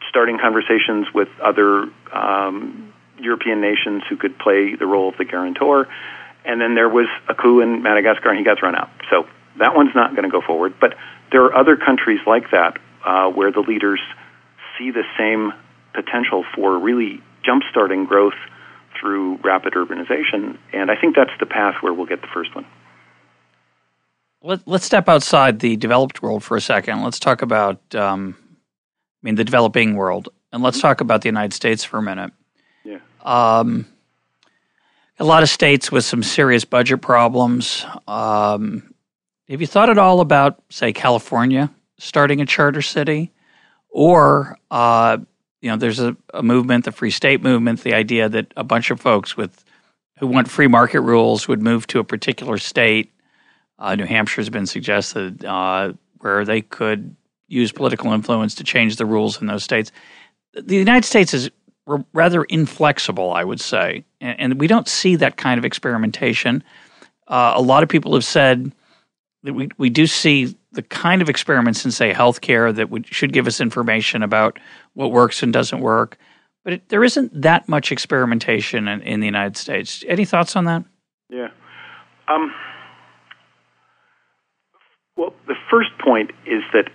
starting 0.08 0.38
conversations 0.38 1.08
with 1.12 1.28
other 1.42 1.88
um, 2.12 2.92
European 3.18 3.60
nations 3.60 4.02
who 4.08 4.16
could 4.16 4.38
play 4.38 4.74
the 4.74 4.86
role 4.86 5.08
of 5.08 5.16
the 5.18 5.24
guarantor. 5.24 5.88
And 6.44 6.60
then 6.60 6.74
there 6.74 6.88
was 6.88 7.08
a 7.28 7.34
coup 7.34 7.60
in 7.60 7.82
Madagascar, 7.82 8.30
and 8.30 8.38
he 8.38 8.44
got 8.44 8.58
thrown 8.58 8.76
out. 8.76 8.88
So 9.10 9.26
that 9.58 9.74
one's 9.74 9.94
not 9.94 10.12
going 10.12 10.22
to 10.22 10.30
go 10.30 10.40
forward. 10.40 10.74
But 10.80 10.94
there 11.32 11.42
are 11.44 11.54
other 11.54 11.76
countries 11.76 12.20
like 12.26 12.50
that 12.52 12.78
uh, 13.06 13.28
where 13.30 13.52
the 13.52 13.60
leaders 13.60 14.00
see 14.76 14.90
the 14.90 15.04
same 15.16 15.52
potential 15.94 16.44
for 16.54 16.78
really 16.78 17.22
jumpstarting 17.46 18.06
growth 18.06 18.34
through 19.00 19.38
rapid 19.42 19.74
urbanization. 19.74 20.58
And 20.72 20.90
I 20.90 20.96
think 21.00 21.14
that's 21.14 21.30
the 21.38 21.46
path 21.46 21.76
where 21.80 21.94
we'll 21.94 22.06
get 22.06 22.20
the 22.20 22.28
first 22.34 22.54
one. 22.54 22.66
Let, 24.42 24.66
us 24.68 24.84
step 24.84 25.08
outside 25.08 25.60
the 25.60 25.76
developed 25.76 26.22
world 26.22 26.44
for 26.44 26.56
a 26.56 26.60
second. 26.60 27.02
Let's 27.02 27.18
talk 27.18 27.42
about, 27.42 27.80
um, 27.94 28.36
I 28.40 28.54
mean, 29.22 29.34
the 29.36 29.44
developing 29.44 29.94
world, 29.94 30.28
and 30.52 30.62
let's 30.62 30.80
talk 30.80 31.00
about 31.00 31.22
the 31.22 31.28
United 31.28 31.52
States 31.52 31.84
for 31.84 31.98
a 31.98 32.02
minute. 32.02 32.32
Yeah. 32.84 32.98
Um, 33.22 33.86
a 35.18 35.24
lot 35.24 35.42
of 35.42 35.48
states 35.48 35.90
with 35.90 36.04
some 36.04 36.22
serious 36.22 36.64
budget 36.64 37.00
problems. 37.00 37.84
Um, 38.06 38.94
have 39.48 39.60
you 39.60 39.66
thought 39.66 39.90
at 39.90 39.98
all 39.98 40.20
about, 40.20 40.62
say, 40.68 40.92
California 40.92 41.72
starting 41.98 42.40
a 42.40 42.46
charter 42.46 42.82
city, 42.82 43.32
or 43.90 44.58
uh, 44.70 45.18
you 45.60 45.70
know, 45.70 45.76
there's 45.76 46.00
a, 46.00 46.16
a, 46.34 46.42
movement, 46.42 46.84
the 46.84 46.92
Free 46.92 47.10
State 47.10 47.42
movement, 47.42 47.82
the 47.82 47.94
idea 47.94 48.28
that 48.28 48.52
a 48.56 48.64
bunch 48.64 48.90
of 48.90 49.00
folks 49.00 49.36
with 49.36 49.64
who 50.18 50.26
want 50.26 50.48
free 50.48 50.66
market 50.66 51.00
rules 51.00 51.48
would 51.48 51.60
move 51.60 51.86
to 51.88 51.98
a 51.98 52.04
particular 52.04 52.58
state. 52.58 53.12
Uh, 53.78 53.94
New 53.94 54.06
Hampshire 54.06 54.40
has 54.40 54.48
been 54.48 54.66
suggested 54.66 55.44
uh, 55.44 55.92
where 56.20 56.44
they 56.44 56.62
could 56.62 57.14
use 57.48 57.72
political 57.72 58.12
influence 58.12 58.54
to 58.56 58.64
change 58.64 58.96
the 58.96 59.06
rules 59.06 59.40
in 59.40 59.46
those 59.46 59.62
states. 59.62 59.92
The 60.54 60.76
United 60.76 61.04
States 61.04 61.34
is 61.34 61.50
r- 61.86 62.04
rather 62.12 62.44
inflexible, 62.44 63.32
I 63.32 63.44
would 63.44 63.60
say, 63.60 64.04
and, 64.20 64.40
and, 64.40 64.60
we 64.60 64.66
don't 64.66 64.88
see 64.88 65.16
that 65.16 65.36
kind 65.36 65.58
of 65.58 65.64
experimentation. 65.64 66.64
Uh, 67.28 67.52
a 67.54 67.62
lot 67.62 67.82
of 67.82 67.88
people 67.88 68.14
have 68.14 68.24
said 68.24 68.72
we, 69.54 69.68
we 69.78 69.90
do 69.90 70.06
see 70.06 70.56
the 70.72 70.82
kind 70.82 71.22
of 71.22 71.28
experiments 71.28 71.84
in, 71.84 71.90
say, 71.90 72.12
healthcare 72.12 72.74
that 72.74 72.90
would, 72.90 73.06
should 73.06 73.32
give 73.32 73.46
us 73.46 73.60
information 73.60 74.22
about 74.22 74.58
what 74.94 75.10
works 75.10 75.42
and 75.42 75.52
doesn't 75.52 75.80
work. 75.80 76.18
But 76.64 76.72
it, 76.74 76.88
there 76.88 77.04
isn't 77.04 77.42
that 77.42 77.68
much 77.68 77.92
experimentation 77.92 78.88
in, 78.88 79.00
in, 79.02 79.20
the 79.20 79.26
United 79.26 79.56
States. 79.56 80.04
Any 80.08 80.24
thoughts 80.24 80.56
on 80.56 80.64
that? 80.64 80.84
Yeah. 81.30 81.48
Um, 82.28 82.52
well, 85.16 85.32
the 85.46 85.54
first 85.70 85.90
point 85.98 86.30
is 86.44 86.62
that 86.72 86.90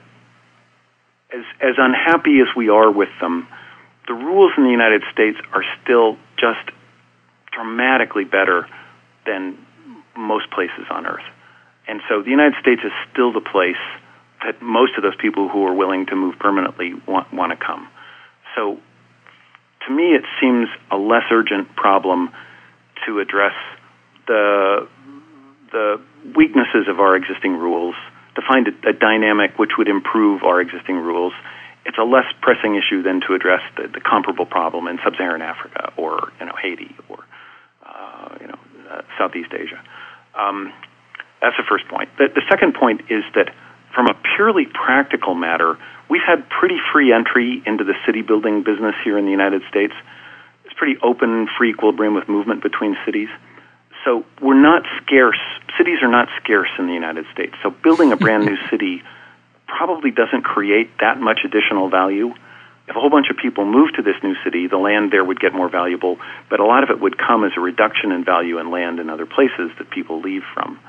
as, 1.33 1.43
as 1.61 1.75
unhappy 1.77 2.39
as 2.41 2.47
we 2.55 2.69
are 2.69 2.91
with 2.91 3.09
them, 3.19 3.47
the 4.07 4.13
rules 4.13 4.51
in 4.57 4.63
the 4.63 4.71
United 4.71 5.03
States 5.13 5.37
are 5.53 5.63
still 5.81 6.17
just 6.37 6.69
dramatically 7.51 8.25
better 8.25 8.67
than 9.25 9.57
most 10.17 10.51
places 10.51 10.85
on 10.89 11.05
earth. 11.05 11.23
And 11.87 12.01
so 12.07 12.21
the 12.21 12.29
United 12.29 12.55
States 12.61 12.81
is 12.83 12.91
still 13.11 13.33
the 13.33 13.41
place 13.41 13.81
that 14.43 14.61
most 14.61 14.93
of 14.97 15.03
those 15.03 15.15
people 15.15 15.49
who 15.49 15.65
are 15.67 15.73
willing 15.73 16.05
to 16.07 16.15
move 16.15 16.35
permanently 16.39 16.93
want, 17.07 17.33
want 17.33 17.51
to 17.51 17.65
come. 17.65 17.87
So 18.55 18.79
to 19.87 19.93
me, 19.93 20.13
it 20.13 20.23
seems 20.39 20.67
a 20.89 20.97
less 20.97 21.23
urgent 21.31 21.75
problem 21.75 22.29
to 23.05 23.19
address 23.19 23.55
the 24.27 24.87
the 25.71 26.01
weaknesses 26.35 26.87
of 26.89 26.99
our 26.99 27.15
existing 27.15 27.55
rules, 27.55 27.95
to 28.35 28.41
find 28.45 28.67
a, 28.67 28.89
a 28.89 28.93
dynamic 28.93 29.57
which 29.57 29.71
would 29.77 29.87
improve 29.87 30.43
our 30.43 30.59
existing 30.59 30.97
rules. 30.97 31.31
It's 31.85 31.97
a 31.97 32.03
less 32.03 32.25
pressing 32.41 32.75
issue 32.75 33.01
than 33.01 33.21
to 33.21 33.33
address 33.33 33.61
the, 33.77 33.87
the 33.87 34.01
comparable 34.01 34.45
problem 34.45 34.87
in 34.87 34.99
sub-Saharan 35.03 35.41
Africa 35.41 35.93
or 35.97 36.31
you 36.39 36.45
know 36.45 36.55
Haiti 36.61 36.95
or 37.09 37.23
uh, 37.85 38.37
you 38.39 38.47
know 38.47 38.59
uh, 38.89 39.01
Southeast 39.17 39.51
Asia. 39.53 39.81
Um, 40.37 40.73
that's 41.41 41.57
the 41.57 41.63
first 41.67 41.87
point. 41.87 42.09
The, 42.17 42.27
the 42.33 42.43
second 42.49 42.75
point 42.75 43.01
is 43.09 43.23
that 43.35 43.53
from 43.93 44.07
a 44.07 44.15
purely 44.35 44.65
practical 44.65 45.35
matter, 45.35 45.77
we've 46.09 46.25
had 46.25 46.47
pretty 46.49 46.77
free 46.93 47.11
entry 47.11 47.61
into 47.65 47.83
the 47.83 47.95
city 48.05 48.21
building 48.21 48.63
business 48.63 48.95
here 49.03 49.17
in 49.17 49.25
the 49.25 49.31
United 49.31 49.63
States. 49.69 49.93
It's 50.65 50.73
pretty 50.75 50.99
open, 51.01 51.47
free 51.57 51.71
equilibrium 51.71 52.13
with 52.13 52.29
movement 52.29 52.63
between 52.63 52.95
cities. 53.05 53.29
So 54.05 54.25
we're 54.41 54.59
not 54.59 54.83
scarce. 55.01 55.39
Cities 55.77 55.99
are 56.01 56.07
not 56.07 56.29
scarce 56.41 56.69
in 56.79 56.87
the 56.87 56.93
United 56.93 57.25
States. 57.33 57.53
So 57.61 57.69
building 57.69 58.11
a 58.11 58.17
brand 58.17 58.45
new 58.45 58.57
city 58.69 59.03
probably 59.67 60.11
doesn't 60.11 60.43
create 60.43 60.89
that 60.99 61.19
much 61.19 61.39
additional 61.45 61.89
value. 61.89 62.33
If 62.87 62.95
a 62.95 62.99
whole 62.99 63.09
bunch 63.09 63.27
of 63.29 63.37
people 63.37 63.65
move 63.65 63.93
to 63.95 64.01
this 64.01 64.15
new 64.23 64.35
city, 64.43 64.67
the 64.67 64.77
land 64.77 65.11
there 65.11 65.23
would 65.23 65.39
get 65.39 65.53
more 65.53 65.69
valuable, 65.69 66.17
but 66.49 66.59
a 66.59 66.65
lot 66.65 66.83
of 66.83 66.89
it 66.89 66.99
would 66.99 67.17
come 67.17 67.45
as 67.45 67.51
a 67.55 67.61
reduction 67.61 68.11
in 68.11 68.25
value 68.25 68.57
in 68.59 68.71
land 68.71 68.99
in 68.99 69.09
other 69.09 69.25
places 69.25 69.71
that 69.77 69.89
people 69.89 70.19
leave 70.19 70.43
from. 70.53 70.79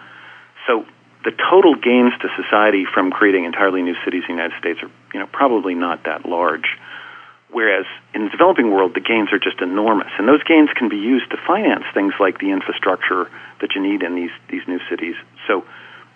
So 0.67 0.87
the 1.25 1.33
total 1.51 1.75
gains 1.75 2.13
to 2.21 2.29
society 2.37 2.85
from 2.85 3.11
creating 3.11 3.45
entirely 3.45 3.83
new 3.83 3.97
cities 4.05 4.25
in 4.29 4.37
the 4.37 4.43
United 4.43 4.59
States 4.59 4.81
are, 4.83 4.91
you 5.15 5.21
know, 5.21 5.27
probably 5.27 5.75
not 5.75 6.05
that 6.05 6.27
large. 6.27 6.77
Whereas 7.51 7.85
in 8.15 8.25
the 8.25 8.31
developing 8.31 8.71
world, 8.71 8.95
the 8.95 9.01
gains 9.01 9.29
are 9.33 9.39
just 9.39 9.61
enormous, 9.61 10.09
and 10.19 10.27
those 10.27 10.43
gains 10.43 10.71
can 10.75 10.89
be 10.89 10.97
used 10.97 11.31
to 11.33 11.37
finance 11.37 11.85
things 11.93 12.15
like 12.19 12.39
the 12.39 12.51
infrastructure 12.51 13.31
that 13.61 13.75
you 13.75 13.83
need 13.83 14.03
in 14.03 14.15
these 14.15 14.33
these 14.49 14.67
new 14.67 14.81
cities. 14.89 15.17
So 15.47 15.65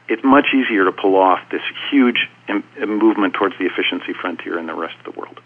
it's 0.08 0.24
much 0.24 0.54
easier 0.54 0.84
to 0.84 0.92
pull 0.92 1.14
off 1.14 1.40
this 1.50 1.60
huge 1.90 2.28
Im- 2.48 2.64
movement 2.78 3.34
towards 3.34 3.58
the 3.58 3.66
efficiency 3.66 4.14
frontier 4.18 4.58
in 4.58 4.66
the 4.66 4.74
rest 4.74 4.94
of 5.04 5.12
the 5.12 5.18
world. 5.18 5.40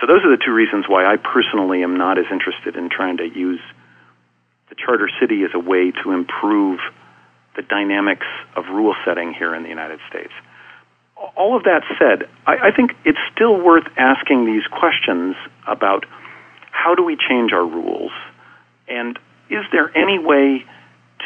So 0.00 0.06
those 0.06 0.22
are 0.24 0.30
the 0.30 0.42
two 0.44 0.52
reasons 0.52 0.84
why 0.86 1.06
I 1.06 1.16
personally 1.16 1.82
am 1.82 1.96
not 1.96 2.18
as 2.18 2.26
interested 2.30 2.76
in 2.76 2.90
trying 2.90 3.16
to 3.16 3.26
use 3.26 3.60
the 4.68 4.74
charter 4.74 5.08
city 5.20 5.42
as 5.44 5.50
a 5.54 5.58
way 5.58 5.90
to 6.02 6.12
improve 6.12 6.80
the 7.58 7.62
dynamics 7.62 8.26
of 8.54 8.66
rule 8.68 8.94
setting 9.04 9.34
here 9.34 9.52
in 9.52 9.64
the 9.64 9.68
United 9.68 9.98
States. 10.08 10.32
All 11.36 11.56
of 11.56 11.64
that 11.64 11.82
said, 11.98 12.28
I, 12.46 12.68
I 12.68 12.70
think 12.70 12.92
it's 13.04 13.18
still 13.34 13.60
worth 13.60 13.86
asking 13.96 14.46
these 14.46 14.62
questions 14.70 15.34
about 15.66 16.06
how 16.70 16.94
do 16.94 17.02
we 17.02 17.16
change 17.16 17.52
our 17.52 17.66
rules? 17.66 18.12
And 18.86 19.18
is 19.50 19.64
there 19.72 19.90
any 19.98 20.20
way 20.20 20.64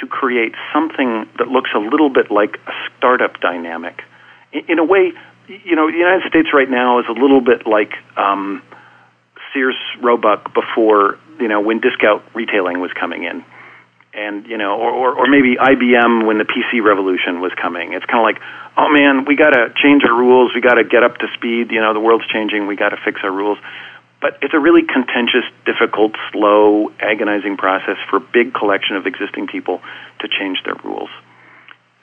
to 0.00 0.06
create 0.06 0.54
something 0.72 1.28
that 1.36 1.48
looks 1.48 1.68
a 1.74 1.78
little 1.78 2.08
bit 2.08 2.30
like 2.30 2.56
a 2.66 2.72
startup 2.96 3.38
dynamic? 3.40 4.00
In, 4.54 4.62
in 4.70 4.78
a 4.78 4.84
way, 4.84 5.12
you 5.48 5.76
know, 5.76 5.90
the 5.90 5.98
United 5.98 6.26
States 6.30 6.48
right 6.54 6.70
now 6.70 6.98
is 7.00 7.06
a 7.10 7.12
little 7.12 7.42
bit 7.42 7.66
like 7.66 7.92
um, 8.16 8.62
Sears 9.52 9.76
Roebuck 10.00 10.54
before, 10.54 11.18
you 11.38 11.48
know, 11.48 11.60
when 11.60 11.80
discount 11.80 12.22
retailing 12.32 12.80
was 12.80 12.90
coming 12.98 13.24
in 13.24 13.44
and 14.14 14.46
you 14.46 14.58
know, 14.58 14.76
or, 14.78 14.90
or, 14.90 15.14
or 15.14 15.26
maybe 15.26 15.56
IBM 15.56 16.26
when 16.26 16.38
the 16.38 16.44
PC 16.44 16.84
revolution 16.84 17.40
was 17.40 17.52
coming. 17.60 17.94
It's 17.94 18.04
kind 18.04 18.18
of 18.18 18.24
like, 18.24 18.40
oh 18.76 18.88
man, 18.92 19.24
we 19.24 19.36
got 19.36 19.50
to 19.50 19.72
change 19.82 20.04
our 20.04 20.14
rules. 20.14 20.52
We 20.54 20.60
got 20.60 20.74
to 20.74 20.84
get 20.84 21.02
up 21.02 21.16
to 21.18 21.26
speed. 21.34 21.70
You 21.70 21.80
know, 21.80 21.94
the 21.94 22.00
world's 22.00 22.26
changing. 22.28 22.66
We 22.66 22.76
got 22.76 22.90
to 22.90 22.98
fix 23.04 23.20
our 23.24 23.32
rules. 23.32 23.58
but 24.22 24.38
it's 24.40 24.54
a 24.54 24.58
really 24.60 24.82
contentious, 24.82 25.44
difficult, 25.66 26.12
slow, 26.30 26.92
agonizing 27.00 27.56
process 27.56 27.96
for 28.08 28.18
a 28.18 28.20
big 28.32 28.54
collection 28.54 28.94
of 28.96 29.04
existing 29.04 29.48
people 29.48 29.80
to 30.20 30.28
change 30.28 30.62
their 30.64 30.76
rules. 30.84 31.10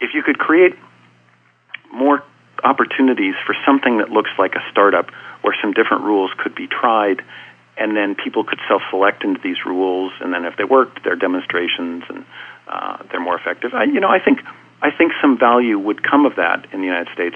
If 0.01 0.13
you 0.13 0.21
could 0.21 0.37
create 0.37 0.75
more 1.93 2.21
opportunities 2.63 3.35
for 3.45 3.55
something 3.65 3.99
that 3.99 4.09
looks 4.09 4.31
like 4.37 4.55
a 4.55 4.63
startup 4.69 5.07
where 5.41 5.55
some 5.61 5.71
different 5.71 6.03
rules 6.03 6.31
could 6.37 6.53
be 6.53 6.67
tried 6.67 7.21
and 7.79 7.95
then 7.95 8.15
people 8.15 8.43
could 8.43 8.59
self-select 8.67 9.23
into 9.23 9.39
these 9.41 9.65
rules 9.65 10.11
and 10.21 10.33
then 10.33 10.45
if 10.45 10.55
they 10.57 10.63
worked 10.63 11.03
they're 11.03 11.15
demonstrations 11.15 12.03
and 12.09 12.25
uh, 12.67 12.97
they're 13.09 13.23
more 13.23 13.37
effective 13.37 13.73
I, 13.73 13.85
you 13.85 13.99
know 13.99 14.09
i 14.09 14.19
think 14.19 14.39
i 14.81 14.91
think 14.91 15.13
some 15.21 15.37
value 15.37 15.79
would 15.79 16.03
come 16.03 16.25
of 16.25 16.35
that 16.35 16.67
in 16.73 16.81
the 16.81 16.87
united 16.87 17.11
states 17.13 17.35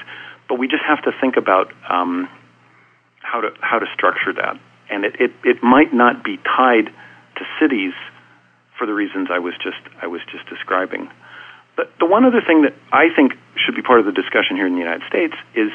but 0.50 0.60
we 0.60 0.68
just 0.68 0.84
have 0.84 1.02
to 1.04 1.12
think 1.22 1.38
about 1.38 1.72
um, 1.90 2.30
how 3.22 3.42
to 3.42 3.50
how 3.62 3.80
to 3.80 3.86
structure 3.96 4.34
that 4.34 4.60
and 4.90 5.06
it, 5.06 5.16
it, 5.20 5.32
it 5.44 5.64
might 5.64 5.94
not 5.94 6.24
be 6.24 6.38
tied 6.38 6.86
to 7.36 7.44
cities 7.60 7.94
for 8.78 8.86
the 8.86 8.94
reasons 8.94 9.30
I 9.32 9.40
was 9.40 9.54
just 9.64 9.80
I 10.02 10.08
was 10.08 10.22
just 10.32 10.48
describing. 10.50 11.10
But 11.76 11.92
the 12.00 12.06
one 12.06 12.26
other 12.26 12.42
thing 12.46 12.64
that 12.64 12.74
I 12.92 13.10
think 13.16 13.34
should 13.56 13.76
be 13.76 13.82
part 13.82 14.00
of 14.00 14.06
the 14.06 14.12
discussion 14.12 14.56
here 14.56 14.68
in 14.68 14.74
the 14.74 14.80
United 14.80 15.04
States 15.08 15.34
is 15.56 15.72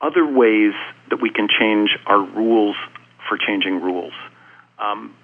other 0.00 0.26
ways 0.26 0.74
that 1.10 1.22
we 1.22 1.30
can 1.30 1.46
change 1.46 1.96
our 2.06 2.20
rules 2.20 2.74
for 3.28 3.38
changing 3.38 3.80
rules. 3.80 4.14
Um, 4.78 5.14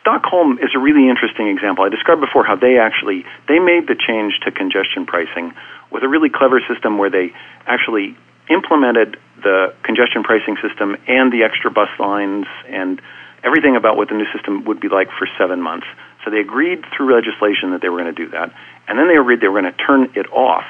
Stockholm 0.00 0.58
is 0.58 0.70
a 0.74 0.78
really 0.78 1.08
interesting 1.08 1.48
example. 1.48 1.84
I 1.84 1.88
described 1.88 2.20
before 2.20 2.44
how 2.44 2.54
they 2.56 2.78
actually 2.78 3.24
they 3.48 3.58
made 3.58 3.88
the 3.88 3.96
change 3.96 4.38
to 4.44 4.52
congestion 4.52 5.06
pricing 5.06 5.52
with 5.90 6.02
a 6.02 6.08
really 6.08 6.30
clever 6.30 6.60
system 6.68 6.98
where 6.98 7.10
they 7.10 7.32
actually 7.66 8.16
implemented 8.48 9.16
the 9.42 9.74
congestion 9.82 10.22
pricing 10.22 10.56
system 10.62 10.96
and 11.08 11.32
the 11.32 11.42
extra 11.42 11.70
bus 11.70 11.88
lines 11.98 12.46
and 12.68 13.00
everything 13.42 13.76
about 13.76 13.96
what 13.96 14.08
the 14.08 14.14
new 14.14 14.26
system 14.32 14.64
would 14.64 14.80
be 14.80 14.88
like 14.88 15.08
for 15.18 15.28
seven 15.38 15.60
months. 15.60 15.86
So 16.24 16.30
they 16.30 16.40
agreed 16.40 16.84
through 16.96 17.14
legislation 17.14 17.72
that 17.72 17.82
they 17.82 17.88
were 17.88 18.00
going 18.00 18.14
to 18.14 18.24
do 18.24 18.30
that, 18.30 18.54
and 18.88 18.98
then 18.98 19.08
they 19.08 19.16
agreed 19.16 19.40
they 19.40 19.48
were 19.48 19.60
going 19.60 19.72
to 19.72 19.84
turn 19.84 20.12
it 20.14 20.26
off. 20.32 20.64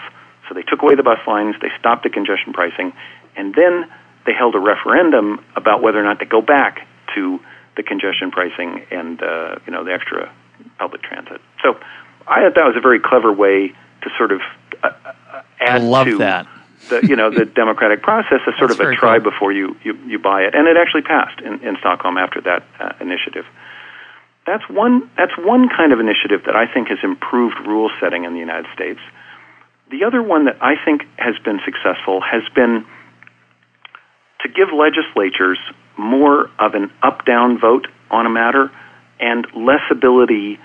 So 0.48 0.54
they 0.54 0.62
took 0.62 0.82
away 0.82 0.94
the 0.94 1.02
bus 1.02 1.20
lines, 1.26 1.54
they 1.62 1.70
stopped 1.78 2.02
the 2.02 2.10
congestion 2.10 2.52
pricing, 2.52 2.92
and 3.36 3.54
then 3.54 3.90
they 4.26 4.32
held 4.32 4.54
a 4.54 4.60
referendum 4.60 5.44
about 5.56 5.82
whether 5.82 5.98
or 5.98 6.04
not 6.04 6.18
to 6.20 6.26
go 6.26 6.40
back 6.40 6.86
to 7.14 7.40
the 7.76 7.82
congestion 7.82 8.30
pricing 8.30 8.84
and 8.90 9.22
uh, 9.22 9.56
you 9.66 9.72
know 9.72 9.84
the 9.84 9.92
extra 9.92 10.32
public 10.78 11.02
transit. 11.02 11.40
So 11.62 11.74
I 12.26 12.42
thought 12.42 12.54
that 12.54 12.64
was 12.64 12.76
a 12.76 12.80
very 12.80 13.00
clever 13.00 13.32
way 13.32 13.68
to 14.02 14.10
sort 14.16 14.32
of 14.32 14.40
uh, 14.82 14.90
uh 15.04 15.42
add 15.60 15.82
love 15.82 16.06
to 16.06 16.18
that 16.18 16.46
the 16.88 17.06
you 17.06 17.16
know 17.16 17.30
the 17.30 17.44
democratic 17.62 18.02
process 18.02 18.40
as 18.46 18.54
sort 18.58 18.70
That's 18.70 18.80
of 18.80 18.88
a 18.88 18.96
try 18.96 19.18
cool. 19.18 19.30
before 19.30 19.52
you, 19.52 19.76
you 19.82 19.94
you 20.06 20.18
buy 20.18 20.42
it, 20.42 20.54
and 20.54 20.66
it 20.68 20.76
actually 20.76 21.02
passed 21.02 21.40
in, 21.40 21.60
in 21.66 21.76
Stockholm 21.80 22.18
after 22.18 22.40
that 22.42 22.64
uh, 22.78 22.92
initiative. 23.00 23.44
That's 24.46 24.64
one 24.68 25.10
that's 25.16 25.36
one 25.38 25.68
kind 25.68 25.92
of 25.92 26.00
initiative 26.00 26.44
that 26.46 26.56
I 26.56 26.72
think 26.72 26.88
has 26.88 26.98
improved 27.02 27.56
rule 27.66 27.90
setting 28.00 28.24
in 28.24 28.32
the 28.32 28.40
United 28.40 28.66
States. 28.74 29.00
The 29.90 30.04
other 30.04 30.22
one 30.22 30.46
that 30.46 30.58
I 30.60 30.74
think 30.82 31.02
has 31.16 31.34
been 31.44 31.60
successful 31.64 32.20
has 32.20 32.42
been 32.54 32.84
to 34.44 34.48
give 34.48 34.68
legislatures 34.72 35.58
more 35.96 36.50
of 36.58 36.74
an 36.74 36.92
up-down 37.02 37.58
vote 37.58 37.88
on 38.10 38.26
a 38.26 38.30
matter 38.30 38.70
and 39.18 39.46
less 39.56 39.82
ability 39.90 40.58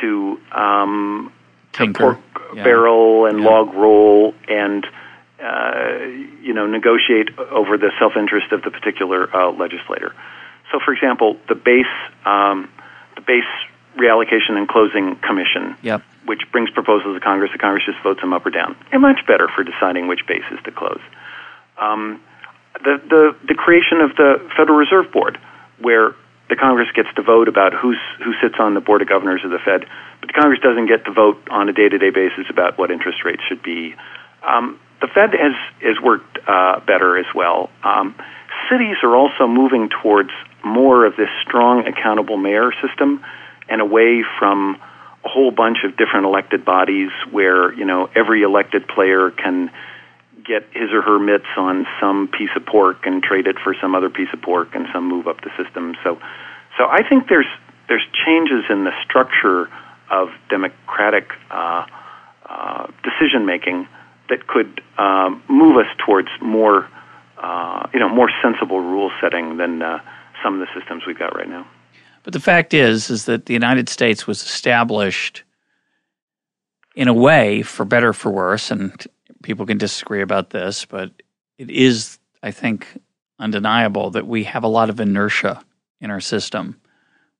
to 0.00 0.40
um, 0.52 1.32
to 1.72 1.92
pork 1.92 2.18
yeah. 2.54 2.62
barrel 2.62 3.26
and 3.26 3.40
yeah. 3.40 3.48
log 3.48 3.74
roll 3.74 4.34
and 4.48 4.86
uh, 5.42 5.98
you 6.40 6.52
know, 6.52 6.66
negotiate 6.66 7.36
over 7.38 7.76
the 7.76 7.90
self-interest 7.98 8.52
of 8.52 8.62
the 8.62 8.70
particular 8.70 9.34
uh, 9.34 9.50
legislator. 9.50 10.14
So, 10.70 10.78
for 10.84 10.94
example, 10.94 11.36
the 11.48 11.56
base 11.56 11.86
um, 12.24 12.70
the 13.16 13.22
base 13.22 13.44
reallocation 13.96 14.56
and 14.56 14.68
closing 14.68 15.16
commission, 15.16 15.76
yep. 15.82 16.02
which 16.24 16.42
brings 16.52 16.70
proposals 16.70 17.16
to 17.16 17.20
Congress, 17.20 17.50
the 17.52 17.58
Congress 17.58 17.84
just 17.84 18.02
votes 18.02 18.20
them 18.20 18.32
up 18.32 18.46
or 18.46 18.50
down. 18.50 18.76
And 18.90 19.02
much 19.02 19.26
better 19.26 19.48
for 19.48 19.64
deciding 19.64 20.06
which 20.06 20.26
bases 20.26 20.58
to 20.64 20.70
close. 20.70 21.00
Um, 21.76 22.20
the, 22.80 23.00
the 23.08 23.36
the 23.48 23.54
creation 23.54 24.00
of 24.00 24.16
the 24.16 24.40
Federal 24.56 24.78
Reserve 24.78 25.12
Board, 25.12 25.38
where 25.80 26.14
the 26.48 26.56
Congress 26.56 26.88
gets 26.94 27.08
to 27.16 27.22
vote 27.22 27.48
about 27.48 27.72
who's 27.72 27.98
who 28.24 28.32
sits 28.42 28.56
on 28.58 28.74
the 28.74 28.80
board 28.80 29.02
of 29.02 29.08
governors 29.08 29.42
of 29.44 29.50
the 29.50 29.58
Fed, 29.58 29.86
but 30.20 30.26
the 30.26 30.32
Congress 30.32 30.60
doesn't 30.60 30.86
get 30.86 31.04
to 31.04 31.12
vote 31.12 31.40
on 31.50 31.68
a 31.68 31.72
day-to-day 31.72 32.10
basis 32.10 32.46
about 32.50 32.78
what 32.78 32.90
interest 32.90 33.24
rates 33.24 33.42
should 33.48 33.62
be. 33.62 33.94
Um, 34.42 34.78
the 35.00 35.08
Fed 35.08 35.30
has 35.32 35.54
has 35.80 36.00
worked 36.02 36.38
uh, 36.46 36.80
better 36.80 37.16
as 37.18 37.26
well. 37.34 37.70
Um, 37.82 38.14
cities 38.70 38.96
are 39.02 39.16
also 39.16 39.46
moving 39.46 39.88
towards 40.02 40.30
more 40.64 41.06
of 41.06 41.16
this 41.16 41.30
strong 41.42 41.86
accountable 41.86 42.36
mayor 42.36 42.72
system 42.86 43.24
and 43.68 43.80
away 43.80 44.22
from 44.38 44.76
a 45.24 45.28
whole 45.28 45.50
bunch 45.50 45.78
of 45.84 45.96
different 45.96 46.26
elected 46.26 46.64
bodies 46.64 47.10
where 47.30 47.72
you 47.72 47.84
know 47.84 48.08
every 48.14 48.42
elected 48.42 48.86
player 48.88 49.30
can 49.30 49.70
get 50.44 50.64
his 50.72 50.90
or 50.92 51.02
her 51.02 51.18
mitts 51.18 51.46
on 51.56 51.86
some 52.00 52.28
piece 52.28 52.50
of 52.56 52.64
pork 52.66 53.04
and 53.04 53.22
trade 53.22 53.46
it 53.46 53.56
for 53.62 53.74
some 53.80 53.94
other 53.94 54.10
piece 54.10 54.28
of 54.32 54.42
pork 54.42 54.74
and 54.74 54.86
some 54.92 55.08
move 55.08 55.26
up 55.26 55.40
the 55.42 55.50
system. 55.62 55.94
So, 56.04 56.18
so 56.78 56.86
I 56.88 57.06
think 57.08 57.28
there's 57.28 57.46
there's 57.88 58.06
changes 58.24 58.64
in 58.70 58.84
the 58.84 58.92
structure 59.04 59.68
of 60.10 60.28
democratic 60.48 61.30
uh, 61.50 61.86
uh, 62.48 62.86
decision 63.02 63.44
making 63.44 63.86
that 64.28 64.46
could 64.46 64.80
um, 64.98 65.42
move 65.48 65.76
us 65.76 65.86
towards 66.04 66.28
more, 66.40 66.88
uh, 67.38 67.86
you 67.92 68.00
know, 68.00 68.08
more 68.08 68.30
sensible 68.42 68.80
rule 68.80 69.10
setting 69.20 69.56
than 69.56 69.82
uh, 69.82 69.98
some 70.42 70.60
of 70.60 70.60
the 70.60 70.78
systems 70.78 71.02
we've 71.06 71.18
got 71.18 71.34
right 71.36 71.48
now. 71.48 71.66
But 72.22 72.32
the 72.32 72.40
fact 72.40 72.72
is, 72.72 73.10
is 73.10 73.24
that 73.24 73.46
the 73.46 73.52
United 73.52 73.88
States 73.88 74.26
was 74.26 74.42
established 74.42 75.42
in 76.94 77.08
a 77.08 77.14
way, 77.14 77.62
for 77.62 77.84
better 77.84 78.12
for 78.12 78.30
worse, 78.30 78.70
and 78.70 78.92
people 79.42 79.66
can 79.66 79.78
disagree 79.78 80.22
about 80.22 80.50
this, 80.50 80.84
but 80.84 81.10
it 81.58 81.70
is, 81.70 82.18
I 82.42 82.50
think, 82.50 82.86
undeniable 83.38 84.10
that 84.10 84.26
we 84.26 84.44
have 84.44 84.64
a 84.64 84.68
lot 84.68 84.90
of 84.90 85.00
inertia 85.00 85.62
in 86.00 86.10
our 86.10 86.20
system. 86.20 86.80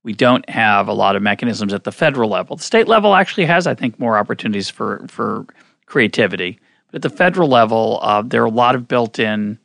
We 0.02 0.12
don't 0.12 0.48
have 0.48 0.88
a 0.88 0.92
lot 0.92 1.16
of 1.16 1.22
mechanisms 1.22 1.72
at 1.72 1.84
the 1.84 1.92
federal 1.92 2.28
level. 2.28 2.56
The 2.56 2.64
state 2.64 2.88
level 2.88 3.14
actually 3.14 3.46
has, 3.46 3.66
I 3.66 3.74
think, 3.74 3.98
more 3.98 4.18
opportunities 4.18 4.68
for 4.68 5.06
for 5.08 5.46
creativity. 5.86 6.58
But 6.86 6.96
at 6.96 7.02
the 7.02 7.16
federal 7.16 7.48
level, 7.48 8.00
uh, 8.02 8.22
there 8.22 8.42
are 8.42 8.46
a 8.46 8.50
lot 8.50 8.74
of 8.74 8.88
built 8.88 9.18
in 9.18 9.58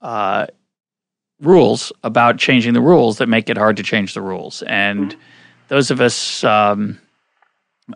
uh, 0.00 0.46
rules 1.40 1.92
about 2.02 2.38
changing 2.38 2.72
the 2.72 2.80
rules 2.80 3.18
that 3.18 3.28
make 3.28 3.48
it 3.48 3.56
hard 3.56 3.76
to 3.76 3.82
change 3.82 4.14
the 4.14 4.20
rules. 4.20 4.62
And 4.62 5.10
mm-hmm. 5.10 5.20
those 5.68 5.90
of 5.90 6.00
us 6.00 6.42
um, 6.44 6.98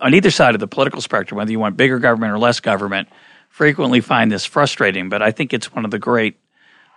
on 0.00 0.14
either 0.14 0.30
side 0.30 0.54
of 0.54 0.60
the 0.60 0.66
political 0.66 1.00
spectrum, 1.00 1.38
whether 1.38 1.50
you 1.50 1.58
want 1.58 1.76
bigger 1.76 1.98
government 1.98 2.32
or 2.32 2.38
less 2.38 2.60
government, 2.60 3.08
frequently 3.56 4.02
find 4.02 4.30
this 4.30 4.44
frustrating. 4.44 5.08
But 5.08 5.22
I 5.22 5.30
think 5.30 5.54
it's 5.54 5.72
one 5.72 5.86
of 5.86 5.90
the 5.90 5.98
great 5.98 6.38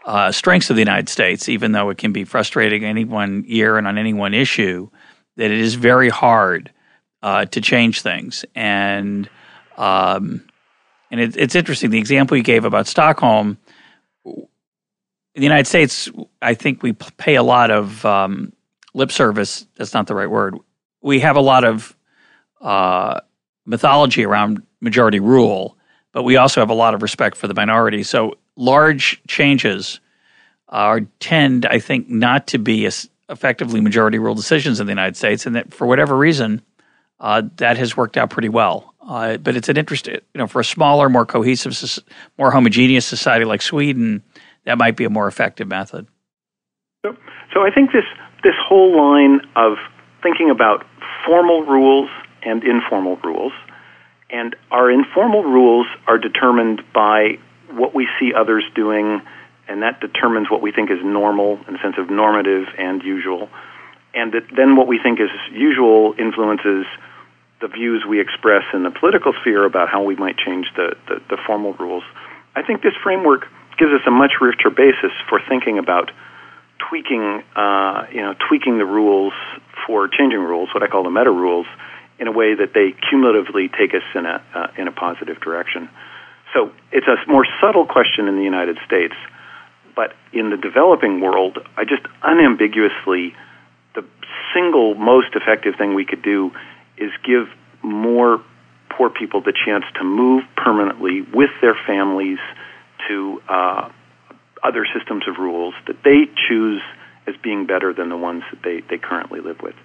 uh, 0.05 0.33
strengths 0.33 0.69
of 0.69 0.75
the 0.75 0.81
United 0.81 1.07
States, 1.07 1.47
even 1.47 1.71
though 1.71 1.89
it 1.89 1.97
can 1.97 2.11
be 2.11 2.25
frustrating 2.25 2.83
any 2.83 3.05
one 3.05 3.45
year 3.47 3.77
and 3.77 3.87
on 3.87 3.97
any 3.97 4.13
one 4.13 4.33
issue, 4.33 4.89
that 5.37 5.51
it 5.51 5.57
is 5.57 5.75
very 5.75 6.09
hard 6.09 6.69
uh, 7.23 7.45
to 7.45 7.61
change 7.61 8.01
things. 8.01 8.43
And 8.55 9.29
um, 9.77 10.43
and 11.09 11.21
it, 11.21 11.37
it's 11.37 11.55
interesting. 11.55 11.91
The 11.91 11.97
example 11.97 12.35
you 12.35 12.43
gave 12.43 12.65
about 12.65 12.87
Stockholm, 12.87 13.57
in 14.25 14.43
the 15.35 15.43
United 15.43 15.65
States, 15.65 16.09
I 16.41 16.55
think 16.55 16.83
we 16.83 16.91
pay 16.91 17.35
a 17.35 17.43
lot 17.43 17.71
of 17.71 18.05
um, 18.05 18.51
lip 18.93 19.13
service. 19.13 19.65
That's 19.77 19.93
not 19.93 20.07
the 20.07 20.15
right 20.15 20.29
word. 20.29 20.57
We 21.01 21.21
have 21.21 21.37
a 21.37 21.41
lot 21.41 21.63
of 21.63 21.95
uh, 22.59 23.21
mythology 23.65 24.25
around 24.25 24.61
majority 24.81 25.21
rule, 25.21 25.77
but 26.19 26.23
we 26.23 26.35
also 26.35 26.59
have 26.59 26.69
a 26.69 26.73
lot 26.73 26.93
of 26.93 27.01
respect 27.01 27.37
for 27.37 27.47
the 27.47 27.53
minority. 27.53 28.03
So 28.03 28.37
large 28.57 29.21
changes 29.29 30.01
are 30.67 30.99
tend, 31.21 31.65
I 31.65 31.79
think, 31.79 32.09
not 32.09 32.45
to 32.47 32.57
be 32.57 32.85
effectively 33.29 33.79
majority 33.79 34.19
rule 34.19 34.35
decisions 34.35 34.81
in 34.81 34.85
the 34.85 34.91
United 34.91 35.15
States, 35.15 35.45
and 35.45 35.55
that 35.55 35.73
for 35.73 35.87
whatever 35.87 36.17
reason, 36.17 36.61
uh, 37.21 37.43
that 37.55 37.77
has 37.77 37.95
worked 37.95 38.17
out 38.17 38.31
pretty 38.31 38.49
well. 38.49 38.93
Uh, 39.01 39.37
but 39.37 39.55
it's 39.55 39.69
an 39.69 39.77
interest, 39.77 40.07
you 40.07 40.19
know, 40.35 40.45
for 40.45 40.59
a 40.59 40.65
smaller, 40.65 41.07
more 41.07 41.25
cohesive, 41.25 41.73
more 42.37 42.51
homogeneous 42.51 43.05
society 43.05 43.45
like 43.45 43.61
Sweden, 43.61 44.21
that 44.65 44.77
might 44.77 44.97
be 44.97 45.05
a 45.05 45.09
more 45.09 45.29
effective 45.29 45.69
method. 45.69 46.05
So, 47.05 47.15
so 47.53 47.61
I 47.61 47.71
think 47.73 47.93
this 47.93 48.03
this 48.43 48.55
whole 48.67 48.91
line 48.93 49.39
of 49.55 49.77
thinking 50.21 50.49
about 50.49 50.85
formal 51.25 51.63
rules 51.63 52.09
and 52.43 52.61
informal 52.65 53.15
rules, 53.23 53.53
and 54.29 54.55
our 54.71 54.91
informal 54.91 55.43
rules 55.43 55.87
are 56.07 56.17
determined 56.17 56.83
by 56.93 57.39
what 57.71 57.93
we 57.95 58.07
see 58.19 58.33
others 58.33 58.63
doing, 58.75 59.21
and 59.67 59.81
that 59.81 59.99
determines 59.99 60.49
what 60.49 60.61
we 60.61 60.71
think 60.71 60.89
is 60.91 60.99
normal 61.03 61.59
in 61.67 61.73
the 61.73 61.79
sense 61.81 61.95
of 61.97 62.09
normative 62.09 62.67
and 62.77 63.03
usual, 63.03 63.49
and 64.13 64.33
that 64.33 64.43
then 64.55 64.75
what 64.75 64.87
we 64.87 64.99
think 65.01 65.19
is 65.19 65.29
usual 65.51 66.15
influences 66.17 66.85
the 67.61 67.67
views 67.67 68.05
we 68.07 68.21
express 68.21 68.63
in 68.73 68.83
the 68.83 68.91
political 68.91 69.33
sphere 69.41 69.65
about 69.65 69.89
how 69.89 70.01
we 70.03 70.15
might 70.15 70.37
change 70.37 70.67
the, 70.75 70.95
the, 71.07 71.21
the 71.29 71.37
formal 71.45 71.73
rules. 71.73 72.03
I 72.55 72.63
think 72.63 72.81
this 72.81 72.93
framework 73.03 73.47
gives 73.77 73.91
us 73.91 74.01
a 74.07 74.11
much 74.11 74.33
richer 74.41 74.69
basis 74.69 75.11
for 75.27 75.41
thinking 75.47 75.77
about 75.77 76.11
tweaking, 76.89 77.43
uh, 77.55 78.05
you 78.11 78.21
know, 78.21 78.33
tweaking 78.47 78.77
the 78.77 78.85
rules 78.85 79.33
for 79.85 80.07
changing 80.07 80.39
rules, 80.39 80.69
what 80.73 80.83
I 80.83 80.87
call 80.87 81.03
the 81.03 81.09
meta 81.09 81.31
rules, 81.31 81.67
in 82.19 82.27
a 82.27 82.31
way 82.31 82.53
that 82.53 82.73
they 82.73 82.93
cumulatively 83.09 83.69
take 83.69 83.93
us 83.93 84.03
in 84.13 84.25
a 84.25 84.43
uh, 84.53 84.67
in 84.77 84.87
a 84.87 84.91
positive 84.91 85.39
direction. 85.39 85.89
So 86.53 86.71
it's 86.91 87.07
a 87.07 87.15
more 87.29 87.45
subtle 87.61 87.85
question 87.85 88.27
in 88.27 88.35
the 88.35 88.43
United 88.43 88.77
States, 88.85 89.13
but 89.95 90.15
in 90.33 90.49
the 90.49 90.57
developing 90.57 91.21
world, 91.21 91.59
I 91.77 91.83
just 91.85 92.03
unambiguously 92.23 93.35
the 93.95 94.03
single 94.53 94.95
most 94.95 95.35
effective 95.35 95.75
thing 95.77 95.93
we 95.93 96.05
could 96.05 96.21
do 96.21 96.51
is 96.97 97.11
give 97.23 97.47
more 97.81 98.41
poor 98.89 99.09
people 99.09 99.41
the 99.41 99.53
chance 99.53 99.85
to 99.95 100.03
move 100.03 100.43
permanently 100.57 101.21
with 101.33 101.51
their 101.61 101.75
families 101.87 102.39
to 103.07 103.41
uh, 103.47 103.89
other 104.63 104.85
systems 104.93 105.23
of 105.27 105.37
rules 105.37 105.73
that 105.87 106.03
they 106.03 106.27
choose 106.47 106.81
as 107.27 107.35
being 107.41 107.65
better 107.65 107.93
than 107.93 108.09
the 108.09 108.17
ones 108.17 108.43
that 108.51 108.61
they, 108.63 108.81
they 108.89 108.97
currently 108.97 109.39
live 109.39 109.61
with. 109.61 109.75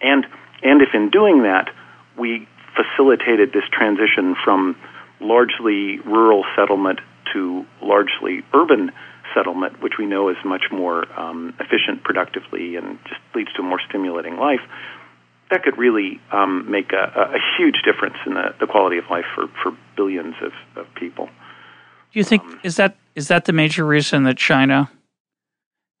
And, 0.00 0.26
and 0.62 0.82
if 0.82 0.94
in 0.94 1.10
doing 1.10 1.42
that, 1.42 1.70
we 2.18 2.48
facilitated 2.74 3.52
this 3.52 3.64
transition 3.72 4.34
from 4.44 4.76
largely 5.20 5.98
rural 6.00 6.44
settlement 6.56 7.00
to 7.32 7.64
largely 7.82 8.42
urban 8.52 8.92
settlement, 9.34 9.82
which 9.82 9.94
we 9.98 10.06
know 10.06 10.28
is 10.28 10.36
much 10.44 10.64
more 10.70 11.06
um, 11.18 11.54
efficient 11.58 12.02
productively 12.04 12.76
and 12.76 12.98
just 13.04 13.20
leads 13.34 13.52
to 13.54 13.60
a 13.60 13.64
more 13.64 13.80
stimulating 13.88 14.36
life, 14.36 14.60
that 15.50 15.62
could 15.62 15.76
really 15.76 16.20
um, 16.32 16.70
make 16.70 16.92
a, 16.92 17.34
a, 17.34 17.38
huge 17.56 17.82
difference 17.84 18.16
in 18.26 18.34
the, 18.34 18.54
the 18.60 18.66
quality 18.66 18.98
of 18.98 19.04
life 19.10 19.26
for, 19.34 19.46
for 19.62 19.76
billions 19.96 20.34
of, 20.42 20.52
of 20.76 20.86
people. 20.94 21.26
Do 22.12 22.18
you 22.18 22.24
think 22.24 22.42
um, 22.42 22.60
is 22.62 22.76
that 22.76 22.96
is 23.14 23.28
that 23.28 23.44
the 23.44 23.52
major 23.52 23.84
reason 23.84 24.24
that 24.24 24.36
China 24.36 24.90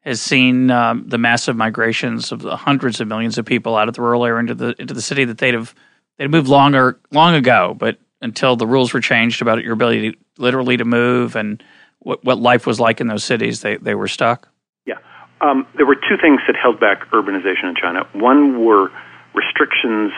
has 0.04 0.20
seen 0.20 0.70
um, 0.70 1.08
the 1.08 1.18
massive 1.18 1.56
migrations 1.56 2.30
of 2.30 2.42
hundreds 2.42 3.00
of 3.00 3.08
millions 3.08 3.38
of 3.38 3.46
people 3.46 3.76
out 3.76 3.88
of 3.88 3.94
the 3.94 4.02
rural 4.02 4.24
area 4.24 4.40
into 4.40 4.54
the 4.54 4.74
into 4.78 4.94
the 4.94 5.02
city 5.02 5.24
that 5.24 5.38
they'd 5.38 5.54
have 5.54 5.74
they'd 6.18 6.30
moved 6.30 6.48
longer 6.48 6.98
long 7.10 7.34
ago, 7.34 7.74
but 7.78 7.98
until 8.20 8.56
the 8.56 8.66
rules 8.66 8.92
were 8.92 9.00
changed 9.00 9.42
about 9.42 9.62
your 9.62 9.72
ability 9.72 10.12
to, 10.12 10.18
literally 10.38 10.76
to 10.76 10.84
move 10.84 11.36
and 11.36 11.62
what, 12.00 12.24
what 12.24 12.38
life 12.38 12.66
was 12.66 12.78
like 12.80 13.00
in 13.00 13.06
those 13.06 13.24
cities, 13.24 13.62
they 13.62 13.76
they 13.76 13.94
were 13.94 14.08
stuck. 14.08 14.48
Yeah, 14.86 14.98
um, 15.40 15.66
there 15.76 15.86
were 15.86 15.96
two 15.96 16.16
things 16.20 16.40
that 16.46 16.56
held 16.60 16.78
back 16.80 17.08
urbanization 17.10 17.70
in 17.70 17.74
China. 17.80 18.06
One 18.12 18.64
were 18.64 18.90
restrictions 19.34 20.12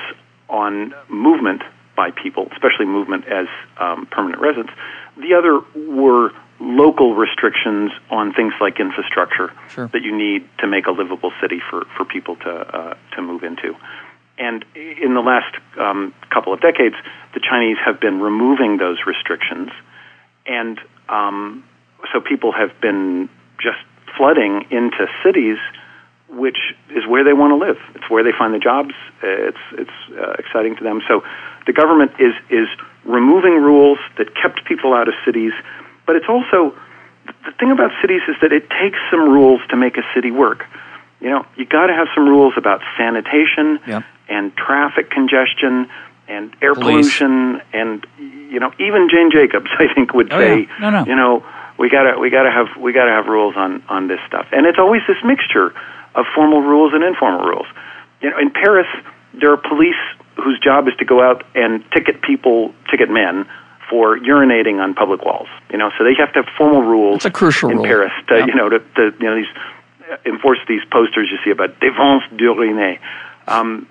on 0.49 0.95
movement 1.09 1.63
by 1.97 2.11
people, 2.11 2.49
especially 2.53 2.87
movement 2.87 3.25
as 3.27 3.47
um, 3.81 4.07
permanent 4.11 4.43
residents. 4.43 4.73
The 5.17 5.35
other 5.35 5.61
were 5.91 6.31
local 6.61 7.15
restrictions 7.15 7.93
on 8.11 8.33
things 8.33 8.55
like 8.61 8.81
infrastructure 8.81 9.53
sure. 9.69 9.89
that 9.89 10.03
you 10.03 10.17
need 10.17 10.49
to 10.59 10.67
make 10.67 10.87
a 10.87 10.91
livable 10.91 11.33
city 11.41 11.61
for, 11.71 11.85
for 11.97 12.05
people 12.05 12.37
to 12.37 12.51
uh, 12.51 12.95
to 13.15 13.23
move 13.23 13.43
into. 13.43 13.75
And 14.39 14.65
in 14.75 15.15
the 15.15 15.21
last 15.21 15.55
um, 15.79 16.15
couple 16.31 16.53
of 16.53 16.61
decades, 16.61 16.97
the 17.33 17.41
Chinese 17.41 17.79
have 17.85 18.01
been 18.01 18.21
removing 18.21 18.77
those 18.77 18.99
restrictions, 19.07 19.71
and 20.47 20.79
um, 21.09 21.65
so 22.13 22.21
people 22.21 22.53
have 22.53 22.79
been 22.81 23.29
just 23.59 23.79
flooding 24.17 24.67
into 24.71 25.07
cities 25.25 25.59
which 26.29 26.59
is 26.91 27.07
where 27.07 27.23
they 27.23 27.33
want 27.33 27.53
to 27.53 27.57
live. 27.57 27.79
It's 27.95 28.11
where 28.11 28.25
they 28.25 28.33
find 28.37 28.53
the 28.53 28.59
jobs. 28.59 28.95
It's 29.23 29.65
it's 29.73 29.99
uh, 30.19 30.35
exciting 30.39 30.77
to 30.77 30.85
them. 30.85 31.01
So 31.07 31.23
the 31.67 31.73
government 31.73 32.13
is 32.19 32.35
is 32.51 32.69
removing 33.05 33.55
rules 33.55 33.99
that 34.19 34.35
kept 34.35 34.65
people 34.65 34.93
out 34.93 35.09
of 35.09 35.15
cities, 35.25 35.53
but 36.07 36.17
it's 36.17 36.29
also 36.29 36.75
the 37.45 37.53
thing 37.59 37.71
about 37.71 37.91
cities 38.01 38.23
is 38.29 38.37
that 38.41 38.53
it 38.53 38.69
takes 38.71 38.99
some 39.11 39.29
rules 39.29 39.61
to 39.71 39.77
make 39.77 39.97
a 39.97 40.03
city 40.15 40.31
work. 40.31 40.65
You 41.21 41.31
know, 41.31 41.47
you 41.57 41.65
got 41.65 41.87
to 41.87 41.95
have 41.95 42.09
some 42.15 42.29
rules 42.29 42.55
about 42.57 42.81
sanitation 42.97 43.81
yep. 43.87 44.05
and 44.29 44.55
traffic 44.57 45.11
congestion 45.11 45.89
and 46.29 46.55
air 46.61 46.75
Police. 46.75 47.19
pollution 47.19 47.63
and 47.73 48.07
you 48.19 48.59
know 48.59 48.73
even 48.81 49.09
Jane 49.09 49.31
Jacobs 49.31 49.71
I 49.79 49.93
think 49.95 50.13
would 50.15 50.33
oh, 50.33 50.39
say 50.39 50.61
yeah. 50.61 50.79
no, 50.81 50.91
no. 50.91 51.07
you 51.07 51.15
know 51.15 51.47
we 51.79 51.89
gotta 51.89 52.19
we 52.19 52.31
gotta 52.31 52.51
have 52.51 52.69
we 52.81 52.93
gotta 52.93 53.13
have 53.13 53.27
rules 53.27 53.55
on 53.57 53.83
on 53.89 54.09
this 54.09 54.19
stuff 54.27 54.47
and 54.53 54.67
it's 54.67 54.79
always 54.79 55.03
this 55.07 55.19
mixture 55.25 55.73
of 56.17 56.25
formal 56.35 56.63
rules 56.63 56.93
and 56.95 57.05
informal 57.05 57.47
rules. 57.47 57.67
You 58.23 58.31
know, 58.31 58.39
in 58.39 58.51
Paris, 58.51 58.89
there 59.35 59.53
are 59.53 59.57
police 59.57 60.01
whose 60.37 60.59
job 60.59 60.89
is 60.89 60.95
to 60.99 61.05
go 61.05 61.23
out 61.23 61.45
and 61.55 61.85
ticket 61.93 62.23
people, 62.23 62.75
ticket 62.91 63.11
men 63.11 63.47
for 63.89 64.19
urinating 64.19 64.83
on 64.83 64.95
public 64.95 65.25
walls. 65.25 65.49
You 65.71 65.79
know, 65.79 65.91
so 65.97 66.05
they 66.05 66.15
have 66.15 66.33
to 66.35 66.43
have 66.43 66.55
formal 66.57 66.83
rules. 66.83 67.17
It's 67.17 67.25
a 67.27 67.31
crucial 67.31 67.71
in 67.71 67.77
rule. 67.77 67.87
Paris 67.87 68.13
to 68.29 68.39
yeah. 68.39 68.47
you 68.47 68.55
know 68.55 68.69
to, 68.69 68.79
to 68.79 69.15
you 69.19 69.27
know 69.27 69.37
these 69.37 69.53
uh, 70.11 70.17
enforce 70.25 70.59
these 70.69 70.83
posters 70.91 71.29
you 71.31 71.39
see 71.45 71.51
about 71.51 71.81
défense 71.81 72.23
d'uriner. 72.37 72.99
Um, 73.47 73.87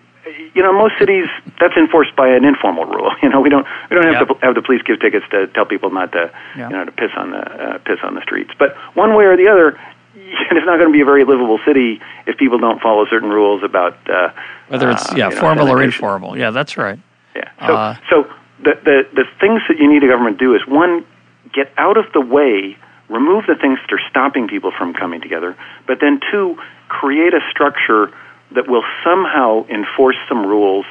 you 0.55 0.63
know, 0.63 0.73
most 0.73 0.97
cities 0.97 1.27
that's 1.59 1.75
enforced 1.77 2.15
by 2.15 2.29
an 2.29 2.45
informal 2.45 2.85
rule. 2.85 3.11
You 3.23 3.29
know, 3.29 3.41
we 3.41 3.49
don't 3.49 3.65
we 3.89 3.95
don't 3.95 4.05
have 4.05 4.27
yeah. 4.27 4.35
to 4.35 4.45
have 4.45 4.55
the 4.55 4.61
police 4.61 4.81
give 4.83 4.99
tickets 4.99 5.25
to 5.31 5.47
tell 5.47 5.65
people 5.65 5.89
not 5.89 6.11
to 6.11 6.31
yeah. 6.55 6.69
you 6.69 6.75
know 6.75 6.85
to 6.85 6.91
piss 6.91 7.11
on 7.15 7.31
the 7.31 7.37
uh, 7.37 7.77
piss 7.79 7.99
on 8.03 8.13
the 8.15 8.21
streets. 8.21 8.51
But 8.57 8.75
one 8.93 9.15
way 9.15 9.25
or 9.25 9.35
the 9.35 9.47
other, 9.47 9.79
it's 10.15 10.65
not 10.65 10.77
going 10.77 10.89
to 10.89 10.93
be 10.93 11.01
a 11.01 11.05
very 11.05 11.23
livable 11.23 11.59
city 11.65 12.01
if 12.27 12.37
people 12.37 12.59
don't 12.59 12.81
follow 12.81 13.05
certain 13.07 13.29
rules 13.29 13.63
about 13.63 13.97
uh, 14.09 14.31
whether 14.67 14.91
it's 14.91 15.11
uh, 15.11 15.15
yeah 15.15 15.29
you 15.29 15.35
know, 15.35 15.41
formal 15.41 15.69
or 15.69 15.81
informal. 15.81 16.37
Yeah, 16.37 16.51
that's 16.51 16.77
right. 16.77 16.99
Yeah. 17.35 17.49
So 17.65 17.73
Uh, 17.73 17.95
so 18.09 18.33
the, 18.63 18.73
the 18.83 18.97
the 19.13 19.25
things 19.39 19.61
that 19.67 19.77
you 19.77 19.91
need 19.91 20.03
a 20.03 20.07
government 20.07 20.39
to 20.39 20.45
do 20.45 20.55
is 20.55 20.61
one 20.67 21.05
get 21.53 21.71
out 21.77 21.97
of 21.97 22.05
the 22.13 22.21
way, 22.21 22.77
remove 23.09 23.45
the 23.47 23.55
things 23.55 23.79
that 23.81 23.93
are 23.93 24.01
stopping 24.09 24.47
people 24.47 24.71
from 24.71 24.93
coming 24.93 25.21
together, 25.21 25.55
but 25.87 25.99
then 25.99 26.19
two 26.31 26.57
create 26.87 27.33
a 27.33 27.41
structure 27.49 28.11
that 28.51 28.67
will 28.67 28.83
somehow 29.03 29.65
enforce 29.67 30.15
some 30.29 30.45
rules 30.45 30.85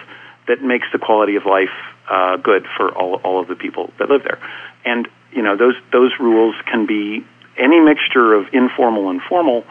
that 0.48 0.62
makes 0.62 0.86
the 0.92 0.98
quality 0.98 1.36
of 1.36 1.46
life 1.46 1.72
uh, 2.10 2.36
good 2.36 2.66
for 2.76 2.90
all 2.92 3.16
all 3.24 3.40
of 3.40 3.48
the 3.48 3.56
people 3.56 3.92
that 3.98 4.10
live 4.10 4.22
there. 4.22 4.38
And 4.84 5.08
you 5.32 5.42
know 5.42 5.56
those 5.56 5.74
those 5.92 6.12
rules 6.20 6.54
can 6.66 6.86
be 6.86 7.24
any 7.56 7.80
mixture 7.80 8.34
of 8.34 8.46
informal 8.52 9.10
and 9.10 9.22
formal, 9.22 9.64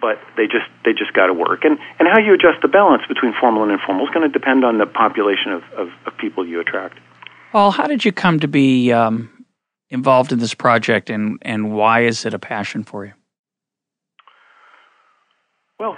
but 0.00 0.20
they 0.36 0.46
just 0.46 0.66
they 0.84 0.92
just 0.92 1.12
got 1.12 1.26
to 1.26 1.34
work. 1.34 1.64
And 1.64 1.78
and 1.98 2.06
how 2.08 2.18
you 2.18 2.34
adjust 2.34 2.62
the 2.62 2.68
balance 2.68 3.02
between 3.08 3.32
formal 3.32 3.64
and 3.64 3.72
informal 3.72 4.06
is 4.06 4.14
going 4.14 4.30
to 4.30 4.32
depend 4.32 4.64
on 4.64 4.78
the 4.78 4.86
population 4.86 5.52
of, 5.52 5.62
of, 5.76 5.88
of 6.06 6.16
people 6.18 6.46
you 6.46 6.60
attract. 6.60 6.98
Paul, 7.52 7.70
how 7.70 7.86
did 7.86 8.04
you 8.04 8.12
come 8.12 8.40
to 8.40 8.48
be 8.48 8.92
um, 8.92 9.46
involved 9.90 10.32
in 10.32 10.38
this 10.38 10.54
project, 10.54 11.10
and 11.10 11.38
and 11.42 11.72
why 11.72 12.04
is 12.04 12.24
it 12.24 12.34
a 12.34 12.38
passion 12.38 12.84
for 12.84 13.04
you? 13.06 13.12
Well, 15.78 15.96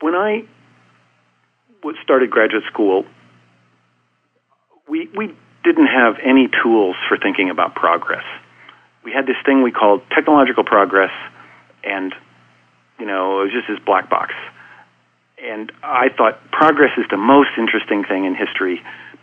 when 0.00 0.14
I 0.14 0.44
started 2.02 2.30
graduate 2.30 2.64
school, 2.72 3.04
we 4.88 5.08
we 5.16 5.34
didn't 5.64 5.88
have 5.88 6.14
any 6.24 6.48
tools 6.62 6.96
for 7.08 7.16
thinking 7.16 7.50
about 7.50 7.74
progress. 7.74 8.24
We 9.04 9.12
had 9.12 9.26
this 9.26 9.36
thing 9.44 9.62
we 9.62 9.72
called 9.72 10.02
technological 10.14 10.64
progress, 10.64 11.12
and 11.84 12.14
you 12.98 13.06
know 13.06 13.40
it 13.40 13.44
was 13.44 13.52
just 13.52 13.68
this 13.68 13.78
black 13.84 14.08
box. 14.08 14.34
And 15.38 15.70
I 15.82 16.08
thought 16.16 16.40
progress 16.50 16.92
is 16.96 17.04
the 17.10 17.18
most 17.18 17.50
interesting 17.58 18.04
thing 18.04 18.24
in 18.24 18.34
history, 18.34 18.80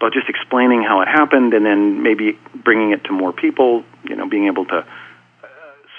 just 0.10 0.30
explaining 0.30 0.84
how 0.84 1.02
it 1.02 1.08
happened, 1.08 1.54
and 1.54 1.66
then 1.66 2.04
maybe 2.04 2.38
bringing 2.56 2.92
it 2.92 3.04
to 3.06 3.12
more 3.12 3.32
people. 3.32 3.84
You 4.04 4.16
know, 4.16 4.28
being 4.28 4.48
able 4.48 4.66
to 4.66 4.78
uh, 4.78 4.86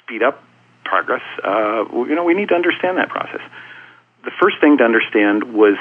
speed 0.03 0.23
up 0.23 0.43
progress. 0.85 1.23
Uh, 1.43 1.85
you 2.07 2.15
know, 2.15 2.25
we 2.25 2.35
need 2.35 2.49
to 2.49 2.55
understand 2.55 2.99
that 2.99 3.09
process. 3.09 3.41
The 4.25 4.31
first 4.41 4.57
thing 4.61 4.79
to 4.79 4.85
understand 4.85 5.53
was 5.53 5.77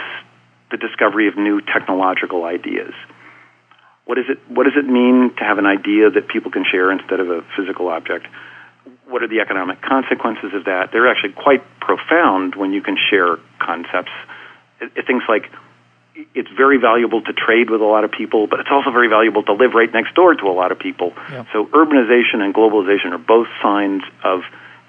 the 0.71 0.77
discovery 0.77 1.27
of 1.27 1.37
new 1.37 1.61
technological 1.61 2.45
ideas. 2.45 2.93
What, 4.05 4.17
is 4.17 4.25
it, 4.27 4.39
what 4.49 4.63
does 4.65 4.73
it 4.75 4.85
mean 4.85 5.31
to 5.37 5.43
have 5.43 5.59
an 5.59 5.65
idea 5.65 6.09
that 6.09 6.27
people 6.27 6.51
can 6.51 6.65
share 6.69 6.91
instead 6.91 7.19
of 7.19 7.29
a 7.29 7.45
physical 7.55 7.87
object? 7.87 8.27
What 9.07 9.23
are 9.23 9.27
the 9.27 9.39
economic 9.39 9.81
consequences 9.81 10.51
of 10.53 10.65
that? 10.65 10.91
They're 10.91 11.07
actually 11.07 11.33
quite 11.33 11.63
profound 11.79 12.55
when 12.55 12.73
you 12.73 12.81
can 12.81 12.97
share 12.97 13.37
concepts. 13.59 14.11
It, 14.81 14.91
it, 14.95 15.07
things 15.07 15.23
like 15.29 15.49
it's 16.15 16.49
very 16.55 16.77
valuable 16.77 17.21
to 17.21 17.33
trade 17.33 17.69
with 17.69 17.81
a 17.81 17.85
lot 17.85 18.03
of 18.03 18.11
people, 18.11 18.47
but 18.47 18.59
it's 18.59 18.69
also 18.71 18.91
very 18.91 19.07
valuable 19.07 19.43
to 19.43 19.53
live 19.53 19.73
right 19.73 19.91
next 19.91 20.13
door 20.13 20.35
to 20.35 20.45
a 20.45 20.53
lot 20.53 20.71
of 20.71 20.79
people. 20.79 21.13
Yeah. 21.31 21.45
So 21.51 21.65
urbanization 21.67 22.41
and 22.41 22.53
globalization 22.53 23.11
are 23.13 23.17
both 23.17 23.47
signs 23.61 24.03
of 24.23 24.41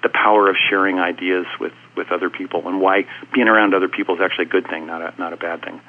the 0.03 0.09
power 0.09 0.49
of 0.49 0.55
sharing 0.69 0.99
ideas 0.99 1.45
with, 1.59 1.73
with 1.97 2.11
other 2.11 2.29
people 2.29 2.67
and 2.67 2.79
why 2.79 3.07
being 3.33 3.47
around 3.47 3.73
other 3.73 3.87
people 3.87 4.15
is 4.15 4.21
actually 4.21 4.45
a 4.45 4.49
good 4.49 4.67
thing, 4.67 4.85
not 4.85 5.01
a, 5.01 5.13
not 5.19 5.33
a 5.33 5.37
bad 5.37 5.63
thing. 5.63 5.81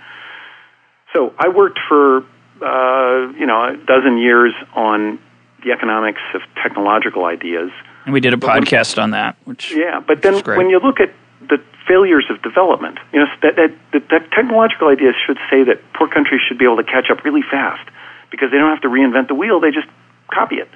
So 1.12 1.34
I 1.38 1.48
worked 1.48 1.78
for, 1.86 2.18
uh, 2.62 3.32
you 3.38 3.46
know, 3.46 3.74
a 3.74 3.76
dozen 3.76 4.16
years 4.18 4.54
on 4.74 5.18
the 5.64 5.72
economics 5.72 6.20
of 6.34 6.40
technological 6.62 7.24
ideas. 7.26 7.70
And 8.04 8.14
we 8.14 8.20
did 8.20 8.32
a 8.32 8.38
podcast 8.38 9.02
on 9.02 9.10
that, 9.10 9.36
which 9.44 9.74
Yeah, 9.74 10.00
but 10.00 10.22
then 10.22 10.42
when 10.44 10.70
you 10.70 10.78
look 10.78 11.00
at 11.00 11.12
the 11.48 11.62
failures 11.86 12.26
of 12.30 12.42
development, 12.42 12.98
you 13.12 13.20
know, 13.20 13.26
that, 13.42 13.56
that, 13.56 13.70
that, 13.92 14.08
that 14.10 14.30
technological 14.32 14.88
ideas 14.88 15.14
should 15.26 15.38
say 15.50 15.64
that 15.64 15.80
poor 15.94 16.08
countries 16.08 16.40
should 16.46 16.58
be 16.58 16.64
able 16.64 16.76
to 16.76 16.84
catch 16.84 17.10
up 17.10 17.24
really 17.24 17.42
fast 17.42 17.88
because 18.30 18.50
they 18.50 18.58
don't 18.58 18.70
have 18.70 18.82
to 18.82 18.88
reinvent 18.88 19.28
the 19.28 19.34
wheel, 19.34 19.60
they 19.60 19.70
just 19.70 19.88
copy 20.32 20.56
it. 20.56 20.68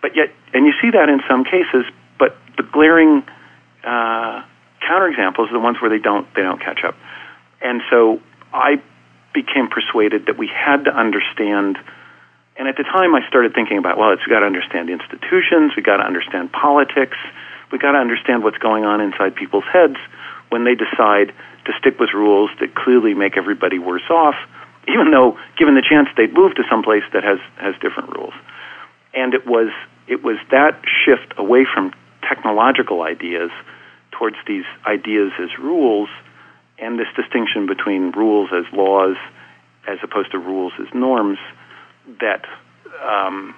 But 0.00 0.16
yet, 0.16 0.34
and 0.52 0.66
you 0.66 0.72
see 0.82 0.90
that 0.90 1.08
in 1.08 1.20
some 1.28 1.44
cases, 1.44 1.86
but 2.18 2.36
the 2.56 2.64
glaring 2.64 3.22
uh, 3.84 4.42
counterexamples 4.82 5.48
are 5.48 5.52
the 5.52 5.60
ones 5.60 5.78
where 5.80 5.90
they 5.90 6.02
don't 6.02 6.26
they 6.34 6.42
don't 6.42 6.60
catch 6.60 6.82
up. 6.84 6.96
And 7.60 7.80
so 7.88 8.20
I 8.52 8.82
became 9.32 9.68
persuaded 9.68 10.26
that 10.26 10.36
we 10.36 10.48
had 10.48 10.84
to 10.84 10.90
understand. 10.90 11.78
And 12.56 12.68
at 12.68 12.76
the 12.76 12.82
time, 12.82 13.14
I 13.14 13.26
started 13.28 13.54
thinking 13.54 13.78
about 13.78 13.96
well, 13.96 14.12
it's 14.12 14.26
got 14.26 14.40
to 14.40 14.46
understand 14.46 14.90
institutions, 14.90 15.72
we 15.76 15.82
got 15.82 15.98
to 15.98 16.04
understand 16.04 16.52
politics, 16.52 17.16
we 17.72 17.78
got 17.78 17.92
to 17.92 17.98
understand 17.98 18.44
what's 18.44 18.58
going 18.58 18.84
on 18.84 19.00
inside 19.00 19.34
people's 19.34 19.64
heads 19.72 19.96
when 20.50 20.64
they 20.64 20.74
decide 20.74 21.32
to 21.64 21.72
stick 21.78 21.98
with 21.98 22.10
rules 22.12 22.50
that 22.60 22.74
clearly 22.74 23.14
make 23.14 23.36
everybody 23.36 23.78
worse 23.78 24.08
off, 24.10 24.34
even 24.88 25.10
though, 25.10 25.38
given 25.58 25.74
the 25.74 25.82
chance, 25.82 26.08
they'd 26.16 26.34
move 26.34 26.54
to 26.56 26.62
some 26.68 26.82
place 26.82 27.04
that 27.12 27.24
has 27.24 27.38
has 27.56 27.74
different 27.80 28.10
rules. 28.10 28.34
And 29.14 29.34
it 29.34 29.46
was 29.46 29.70
it 30.06 30.22
was 30.22 30.36
that 30.50 30.80
shift 31.04 31.32
away 31.38 31.64
from 31.64 31.92
technological 32.28 33.02
ideas 33.02 33.50
towards 34.10 34.36
these 34.46 34.64
ideas 34.86 35.32
as 35.40 35.48
rules, 35.58 36.08
and 36.78 36.98
this 36.98 37.08
distinction 37.16 37.66
between 37.66 38.10
rules 38.10 38.50
as 38.52 38.64
laws 38.72 39.16
as 39.86 39.98
opposed 40.02 40.30
to 40.32 40.38
rules 40.38 40.72
as 40.80 40.86
norms 40.94 41.38
that 42.20 42.44
um, 43.02 43.54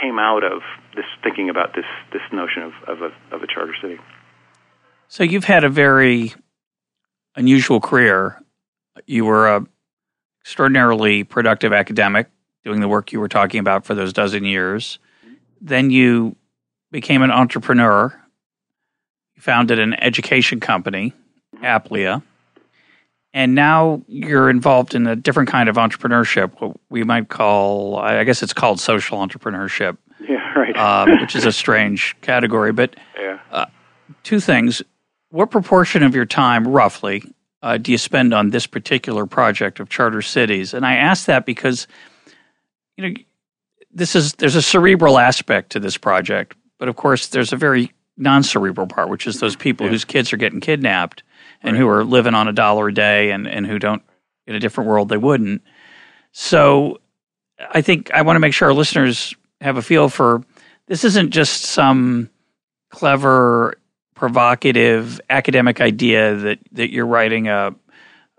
came 0.00 0.18
out 0.18 0.44
of 0.44 0.62
this 0.94 1.04
thinking 1.22 1.50
about 1.50 1.74
this 1.74 1.84
this 2.12 2.22
notion 2.32 2.62
of, 2.62 2.72
of 2.86 3.02
a, 3.02 3.34
of 3.34 3.42
a 3.42 3.46
charter 3.46 3.74
city. 3.80 3.98
So 5.08 5.24
you've 5.24 5.44
had 5.44 5.64
a 5.64 5.68
very 5.68 6.34
unusual 7.34 7.80
career. 7.80 8.42
You 9.06 9.24
were 9.24 9.48
a 9.48 9.66
extraordinarily 10.40 11.24
productive 11.24 11.72
academic 11.72 12.28
doing 12.64 12.80
the 12.80 12.88
work 12.88 13.12
you 13.12 13.20
were 13.20 13.28
talking 13.28 13.60
about 13.60 13.84
for 13.84 13.94
those 13.94 14.12
dozen 14.12 14.44
years. 14.44 14.98
Then 15.60 15.90
you 15.90 16.36
became 16.90 17.22
an 17.22 17.30
entrepreneur. 17.30 18.14
You 19.34 19.42
founded 19.42 19.78
an 19.78 19.94
education 19.94 20.60
company, 20.60 21.12
Aplia. 21.62 22.22
And 23.36 23.54
now 23.54 24.00
you're 24.08 24.48
involved 24.48 24.94
in 24.94 25.06
a 25.06 25.14
different 25.14 25.50
kind 25.50 25.68
of 25.68 25.76
entrepreneurship, 25.76 26.58
what 26.58 26.74
we 26.88 27.04
might 27.04 27.28
call, 27.28 27.98
I 27.98 28.24
guess 28.24 28.42
it's 28.42 28.54
called 28.54 28.80
social 28.80 29.18
entrepreneurship. 29.18 29.98
Yeah, 30.26 30.58
right. 30.58 30.74
uh, 30.74 31.18
which 31.20 31.36
is 31.36 31.44
a 31.44 31.52
strange 31.52 32.16
category. 32.22 32.72
But 32.72 32.96
yeah. 33.20 33.38
uh, 33.52 33.66
two 34.22 34.40
things 34.40 34.82
what 35.28 35.50
proportion 35.50 36.02
of 36.02 36.14
your 36.14 36.24
time, 36.24 36.66
roughly, 36.66 37.22
uh, 37.62 37.76
do 37.76 37.92
you 37.92 37.98
spend 37.98 38.32
on 38.32 38.48
this 38.48 38.66
particular 38.66 39.26
project 39.26 39.78
of 39.78 39.90
charter 39.90 40.22
cities? 40.22 40.72
And 40.72 40.86
I 40.86 40.94
ask 40.94 41.26
that 41.26 41.44
because, 41.44 41.86
you 42.96 43.06
know, 43.06 43.14
this 43.92 44.16
is 44.16 44.32
there's 44.34 44.56
a 44.56 44.62
cerebral 44.62 45.18
aspect 45.18 45.70
to 45.72 45.80
this 45.80 45.98
project, 45.98 46.56
but 46.78 46.88
of 46.88 46.96
course 46.96 47.26
there's 47.26 47.52
a 47.52 47.56
very 47.56 47.92
non-cerebral 48.16 48.86
part, 48.86 49.10
which 49.10 49.26
is 49.26 49.38
those 49.38 49.54
people 49.54 49.84
yeah. 49.84 49.92
whose 49.92 50.06
kids 50.06 50.32
are 50.32 50.38
getting 50.38 50.60
kidnapped 50.60 51.22
and 51.62 51.72
right. 51.72 51.80
who 51.80 51.88
are 51.88 52.04
living 52.04 52.34
on 52.34 52.48
a 52.48 52.52
dollar 52.52 52.88
a 52.88 52.94
day 52.94 53.30
and, 53.30 53.46
and 53.46 53.66
who 53.66 53.78
don't 53.78 54.02
in 54.46 54.54
a 54.54 54.60
different 54.60 54.88
world 54.88 55.08
they 55.08 55.16
wouldn't. 55.16 55.62
So 56.32 57.00
I 57.58 57.80
think 57.80 58.10
I 58.12 58.22
want 58.22 58.36
to 58.36 58.40
make 58.40 58.54
sure 58.54 58.68
our 58.68 58.74
listeners 58.74 59.34
have 59.60 59.76
a 59.76 59.82
feel 59.82 60.08
for 60.08 60.42
this 60.86 61.04
isn't 61.04 61.30
just 61.30 61.62
some 61.62 62.30
clever 62.90 63.74
provocative 64.14 65.20
academic 65.28 65.80
idea 65.80 66.34
that, 66.36 66.58
that 66.72 66.90
you're 66.90 67.06
writing 67.06 67.48
a, 67.48 67.74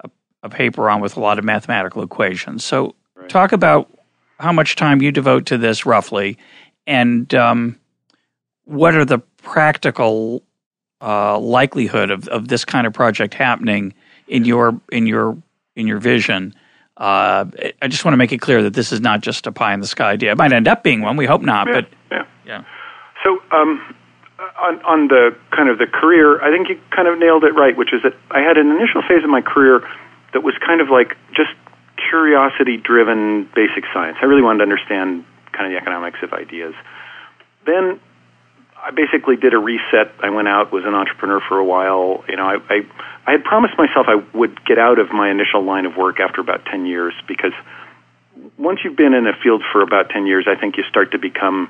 a, 0.03 0.09
a 0.43 0.49
paper 0.49 0.89
on 0.89 1.01
with 1.01 1.17
a 1.17 1.19
lot 1.19 1.39
of 1.39 1.45
mathematical 1.45 2.01
equations. 2.01 2.63
So, 2.63 2.95
right. 3.15 3.29
talk 3.29 3.51
about 3.51 3.89
how 4.39 4.51
much 4.51 4.75
time 4.75 5.01
you 5.01 5.11
devote 5.11 5.45
to 5.47 5.57
this 5.57 5.85
roughly, 5.85 6.37
and 6.85 7.33
um, 7.35 7.79
what 8.65 8.95
are 8.95 9.05
the 9.05 9.19
practical 9.41 10.43
uh, 11.01 11.37
likelihood 11.39 12.11
of, 12.11 12.27
of 12.29 12.47
this 12.47 12.65
kind 12.65 12.87
of 12.87 12.93
project 12.93 13.33
happening 13.33 13.93
in 14.27 14.45
your 14.45 14.79
in 14.91 15.07
your 15.07 15.37
in 15.75 15.87
your 15.87 15.99
vision. 15.99 16.53
Uh, 16.97 17.45
I 17.81 17.87
just 17.87 18.03
want 18.03 18.13
to 18.13 18.17
make 18.17 18.31
it 18.31 18.39
clear 18.39 18.63
that 18.63 18.73
this 18.73 18.91
is 18.91 19.01
not 19.01 19.21
just 19.21 19.45
a 19.45 19.51
pie 19.51 19.73
in 19.73 19.81
the 19.81 19.87
sky 19.87 20.11
idea. 20.11 20.31
It 20.31 20.37
might 20.37 20.51
end 20.51 20.67
up 20.67 20.81
being 20.83 21.01
one. 21.01 21.15
We 21.15 21.27
hope 21.27 21.41
not, 21.41 21.67
yeah, 21.67 21.73
but 21.73 21.89
yeah. 22.11 22.25
yeah. 22.45 22.63
So 23.23 23.37
um, 23.51 23.95
on, 24.59 24.81
on 24.83 25.07
the 25.07 25.35
kind 25.55 25.69
of 25.69 25.77
the 25.77 25.85
career, 25.85 26.41
I 26.41 26.51
think 26.51 26.69
you 26.69 26.79
kind 26.89 27.07
of 27.07 27.19
nailed 27.19 27.43
it 27.43 27.53
right, 27.53 27.77
which 27.77 27.93
is 27.93 28.01
that 28.03 28.13
I 28.31 28.41
had 28.41 28.57
an 28.57 28.71
initial 28.71 29.01
phase 29.07 29.23
of 29.23 29.29
my 29.29 29.41
career 29.41 29.87
that 30.33 30.41
was 30.41 30.55
kind 30.65 30.81
of 30.81 30.89
like 30.89 31.15
just 31.35 31.51
curiosity 32.09 32.77
driven 32.77 33.49
basic 33.55 33.83
science. 33.93 34.17
I 34.21 34.25
really 34.25 34.41
wanted 34.41 34.59
to 34.59 34.63
understand 34.63 35.25
kind 35.51 35.65
of 35.65 35.71
the 35.71 35.77
economics 35.77 36.19
of 36.23 36.33
ideas. 36.33 36.73
Then 37.65 37.99
I 38.87 38.91
basically 38.91 39.35
did 39.35 39.53
a 39.53 39.57
reset. 39.57 40.15
I 40.23 40.29
went 40.29 40.47
out, 40.47 40.71
was 40.71 40.85
an 40.85 40.95
entrepreneur 40.95 41.41
for 41.41 41.57
a 41.57 41.65
while. 41.65 42.23
You 42.29 42.37
know, 42.37 42.47
I, 42.47 42.55
I 42.69 42.77
I 43.27 43.31
had 43.31 43.43
promised 43.43 43.77
myself 43.77 44.07
I 44.07 44.15
would 44.33 44.63
get 44.63 44.79
out 44.79 44.97
of 44.97 45.11
my 45.11 45.29
initial 45.29 45.61
line 45.61 45.85
of 45.85 45.97
work 45.97 46.21
after 46.21 46.39
about 46.39 46.63
ten 46.63 46.85
years 46.85 47.13
because 47.27 47.51
once 48.57 48.79
you've 48.85 48.95
been 48.95 49.13
in 49.13 49.27
a 49.27 49.33
field 49.43 49.61
for 49.73 49.81
about 49.81 50.09
ten 50.09 50.25
years, 50.25 50.47
I 50.47 50.57
think 50.57 50.77
you 50.77 50.83
start 50.89 51.11
to 51.11 51.19
become 51.19 51.69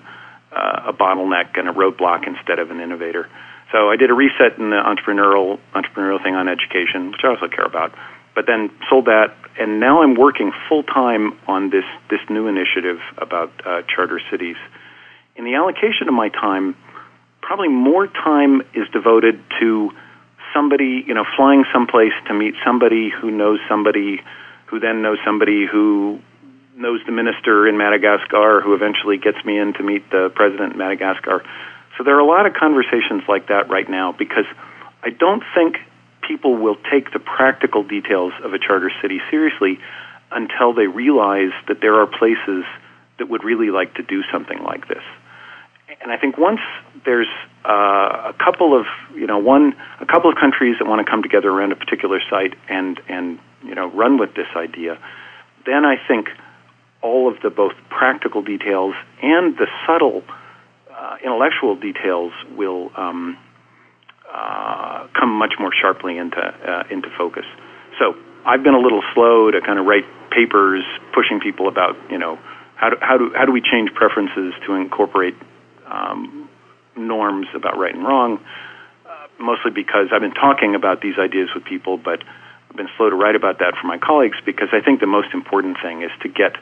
uh, 0.55 0.91
a 0.91 0.93
bottleneck 0.93 1.57
and 1.57 1.68
a 1.68 1.74
roadblock 1.74 2.28
instead 2.28 2.59
of 2.59 2.70
an 2.70 2.80
innovator. 2.80 3.28
So 3.72 3.89
I 3.89 3.95
did 3.95 4.11
a 4.11 4.13
reset 4.13 4.59
in 4.59 4.70
the 4.70 4.78
entrepreneurial 4.78 5.57
entrepreneurial 5.74 6.22
thing 6.22 6.36
on 6.36 6.47
education, 6.47 7.09
which 7.09 7.22
I 7.24 7.30
also 7.30 7.47
care 7.47 7.65
about. 7.65 7.95
But 8.36 8.45
then 8.45 8.70
sold 8.91 9.05
that, 9.05 9.34
and 9.59 9.80
now 9.80 10.03
I'm 10.03 10.13
working 10.13 10.51
full 10.70 10.84
time 10.84 11.36
on 11.47 11.72
this 11.72 11.86
this 12.11 12.22
new 12.30 12.45
initiative 12.45 12.99
about 13.18 13.51
uh, 13.65 13.82
charter 13.89 14.22
cities. 14.30 14.57
In 15.36 15.45
the 15.45 15.55
allocation 15.55 16.07
of 16.07 16.13
my 16.13 16.30
time, 16.30 16.76
probably 17.48 17.70
more 17.70 18.08
time 18.08 18.62
is 18.74 18.89
devoted 18.91 19.41
to 19.58 19.89
somebody, 20.54 21.02
you 21.08 21.14
know, 21.14 21.24
flying 21.38 21.64
someplace 21.72 22.12
to 22.28 22.34
meet 22.34 22.54
somebody 22.66 23.10
who 23.10 23.32
knows 23.32 23.60
somebody, 23.70 24.20
who 24.66 24.82
then 24.82 25.02
knows 25.02 25.18
somebody 25.24 25.66
who 25.66 26.20
knows 26.76 27.00
the 27.06 27.14
minister 27.14 27.66
in 27.66 27.78
Madagascar 27.78 28.60
who 28.60 28.74
eventually 28.74 29.18
gets 29.18 29.38
me 29.45 29.58
in 29.58 29.74
to 29.76 29.82
meet 29.82 30.10
the 30.12 30.30
president 30.36 30.74
in 30.74 30.78
Madagascar. 30.78 31.41
So 31.98 32.04
there 32.04 32.18
are 32.18 32.20
a 32.20 32.26
lot 32.26 32.45
of 32.45 32.54
conversations 32.54 33.24
like 33.30 33.48
that 33.48 33.70
right 33.70 33.89
now 33.89 34.12
because 34.12 34.45
I 35.02 35.12
don't 35.12 35.43
think 35.56 35.78
people 36.28 36.58
will 36.58 36.78
take 36.91 37.14
the 37.14 37.20
practical 37.20 37.82
details 37.82 38.34
of 38.43 38.54
a 38.54 38.60
charter 38.60 38.91
city 39.02 39.22
seriously 39.32 39.80
until 40.32 40.74
they 40.74 40.88
realize 40.88 41.54
that 41.70 41.80
there 41.80 41.95
are 41.95 42.08
places 42.08 42.66
that 43.20 43.30
would 43.30 43.45
really 43.45 43.72
like 43.72 43.93
to 43.95 44.04
do 44.04 44.22
something 44.34 44.62
like 44.64 44.89
this. 44.89 45.04
And 46.01 46.11
I 46.11 46.17
think 46.17 46.38
once 46.38 46.59
there's 47.05 47.27
uh, 47.65 48.31
a 48.31 48.35
couple 48.43 48.77
of, 48.77 48.85
you 49.15 49.25
know, 49.25 49.38
one, 49.38 49.73
a 50.01 50.05
couple 50.05 50.29
of 50.29 50.38
countries 50.38 50.75
that 50.79 50.88
want 50.88 51.05
to 51.05 51.09
come 51.09 51.23
together 51.23 51.49
around 51.49 51.71
a 51.71 51.75
particular 51.75 52.19
site 52.29 52.53
and, 52.69 52.99
and, 53.07 53.39
you 53.63 53.75
know, 53.75 53.88
run 53.91 54.17
with 54.17 54.35
this 54.35 54.47
idea, 54.55 54.97
then 55.65 55.85
I 55.85 55.95
think 56.07 56.27
all 57.01 57.31
of 57.31 57.41
the 57.41 57.49
both 57.49 57.73
practical 57.89 58.41
details 58.41 58.95
and 59.21 59.57
the 59.57 59.67
subtle 59.85 60.23
uh, 60.93 61.17
intellectual 61.23 61.75
details 61.75 62.33
will 62.55 62.91
um, 62.97 63.38
uh, 64.33 65.07
come 65.17 65.31
much 65.31 65.53
more 65.59 65.71
sharply 65.73 66.17
into 66.17 66.39
uh, 66.39 66.83
into 66.89 67.09
focus. 67.17 67.45
So 67.99 68.15
I've 68.45 68.63
been 68.63 68.73
a 68.73 68.79
little 68.79 69.03
slow 69.13 69.51
to 69.51 69.61
kind 69.61 69.79
of 69.79 69.85
write 69.85 70.05
papers 70.31 70.83
pushing 71.13 71.39
people 71.39 71.67
about 71.67 71.95
you 72.09 72.17
know 72.17 72.39
how 72.75 72.89
do 72.89 72.97
how 72.99 73.17
do 73.17 73.31
how 73.35 73.45
do 73.45 73.51
we 73.51 73.61
change 73.61 73.93
preferences 73.93 74.53
to 74.65 74.73
incorporate 74.73 75.35
um, 75.89 76.49
norms 76.95 77.47
about 77.55 77.77
right 77.77 77.93
and 77.93 78.03
wrong. 78.03 78.39
Uh, 79.05 79.27
mostly 79.39 79.71
because 79.71 80.07
I've 80.11 80.21
been 80.21 80.33
talking 80.33 80.75
about 80.75 81.01
these 81.01 81.17
ideas 81.17 81.49
with 81.55 81.65
people, 81.65 81.97
but 81.97 82.23
I've 82.69 82.75
been 82.75 82.89
slow 82.97 83.09
to 83.09 83.15
write 83.15 83.35
about 83.35 83.59
that 83.59 83.75
for 83.79 83.88
my 83.88 83.97
colleagues 83.97 84.38
because 84.45 84.69
I 84.71 84.81
think 84.81 84.99
the 84.99 85.07
most 85.07 85.33
important 85.33 85.77
thing 85.81 86.01
is 86.01 86.11
to 86.21 86.29
get 86.29 86.55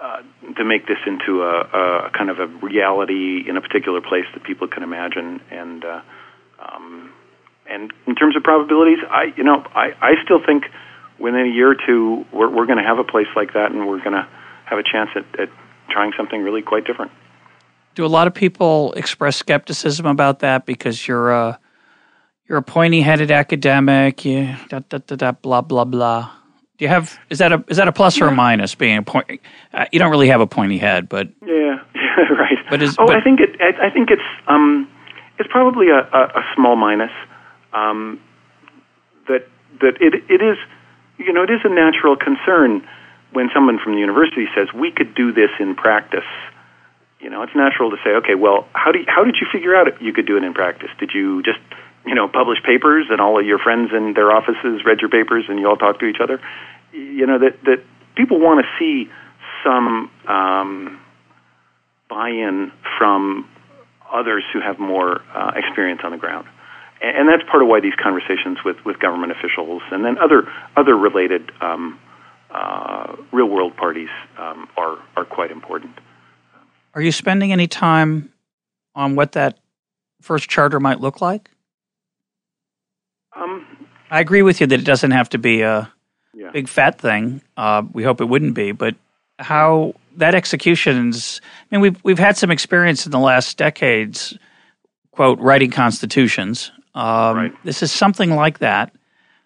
uh, 0.00 0.22
to 0.56 0.64
make 0.64 0.86
this 0.86 0.98
into 1.06 1.42
a, 1.42 1.60
a, 1.60 2.10
kind 2.10 2.28
of 2.28 2.38
a 2.38 2.46
reality 2.46 3.48
in 3.48 3.56
a 3.56 3.60
particular 3.60 4.00
place 4.00 4.26
that 4.34 4.42
people 4.44 4.68
can 4.68 4.82
imagine. 4.82 5.40
And 5.50 5.84
uh, 5.84 6.00
um, 6.60 7.12
and 7.66 7.92
in 8.06 8.14
terms 8.14 8.36
of 8.36 8.42
probabilities, 8.42 8.98
I 9.08 9.32
you 9.36 9.44
know 9.44 9.64
I, 9.74 9.94
I 10.00 10.12
still 10.24 10.44
think 10.44 10.64
within 11.18 11.40
a 11.40 11.48
year 11.48 11.70
or 11.70 11.76
two 11.86 12.26
we're, 12.32 12.50
we're 12.50 12.66
going 12.66 12.78
to 12.78 12.84
have 12.84 12.98
a 12.98 13.04
place 13.04 13.28
like 13.34 13.54
that, 13.54 13.70
and 13.72 13.86
we're 13.88 14.02
going 14.02 14.12
to 14.12 14.28
have 14.66 14.78
a 14.78 14.82
chance 14.82 15.10
at, 15.16 15.24
at 15.40 15.48
trying 15.88 16.12
something 16.16 16.42
really 16.42 16.62
quite 16.62 16.84
different. 16.84 17.12
Do 17.94 18.04
a 18.04 18.08
lot 18.08 18.26
of 18.26 18.34
people 18.34 18.92
express 18.94 19.36
skepticism 19.36 20.06
about 20.06 20.40
that 20.40 20.66
because 20.66 21.06
you're 21.06 21.30
a 21.30 21.58
you're 22.48 22.58
a 22.58 22.62
pointy-headed 22.62 23.30
academic, 23.30 24.24
you 24.24 24.54
da, 24.68 24.80
da, 24.88 24.98
da, 24.98 25.16
da, 25.16 25.32
blah 25.32 25.60
blah 25.60 25.84
blah? 25.84 26.30
Do 26.76 26.84
you 26.84 26.88
have 26.88 27.18
is 27.30 27.38
that 27.38 27.52
a 27.52 27.64
is 27.68 27.76
that 27.76 27.86
a 27.86 27.92
plus 27.92 28.20
or 28.20 28.26
a 28.26 28.32
minus 28.32 28.74
being 28.74 28.98
a 28.98 29.02
point? 29.02 29.40
Uh, 29.72 29.86
you 29.92 30.00
don't 30.00 30.10
really 30.10 30.28
have 30.28 30.40
a 30.40 30.46
pointy 30.46 30.78
head, 30.78 31.08
but 31.08 31.28
yeah, 31.46 31.78
yeah 31.94 32.16
right. 32.38 32.58
But 32.68 32.82
is, 32.82 32.96
oh, 32.98 33.06
but, 33.06 33.16
I 33.16 33.20
think 33.20 33.40
it. 33.40 33.60
I, 33.60 33.86
I 33.86 33.90
think 33.90 34.10
it's 34.10 34.22
um, 34.48 34.90
it's 35.38 35.48
probably 35.50 35.90
a, 35.90 35.98
a, 35.98 36.22
a 36.34 36.44
small 36.56 36.74
minus. 36.74 37.12
Um, 37.72 38.20
that 39.28 39.46
that 39.80 40.00
it 40.00 40.14
it 40.28 40.42
is, 40.42 40.58
you 41.18 41.32
know, 41.32 41.44
it 41.44 41.50
is 41.50 41.60
a 41.64 41.68
natural 41.68 42.16
concern 42.16 42.86
when 43.32 43.50
someone 43.54 43.78
from 43.78 43.94
the 43.94 44.00
university 44.00 44.46
says 44.54 44.68
we 44.74 44.90
could 44.90 45.14
do 45.14 45.32
this 45.32 45.50
in 45.60 45.74
practice. 45.74 46.24
You 47.24 47.30
know, 47.30 47.42
it's 47.42 47.56
natural 47.56 47.90
to 47.90 47.96
say, 48.04 48.10
okay, 48.20 48.36
well, 48.36 48.68
how 48.74 48.92
do 48.92 48.98
you, 49.00 49.06
how 49.08 49.24
did 49.24 49.36
you 49.40 49.46
figure 49.50 49.74
out 49.74 49.88
you 50.00 50.12
could 50.12 50.26
do 50.26 50.36
it 50.36 50.44
in 50.44 50.52
practice? 50.52 50.90
Did 51.00 51.10
you 51.14 51.42
just 51.42 51.58
you 52.06 52.14
know, 52.14 52.28
publish 52.28 52.62
papers 52.62 53.06
and 53.10 53.20
all 53.20 53.38
of 53.40 53.46
your 53.46 53.58
friends 53.58 53.90
in 53.94 54.12
their 54.14 54.30
offices 54.30 54.84
read 54.84 55.00
your 55.00 55.10
papers 55.10 55.44
and 55.48 55.58
you 55.58 55.68
all 55.68 55.76
talk 55.76 56.00
to 56.00 56.06
each 56.06 56.20
other. 56.20 56.40
You 56.92 57.26
know 57.26 57.38
that 57.38 57.62
that 57.64 57.82
people 58.14 58.38
want 58.38 58.64
to 58.64 58.68
see 58.78 59.10
some 59.64 60.10
um, 60.28 61.00
buy-in 62.08 62.70
from 62.98 63.48
others 64.12 64.44
who 64.52 64.60
have 64.60 64.78
more 64.78 65.22
uh, 65.34 65.52
experience 65.56 66.02
on 66.04 66.12
the 66.12 66.18
ground, 66.18 66.46
and, 67.02 67.28
that's 67.28 67.42
part 67.50 67.62
of 67.62 67.68
why 67.68 67.80
these 67.80 67.94
conversations 68.00 68.58
with, 68.64 68.76
with 68.84 69.00
government 69.00 69.32
officials 69.32 69.82
and 69.90 70.04
then 70.04 70.18
other 70.18 70.46
other 70.76 70.96
related 70.96 71.50
um, 71.60 71.98
uh, 72.50 73.16
real-world 73.32 73.76
parties 73.76 74.10
um, 74.38 74.68
are 74.76 74.98
are 75.16 75.24
quite 75.24 75.50
important. 75.50 75.98
Are 76.94 77.02
you 77.02 77.12
spending 77.12 77.52
any 77.52 77.66
time 77.66 78.32
on 78.94 79.16
what 79.16 79.32
that 79.32 79.58
first 80.22 80.48
charter 80.48 80.78
might 80.78 81.00
look 81.00 81.20
like? 81.20 81.50
Um, 83.36 83.66
I 84.10 84.20
agree 84.20 84.42
with 84.42 84.60
you 84.60 84.66
that 84.68 84.80
it 84.80 84.84
doesn't 84.84 85.10
have 85.10 85.28
to 85.30 85.38
be 85.38 85.62
a 85.62 85.92
yeah. 86.32 86.50
big 86.52 86.68
fat 86.68 87.00
thing. 87.00 87.42
Uh, 87.56 87.82
we 87.92 88.04
hope 88.04 88.20
it 88.20 88.26
wouldn't 88.26 88.54
be, 88.54 88.72
but 88.72 88.94
how 89.40 89.94
that 90.16 90.34
execution's. 90.34 91.40
I 91.70 91.74
mean, 91.74 91.80
we've 91.80 92.04
we've 92.04 92.18
had 92.18 92.36
some 92.36 92.52
experience 92.52 93.06
in 93.06 93.12
the 93.12 93.18
last 93.18 93.58
decades, 93.58 94.38
quote, 95.10 95.40
writing 95.40 95.72
constitutions. 95.72 96.70
Um, 96.94 97.36
right. 97.36 97.64
This 97.64 97.82
is 97.82 97.90
something 97.90 98.30
like 98.30 98.60
that. 98.60 98.94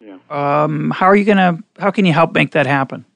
Yeah. 0.01 0.19
Um, 0.29 0.91
how 0.91 1.07
are 1.07 1.17
you 1.17 1.25
going 1.25 1.39
to? 1.39 1.63
How 1.81 1.91
can 1.91 2.05
you 2.05 2.13
help 2.13 2.33
make 2.33 2.53
that 2.53 2.67
happen? 2.67 3.07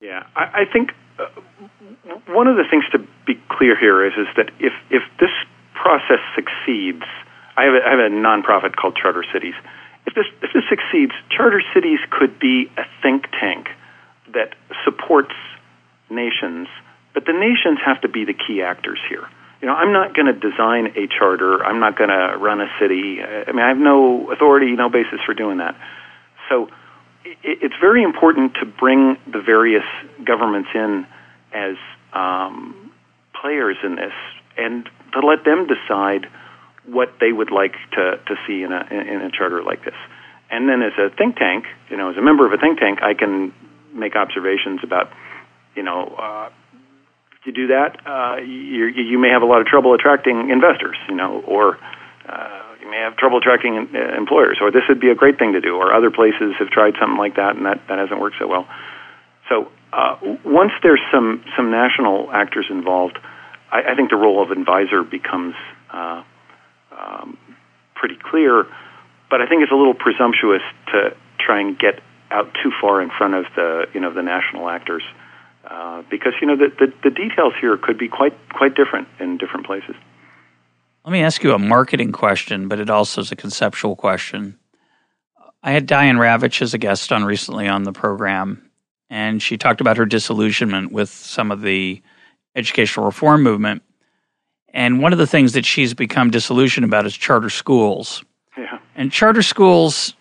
Yeah, 0.00 0.26
I, 0.36 0.42
I 0.42 0.64
think 0.70 0.90
uh, 1.18 1.24
one 2.28 2.46
of 2.46 2.56
the 2.56 2.64
things 2.70 2.84
to 2.92 2.98
be 3.26 3.40
clear 3.48 3.78
here 3.78 4.04
is 4.04 4.12
is 4.14 4.28
that 4.36 4.50
if 4.60 4.72
if 4.90 5.02
this 5.20 5.30
process 5.74 6.20
succeeds, 6.34 7.04
I 7.56 7.64
have 7.64 7.74
a, 7.74 7.86
I 7.86 7.90
have 7.90 7.98
a 7.98 8.14
nonprofit 8.14 8.76
called 8.76 8.96
Charter 8.96 9.24
Cities. 9.32 9.54
If 10.06 10.14
this 10.14 10.26
if 10.42 10.52
this 10.52 10.64
succeeds, 10.68 11.12
Charter 11.30 11.62
Cities 11.72 11.98
could 12.10 12.38
be 12.38 12.70
a 12.76 12.84
think 13.02 13.26
tank 13.40 13.68
that 14.32 14.54
supports 14.84 15.34
nations, 16.10 16.68
but 17.12 17.24
the 17.26 17.32
nations 17.32 17.78
have 17.84 18.00
to 18.02 18.08
be 18.08 18.24
the 18.24 18.34
key 18.34 18.62
actors 18.62 18.98
here. 19.08 19.26
You 19.60 19.68
know, 19.68 19.74
I'm 19.74 19.92
not 19.92 20.14
going 20.14 20.26
to 20.26 20.38
design 20.38 20.92
a 20.96 21.06
charter. 21.06 21.64
I'm 21.64 21.80
not 21.80 21.96
going 21.96 22.10
to 22.10 22.36
run 22.36 22.60
a 22.60 22.68
city. 22.78 23.22
I 23.22 23.50
mean, 23.50 23.64
I 23.64 23.68
have 23.68 23.78
no 23.78 24.30
authority, 24.30 24.72
no 24.72 24.90
basis 24.90 25.20
for 25.24 25.32
doing 25.32 25.58
that. 25.58 25.74
So 26.50 26.68
it's 27.24 27.74
very 27.80 28.02
important 28.02 28.54
to 28.60 28.66
bring 28.66 29.16
the 29.26 29.40
various 29.40 29.84
governments 30.22 30.68
in 30.74 31.06
as 31.54 31.76
um, 32.12 32.83
players 33.44 33.76
in 33.84 33.94
this 33.96 34.16
and 34.56 34.88
to 35.12 35.20
let 35.20 35.44
them 35.44 35.68
decide 35.68 36.26
what 36.86 37.12
they 37.20 37.30
would 37.30 37.50
like 37.50 37.74
to, 37.92 38.18
to 38.26 38.34
see 38.46 38.62
in 38.62 38.72
a, 38.72 38.82
in 38.90 39.20
a 39.20 39.30
charter 39.30 39.62
like 39.62 39.84
this. 39.84 39.94
And 40.50 40.68
then 40.68 40.80
as 40.82 40.92
a 40.98 41.14
think 41.14 41.36
tank, 41.36 41.66
you 41.90 41.96
know, 41.96 42.10
as 42.10 42.16
a 42.16 42.22
member 42.22 42.46
of 42.46 42.52
a 42.52 42.56
think 42.56 42.78
tank, 42.78 43.00
I 43.02 43.12
can 43.12 43.52
make 43.92 44.16
observations 44.16 44.80
about, 44.82 45.12
you 45.76 45.82
know, 45.82 46.14
uh, 46.16 46.48
you 47.44 47.52
do 47.52 47.66
that, 47.66 48.00
uh, 48.06 48.36
you, 48.40 48.86
you 48.86 49.18
may 49.18 49.28
have 49.28 49.42
a 49.42 49.44
lot 49.44 49.60
of 49.60 49.66
trouble 49.66 49.92
attracting 49.92 50.48
investors, 50.48 50.96
you 51.10 51.14
know, 51.14 51.44
or 51.46 51.76
uh, 52.26 52.62
you 52.80 52.90
may 52.90 52.96
have 52.96 53.18
trouble 53.18 53.36
attracting 53.36 53.76
uh, 53.76 54.16
employers, 54.16 54.56
or 54.62 54.70
this 54.70 54.84
would 54.88 55.00
be 55.00 55.10
a 55.10 55.14
great 55.14 55.38
thing 55.38 55.52
to 55.52 55.60
do, 55.60 55.76
or 55.76 55.92
other 55.92 56.10
places 56.10 56.54
have 56.58 56.68
tried 56.68 56.94
something 56.98 57.18
like 57.18 57.36
that 57.36 57.56
and 57.56 57.66
that, 57.66 57.86
that 57.88 57.98
hasn't 57.98 58.18
worked 58.18 58.36
so 58.38 58.46
well. 58.46 58.66
So 59.50 59.70
uh, 59.92 60.16
once 60.44 60.72
there's 60.82 61.02
some, 61.12 61.44
some 61.54 61.70
national 61.70 62.32
actors 62.32 62.66
involved, 62.70 63.18
I, 63.74 63.92
I 63.92 63.94
think 63.94 64.10
the 64.10 64.16
role 64.16 64.42
of 64.42 64.50
advisor 64.50 65.02
becomes 65.02 65.54
uh, 65.92 66.22
um, 66.96 67.36
pretty 67.94 68.16
clear. 68.16 68.66
But 69.28 69.42
I 69.42 69.46
think 69.46 69.62
it's 69.62 69.72
a 69.72 69.76
little 69.76 69.94
presumptuous 69.94 70.62
to 70.92 71.16
try 71.38 71.60
and 71.60 71.78
get 71.78 72.00
out 72.30 72.54
too 72.62 72.70
far 72.80 73.02
in 73.02 73.10
front 73.10 73.34
of 73.34 73.44
the 73.56 73.86
you 73.92 74.00
know 74.00 74.12
the 74.12 74.22
national 74.22 74.68
actors 74.68 75.02
uh, 75.68 76.02
because 76.10 76.32
you 76.40 76.46
know 76.46 76.56
the, 76.56 76.68
the, 76.78 76.92
the 77.02 77.10
details 77.10 77.52
here 77.60 77.76
could 77.76 77.98
be 77.98 78.08
quite 78.08 78.34
quite 78.50 78.74
different 78.74 79.08
in 79.18 79.36
different 79.38 79.66
places. 79.66 79.94
Let 81.04 81.12
me 81.12 81.22
ask 81.22 81.42
you 81.42 81.52
a 81.52 81.58
marketing 81.58 82.12
question, 82.12 82.68
but 82.68 82.80
it 82.80 82.88
also 82.88 83.20
is 83.20 83.30
a 83.30 83.36
conceptual 83.36 83.94
question. 83.94 84.58
I 85.62 85.72
had 85.72 85.86
Diane 85.86 86.16
Ravitch 86.16 86.62
as 86.62 86.74
a 86.74 86.78
guest 86.78 87.12
on 87.12 87.24
recently 87.24 87.68
on 87.68 87.84
the 87.84 87.92
program, 87.92 88.70
and 89.10 89.42
she 89.42 89.58
talked 89.58 89.80
about 89.80 89.96
her 89.96 90.06
disillusionment 90.06 90.92
with 90.92 91.10
some 91.10 91.50
of 91.50 91.60
the 91.62 92.02
educational 92.54 93.06
reform 93.06 93.42
movement. 93.42 93.82
And 94.72 95.00
one 95.00 95.12
of 95.12 95.18
the 95.18 95.26
things 95.26 95.52
that 95.52 95.64
she's 95.64 95.94
become 95.94 96.30
disillusioned 96.30 96.84
about 96.84 97.06
is 97.06 97.16
charter 97.16 97.50
schools. 97.50 98.24
Yeah. 98.56 98.78
And 98.96 99.12
charter 99.12 99.42
schools, 99.42 100.14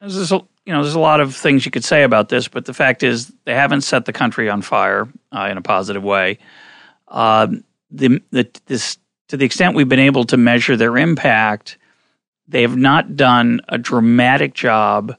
there's 0.00 0.32
a, 0.32 0.36
you 0.66 0.72
know, 0.72 0.82
there's 0.82 0.94
a 0.94 1.00
lot 1.00 1.20
of 1.20 1.34
things 1.34 1.64
you 1.64 1.70
could 1.70 1.84
say 1.84 2.02
about 2.02 2.28
this, 2.28 2.46
but 2.48 2.66
the 2.66 2.74
fact 2.74 3.02
is 3.02 3.32
they 3.44 3.54
haven't 3.54 3.82
set 3.82 4.04
the 4.04 4.12
country 4.12 4.50
on 4.50 4.62
fire 4.62 5.08
uh, 5.32 5.48
in 5.50 5.56
a 5.56 5.62
positive 5.62 6.02
way. 6.02 6.38
Uh, 7.08 7.48
the, 7.90 8.20
the, 8.30 8.48
this, 8.66 8.98
to 9.28 9.36
the 9.36 9.44
extent 9.44 9.74
we've 9.74 9.88
been 9.88 9.98
able 9.98 10.24
to 10.24 10.36
measure 10.36 10.76
their 10.76 10.96
impact, 10.98 11.78
they 12.46 12.62
have 12.62 12.76
not 12.76 13.16
done 13.16 13.60
a 13.68 13.78
dramatic 13.78 14.52
job 14.54 15.16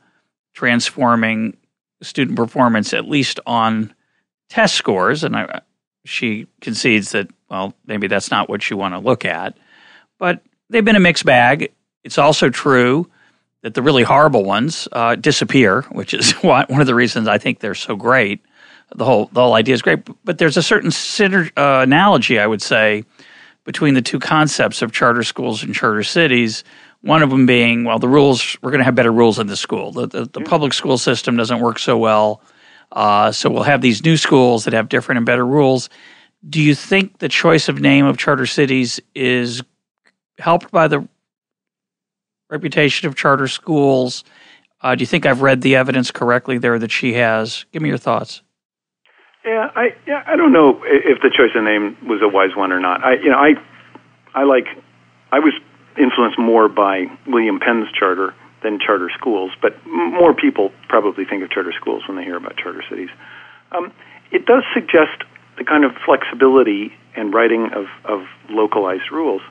transforming 0.54 1.58
student 2.02 2.38
performance, 2.38 2.94
at 2.94 3.10
least 3.10 3.40
on 3.46 3.94
test 4.50 4.76
scores. 4.76 5.24
And 5.24 5.36
I, 5.36 5.62
she 6.06 6.48
concedes 6.62 7.12
that, 7.12 7.28
well, 7.50 7.74
maybe 7.86 8.08
that's 8.08 8.32
not 8.32 8.50
what 8.50 8.70
you 8.70 8.78
want 8.78 8.94
to 8.94 9.00
look 9.00 9.26
at. 9.26 9.58
But 10.18 10.42
they've 10.70 10.86
been 10.86 10.96
a 10.96 11.02
mixed 11.02 11.26
bag. 11.26 11.72
It's 12.04 12.18
also 12.18 12.50
true 12.50 13.10
that 13.62 13.74
the 13.74 13.82
really 13.82 14.04
horrible 14.04 14.44
ones 14.44 14.88
uh, 14.92 15.16
disappear, 15.16 15.82
which 15.92 16.14
is 16.14 16.32
one 16.44 16.80
of 16.80 16.88
the 16.88 16.96
reasons 16.96 17.28
I 17.28 17.38
think 17.38 17.60
they're 17.60 17.76
so 17.76 17.96
great. 17.96 18.42
The 18.96 19.04
whole 19.04 19.26
the 19.34 19.42
whole 19.42 19.56
idea 19.56 19.74
is 19.74 19.82
great, 19.82 20.08
but 20.24 20.38
there's 20.38 20.58
a 20.58 20.64
certain 20.64 20.92
syner- 20.92 21.52
uh, 21.58 21.82
analogy, 21.82 22.40
I 22.40 22.46
would 22.46 22.62
say, 22.62 23.04
between 23.64 23.96
the 23.96 24.02
two 24.02 24.20
concepts 24.20 24.84
of 24.84 24.92
charter 24.92 25.24
schools 25.24 25.64
and 25.64 25.74
charter 25.74 26.04
cities. 26.04 26.64
One 27.02 27.24
of 27.24 27.32
them 27.32 27.48
being, 27.48 27.84
well, 27.84 27.98
the 27.98 28.08
rules 28.08 28.56
we're 28.62 28.70
going 28.70 28.80
to 28.80 28.86
have 28.86 28.94
better 28.94 29.12
rules 29.12 29.40
in 29.40 29.48
the 29.48 29.58
school. 29.58 29.92
The, 29.92 30.08
the, 30.08 30.26
the 30.26 30.42
public 30.42 30.74
school 30.74 31.00
system 31.00 31.36
doesn't 31.36 31.60
work 31.60 31.80
so 31.80 31.98
well 31.98 32.42
uh, 32.92 33.32
so 33.32 33.50
we'll 33.50 33.64
have 33.64 33.82
these 33.82 34.04
new 34.04 34.18
schools 34.18 34.66
that 34.66 34.74
have 34.74 34.90
different 34.90 35.18
and 35.18 35.26
better 35.26 35.46
rules. 35.46 35.90
Do 36.48 36.62
you 36.62 36.76
think 36.76 37.20
the 37.20 37.30
choice 37.30 37.70
of 37.70 37.80
name 37.80 38.06
of 38.06 38.18
charter 38.18 38.46
cities 38.46 39.00
is 39.14 39.62
helped 40.38 40.72
by 40.72 40.88
the 40.88 41.08
reputation 42.50 43.08
of 43.08 43.16
charter 43.16 43.48
schools? 43.48 44.24
Uh, 44.82 44.96
do 44.96 45.02
you 45.02 45.08
think 45.08 45.26
I've 45.26 45.42
read 45.42 45.62
the 45.62 45.76
evidence 45.76 46.12
correctly 46.12 46.58
there 46.58 46.78
that 46.78 46.92
she 46.92 47.14
has? 47.14 47.66
Give 47.72 47.82
me 47.82 47.90
your 47.90 47.98
thoughts. 47.98 48.42
Yeah, 49.44 49.70
I 49.76 49.96
yeah, 50.08 50.24
I 50.26 50.36
don't 50.36 50.52
know 50.52 50.82
if 50.84 51.22
the 51.22 51.30
choice 51.30 51.52
of 51.56 51.64
name 51.64 51.98
was 52.08 52.20
a 52.24 52.28
wise 52.28 52.56
one 52.56 52.72
or 52.72 52.80
not. 52.80 53.04
I 53.04 53.14
you 53.16 53.30
know 53.30 53.38
I 53.38 53.54
I 54.34 54.44
like 54.44 54.66
I 55.32 55.40
was 55.40 55.54
influenced 55.98 56.40
more 56.40 56.68
by 56.68 57.06
William 57.28 57.60
Penn's 57.60 57.88
charter 57.98 58.34
than 58.66 58.80
charter 58.80 59.12
schools, 59.14 59.52
but 59.62 59.78
more 59.86 60.34
people 60.34 60.72
probably 60.90 61.24
think 61.24 61.44
of 61.44 61.52
charter 61.52 61.72
schools 61.80 62.02
when 62.08 62.18
they 62.18 62.24
hear 62.24 62.36
about 62.36 62.58
charter 62.58 62.84
cities. 62.90 63.10
Um, 63.72 63.94
it 64.32 64.48
does 64.48 64.64
suggest 64.74 65.22
the 65.58 65.64
kind 65.64 65.86
of 65.86 65.92
flexibility 66.04 66.92
and 67.16 67.32
writing 67.32 67.70
of, 67.74 67.86
of 68.04 68.26
localized 68.50 69.12
rules. 69.12 69.42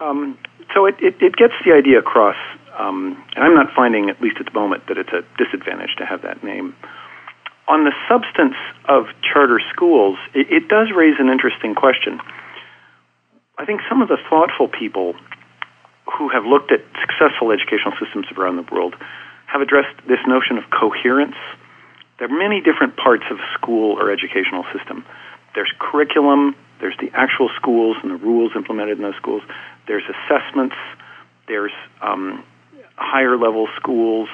Um, 0.00 0.38
so 0.72 0.86
it, 0.86 0.96
it, 0.98 1.14
it, 1.20 1.36
gets 1.36 1.52
the 1.64 1.72
idea 1.72 1.98
across, 1.98 2.36
um, 2.76 3.22
and 3.36 3.44
I'm 3.44 3.54
not 3.54 3.68
finding, 3.76 4.08
at 4.08 4.20
least 4.20 4.36
at 4.40 4.46
the 4.46 4.58
moment, 4.58 4.88
that 4.88 4.96
it's 4.96 5.12
a 5.12 5.22
disadvantage 5.36 5.94
to 5.98 6.06
have 6.06 6.22
that 6.22 6.42
name. 6.42 6.74
On 7.68 7.84
the 7.84 7.92
substance 8.08 8.56
of 8.86 9.06
charter 9.22 9.60
schools, 9.72 10.18
it, 10.34 10.50
it 10.50 10.68
does 10.68 10.88
raise 10.96 11.14
an 11.20 11.28
interesting 11.28 11.74
question. 11.74 12.18
I 13.58 13.64
think 13.66 13.82
some 13.88 14.02
of 14.02 14.08
the 14.08 14.18
thoughtful 14.28 14.68
people 14.68 15.14
who 16.06 16.28
have 16.28 16.44
looked 16.44 16.70
at 16.72 16.80
successful 17.00 17.50
educational 17.50 17.94
systems 18.00 18.26
around 18.36 18.56
the 18.56 18.66
world 18.74 18.94
have 19.46 19.60
addressed 19.60 19.96
this 20.08 20.20
notion 20.26 20.58
of 20.58 20.64
coherence. 20.70 21.36
There 22.18 22.28
are 22.28 22.38
many 22.38 22.60
different 22.60 22.96
parts 22.96 23.24
of 23.30 23.38
a 23.38 23.48
school 23.54 23.98
or 23.98 24.10
educational 24.10 24.64
system. 24.76 25.04
There's 25.54 25.72
curriculum, 25.78 26.56
there's 26.80 26.96
the 27.00 27.10
actual 27.14 27.50
schools 27.56 27.96
and 28.02 28.10
the 28.10 28.16
rules 28.16 28.52
implemented 28.56 28.98
in 28.98 29.04
those 29.04 29.16
schools, 29.16 29.42
there's 29.86 30.02
assessments, 30.04 30.76
there's 31.46 31.72
um, 32.02 32.44
higher 32.96 33.36
level 33.36 33.68
schools, 33.76 34.28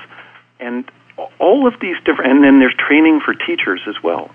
and 0.58 0.84
all 1.38 1.66
of 1.66 1.74
these 1.80 1.96
different, 2.04 2.30
and 2.30 2.44
then 2.44 2.60
there's 2.60 2.74
training 2.74 3.20
for 3.24 3.34
teachers 3.34 3.80
as 3.86 3.96
well. 4.02 4.30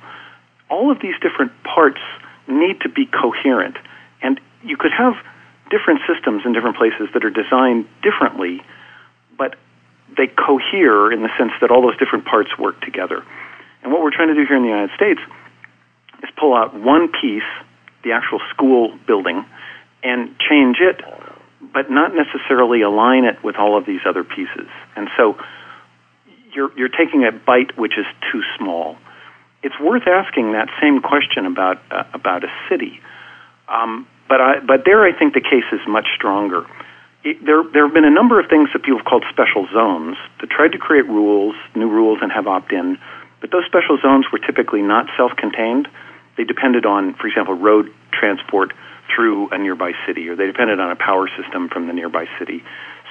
All 0.69 0.91
of 0.91 0.99
these 1.01 1.15
different 1.21 1.51
parts 1.63 1.99
need 2.47 2.81
to 2.81 2.89
be 2.89 3.05
coherent. 3.05 3.77
And 4.21 4.39
you 4.63 4.77
could 4.77 4.91
have 4.91 5.13
different 5.69 6.01
systems 6.07 6.43
in 6.45 6.53
different 6.53 6.77
places 6.77 7.09
that 7.13 7.25
are 7.25 7.29
designed 7.29 7.87
differently, 8.01 8.61
but 9.37 9.55
they 10.15 10.27
cohere 10.27 11.11
in 11.11 11.23
the 11.23 11.29
sense 11.37 11.51
that 11.61 11.71
all 11.71 11.81
those 11.81 11.97
different 11.97 12.25
parts 12.25 12.49
work 12.57 12.79
together. 12.81 13.23
And 13.83 13.91
what 13.91 14.01
we're 14.01 14.15
trying 14.15 14.29
to 14.29 14.35
do 14.35 14.45
here 14.45 14.55
in 14.57 14.63
the 14.63 14.69
United 14.69 14.95
States 14.95 15.19
is 16.23 16.29
pull 16.37 16.55
out 16.55 16.73
one 16.73 17.09
piece, 17.09 17.49
the 18.03 18.13
actual 18.13 18.39
school 18.53 18.97
building, 19.07 19.45
and 20.03 20.35
change 20.39 20.77
it 20.79 21.01
but 21.73 21.89
not 21.89 22.11
necessarily 22.15 22.81
align 22.81 23.25
it 23.25 23.43
with 23.43 23.55
all 23.57 23.77
of 23.77 23.85
these 23.85 24.01
other 24.07 24.23
pieces. 24.23 24.67
And 24.95 25.09
so 25.17 25.37
you're, 26.53 26.71
you're 26.77 26.89
taking 26.89 27.25
a 27.25 27.31
bite 27.31 27.77
which 27.77 27.97
is 27.97 28.05
too 28.31 28.41
small. 28.57 28.97
It's 29.63 29.77
worth 29.79 30.07
asking 30.07 30.53
that 30.53 30.69
same 30.81 31.01
question 31.01 31.45
about, 31.45 31.81
uh, 31.91 32.03
about 32.13 32.43
a 32.43 32.51
city. 32.69 33.01
Um, 33.67 34.07
but, 34.27 34.41
I, 34.41 34.59
but 34.59 34.85
there 34.85 35.03
I 35.03 35.17
think 35.17 35.33
the 35.33 35.41
case 35.41 35.65
is 35.71 35.81
much 35.87 36.07
stronger. 36.15 36.65
It, 37.23 37.43
there, 37.45 37.63
there 37.73 37.85
have 37.85 37.93
been 37.93 38.05
a 38.05 38.13
number 38.13 38.39
of 38.39 38.49
things 38.49 38.69
that 38.73 38.83
people 38.83 38.97
have 38.99 39.05
called 39.05 39.25
special 39.29 39.67
zones 39.73 40.17
that 40.41 40.49
tried 40.49 40.73
to 40.73 40.77
create 40.77 41.07
rules, 41.07 41.55
new 41.75 41.89
rules, 41.89 42.19
and 42.21 42.31
have 42.31 42.47
opt 42.47 42.71
in. 42.71 42.97
But 43.41 43.51
those 43.51 43.65
special 43.65 43.97
zones 44.01 44.25
were 44.31 44.39
typically 44.39 44.81
not 44.81 45.07
self 45.17 45.31
contained. 45.35 45.87
They 46.37 46.43
depended 46.43 46.85
on, 46.85 47.13
for 47.15 47.27
example, 47.27 47.53
road 47.53 47.93
transport 48.11 48.73
through 49.13 49.49
a 49.49 49.57
nearby 49.57 49.93
city, 50.05 50.27
or 50.29 50.35
they 50.35 50.47
depended 50.47 50.79
on 50.79 50.91
a 50.91 50.95
power 50.95 51.29
system 51.37 51.69
from 51.69 51.87
the 51.87 51.93
nearby 51.93 52.25
city. 52.39 52.63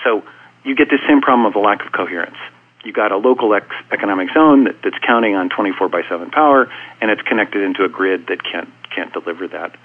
So 0.02 0.22
you 0.64 0.74
get 0.74 0.88
the 0.90 0.98
same 1.06 1.20
problem 1.20 1.46
of 1.46 1.54
a 1.54 1.60
lack 1.60 1.84
of 1.84 1.92
coherence. 1.92 2.36
You 2.84 2.92
got 2.92 3.12
a 3.12 3.16
local 3.16 3.54
ex- 3.54 3.66
economic 3.92 4.28
zone 4.34 4.64
that, 4.64 4.76
that's 4.82 4.98
counting 5.06 5.34
on 5.34 5.48
24 5.48 5.88
by 5.88 6.02
7 6.08 6.30
power, 6.30 6.70
and 7.00 7.10
it's 7.10 7.22
connected 7.22 7.62
into 7.62 7.84
a 7.84 7.88
grid 7.88 8.26
that 8.28 8.42
can't 8.44 8.68
can't 8.94 9.12
deliver 9.12 9.48
that. 9.48 9.76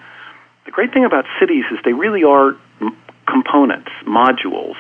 The 0.70 0.76
great 0.78 0.94
thing 0.94 1.04
about 1.04 1.26
cities 1.40 1.66
is 1.72 1.80
they 1.84 1.94
really 1.94 2.24
are 2.24 2.56
m- 2.80 2.96
components, 3.26 3.90
modules 4.06 4.76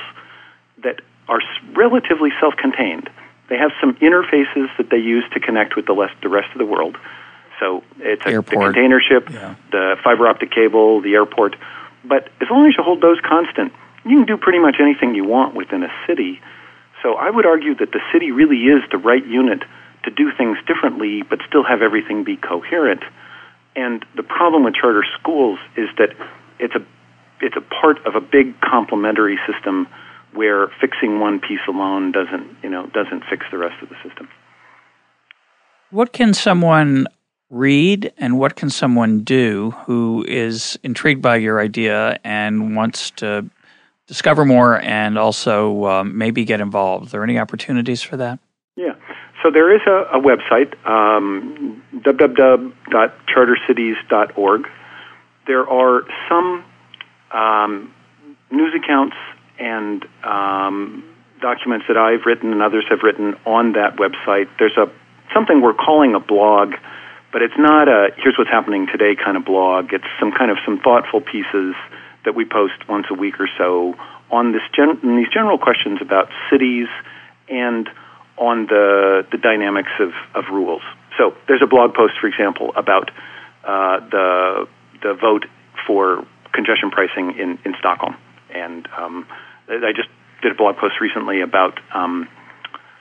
that 0.84 1.02
are 1.28 1.42
relatively 1.74 2.30
self-contained. 2.40 3.10
They 3.50 3.58
have 3.58 3.72
some 3.82 3.96
interfaces 3.96 4.68
that 4.78 4.92
they 4.92 4.98
use 4.98 5.26
to 5.34 5.40
connect 5.40 5.76
with 5.76 5.88
the, 5.88 5.94
less, 5.94 6.12
the 6.22 6.30
rest 6.30 6.52
of 6.54 6.60
the 6.60 6.66
world 6.66 6.96
so 7.60 7.84
it's 8.00 8.26
a, 8.26 8.32
the 8.32 8.44
container 8.44 9.02
ship, 9.02 9.30
yeah. 9.30 9.56
the 9.72 9.98
fiber 10.04 10.28
optic 10.28 10.52
cable, 10.52 11.02
the 11.02 11.14
airport. 11.14 11.56
But 12.06 12.30
as 12.42 12.48
long 12.50 12.68
as 12.68 12.76
you 12.78 12.84
hold 12.84 13.02
those 13.02 13.20
constant, 13.22 13.74
you 14.06 14.18
can 14.18 14.26
do 14.26 14.38
pretty 14.38 14.60
much 14.60 14.78
anything 14.80 15.14
you 15.14 15.26
want 15.26 15.56
within 15.56 15.84
a 15.84 15.92
city. 16.08 16.42
So 17.04 17.16
I 17.16 17.30
would 17.30 17.46
argue 17.46 17.76
that 17.76 17.92
the 17.92 18.02
city 18.12 18.32
really 18.32 18.58
is 18.58 18.82
the 18.92 18.98
right 18.98 19.26
unit 19.26 19.64
to 20.04 20.12
do 20.12 20.32
things 20.32 20.58
differently, 20.66 21.24
but 21.24 21.40
still 21.48 21.64
have 21.64 21.82
everything 21.82 22.24
be 22.24 22.38
coherent. 22.38 23.04
And 23.76 24.06
the 24.16 24.24
problem 24.24 24.64
with 24.64 24.76
charter 24.76 25.06
schools 25.20 25.60
is 25.78 25.90
that 25.98 26.10
it's 26.60 26.76
a 26.76 26.86
it's 27.42 27.56
a 27.56 27.62
part 27.62 28.06
of 28.06 28.16
a 28.16 28.22
big 28.22 28.60
complementary 28.62 29.40
system 29.48 29.88
where 30.34 30.68
fixing 30.82 31.20
one 31.20 31.40
piece 31.40 31.62
alone 31.68 32.12
doesn't 32.12 32.58
you 32.64 32.70
know 32.70 32.88
doesn't 32.88 33.24
fix 33.30 33.46
the 33.52 33.58
rest 33.58 33.82
of 33.82 33.90
the 33.90 33.96
system. 34.04 34.28
What 35.92 36.14
can 36.14 36.34
someone 36.34 37.08
read 37.50 38.14
and 38.18 38.38
what 38.38 38.56
can 38.56 38.70
someone 38.70 39.22
do 39.22 39.72
who 39.86 40.24
is 40.28 40.78
intrigued 40.84 41.22
by 41.22 41.36
your 41.38 41.60
idea 41.60 42.20
and 42.24 42.76
wants 42.76 43.10
to 43.12 43.50
discover 44.06 44.46
more 44.46 44.80
and 44.82 45.18
also 45.18 45.86
um, 45.86 46.18
maybe 46.18 46.46
get 46.46 46.62
involved? 46.62 47.08
Are 47.08 47.10
there 47.10 47.24
any 47.24 47.40
opportunities 47.40 48.02
for 48.02 48.18
that? 48.18 48.40
So 49.44 49.52
there 49.52 49.74
is 49.74 49.82
a, 49.88 50.18
a 50.18 50.20
website, 50.20 50.76
um, 50.86 51.82
www.chartercities.org. 51.96 54.68
There 55.48 55.66
are 55.70 56.02
some 56.28 56.66
um, 57.32 57.94
news 58.52 58.74
accounts 58.76 59.16
and 59.58 60.06
um, 60.24 61.06
documents 61.42 61.86
that 61.88 61.96
I've 61.98 62.26
written 62.26 62.52
and 62.52 62.62
others 62.62 62.84
have 62.90 63.00
written 63.04 63.36
on 63.46 63.72
that 63.74 63.96
website. 63.96 64.50
There's 64.60 64.78
a 64.78 64.92
something 65.34 65.62
we're 65.62 65.74
calling 65.74 66.16
a 66.16 66.20
blog 66.20 66.74
but 67.32 67.42
it's 67.42 67.58
not 67.58 67.88
a 67.88 68.10
here's 68.18 68.38
what's 68.38 68.50
happening 68.50 68.88
today 68.88 69.16
kind 69.16 69.38
of 69.38 69.46
blog. 69.46 69.94
It's 69.94 70.08
some 70.20 70.32
kind 70.32 70.52
of 70.52 70.58
some 70.66 70.80
thoughtful 70.80 71.22
pieces 71.22 71.76
that 72.26 72.36
we 72.36 72.46
post 72.46 72.88
once 72.88 73.08
a 73.10 73.14
week 73.14 73.40
or 73.40 73.50
so 73.58 73.96
on 74.32 74.52
this 74.52 74.62
gen- 74.76 75.00
these 75.16 75.30
general 75.30 75.58
questions 75.58 76.00
about 76.02 76.30
cities 76.50 76.88
and 77.48 77.90
on 78.40 78.66
the 78.68 79.28
the 79.32 79.38
dynamics 79.38 79.92
of, 80.00 80.12
of 80.34 80.50
rules. 80.52 80.82
So 81.18 81.36
there's 81.48 81.62
a 81.62 81.68
blog 81.68 81.94
post, 81.94 82.14
for 82.20 82.28
example, 82.28 82.72
about 82.76 83.12
uh, 83.64 84.00
the 84.10 84.68
the 85.04 85.14
vote 85.14 85.46
for 85.86 86.26
congestion 86.54 86.90
pricing 86.92 87.38
in, 87.38 87.60
in 87.66 87.76
Stockholm, 87.80 88.16
and 88.50 88.88
um, 88.98 89.28
I 89.68 89.92
just 89.96 90.10
did 90.42 90.52
a 90.52 90.56
blog 90.56 90.78
post 90.78 90.96
recently 91.02 91.42
about 91.42 91.80
um, 91.94 92.28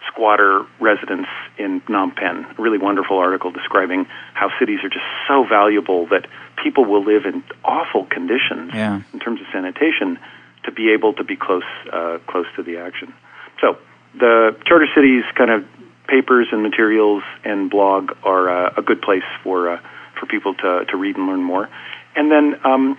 squatter 0.09 0.67
residents 0.81 1.29
in 1.57 1.81
Phnom 1.83 2.15
Penh. 2.17 2.45
A 2.59 2.63
really 2.63 2.79
wonderful 2.79 3.19
article 3.19 3.53
describing 3.53 4.07
how 4.35 4.51
cities 4.59 4.81
are 4.83 4.89
just 4.89 5.05
so 5.29 5.45
valuable 5.45 6.07
that 6.09 6.27
people 6.63 6.85
will 6.85 7.05
live 7.05 7.25
in 7.25 7.45
awful 7.65 8.05
conditions 8.07 8.73
yeah. 8.75 9.01
in 9.13 9.21
terms 9.21 9.41
of 9.41 9.47
sanitation 9.53 10.19
to 10.65 10.73
be 10.73 10.93
able 10.93 11.13
to 11.15 11.25
be 11.25 11.37
close 11.37 11.63
uh, 11.93 12.19
close 12.27 12.47
to 12.57 12.63
the 12.63 12.79
action. 12.79 13.15
So 13.61 13.79
the 14.15 14.57
charter 14.67 14.87
cities 14.95 15.25
kind 15.37 15.51
of 15.51 15.65
papers 16.09 16.49
and 16.51 16.63
materials 16.63 17.23
and 17.45 17.71
blog 17.71 18.13
are 18.25 18.49
uh, 18.49 18.75
a 18.77 18.83
good 18.83 19.03
place 19.03 19.23
for 19.43 19.71
uh, 19.71 19.81
for 20.19 20.27
people 20.27 20.55
to 20.55 20.85
to 20.87 20.97
read 20.97 21.17
and 21.17 21.27
learn 21.27 21.43
more. 21.43 21.69
And 22.17 22.31
then 22.31 22.61
um, 22.65 22.99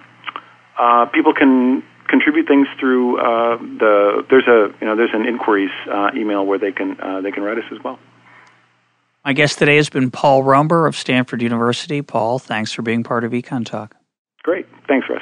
uh, 0.77 1.07
people 1.07 1.33
can 1.33 1.83
contribute 2.07 2.47
things 2.47 2.67
through 2.79 3.19
uh, 3.19 3.57
the 3.57 4.25
there's 4.29 4.47
a 4.47 4.73
you 4.79 4.87
know 4.87 4.95
there's 4.95 5.13
an 5.13 5.25
inquiries 5.25 5.71
uh, 5.91 6.11
email 6.15 6.45
where 6.45 6.59
they 6.59 6.71
can 6.71 6.99
uh, 6.99 7.21
they 7.21 7.31
can 7.31 7.43
write 7.43 7.57
us 7.57 7.65
as 7.71 7.83
well. 7.83 7.99
My 9.25 9.33
guest 9.33 9.59
today 9.59 9.75
has 9.75 9.89
been 9.89 10.11
Paul 10.11 10.43
Romer 10.43 10.87
of 10.87 10.95
Stanford 10.95 11.41
University. 11.41 12.01
Paul, 12.01 12.39
thanks 12.39 12.71
for 12.71 12.81
being 12.81 13.03
part 13.03 13.23
of 13.23 13.31
Econ 13.31 13.65
Talk. 13.65 13.95
Great, 14.43 14.65
thanks, 14.87 15.07
Russ. 15.09 15.21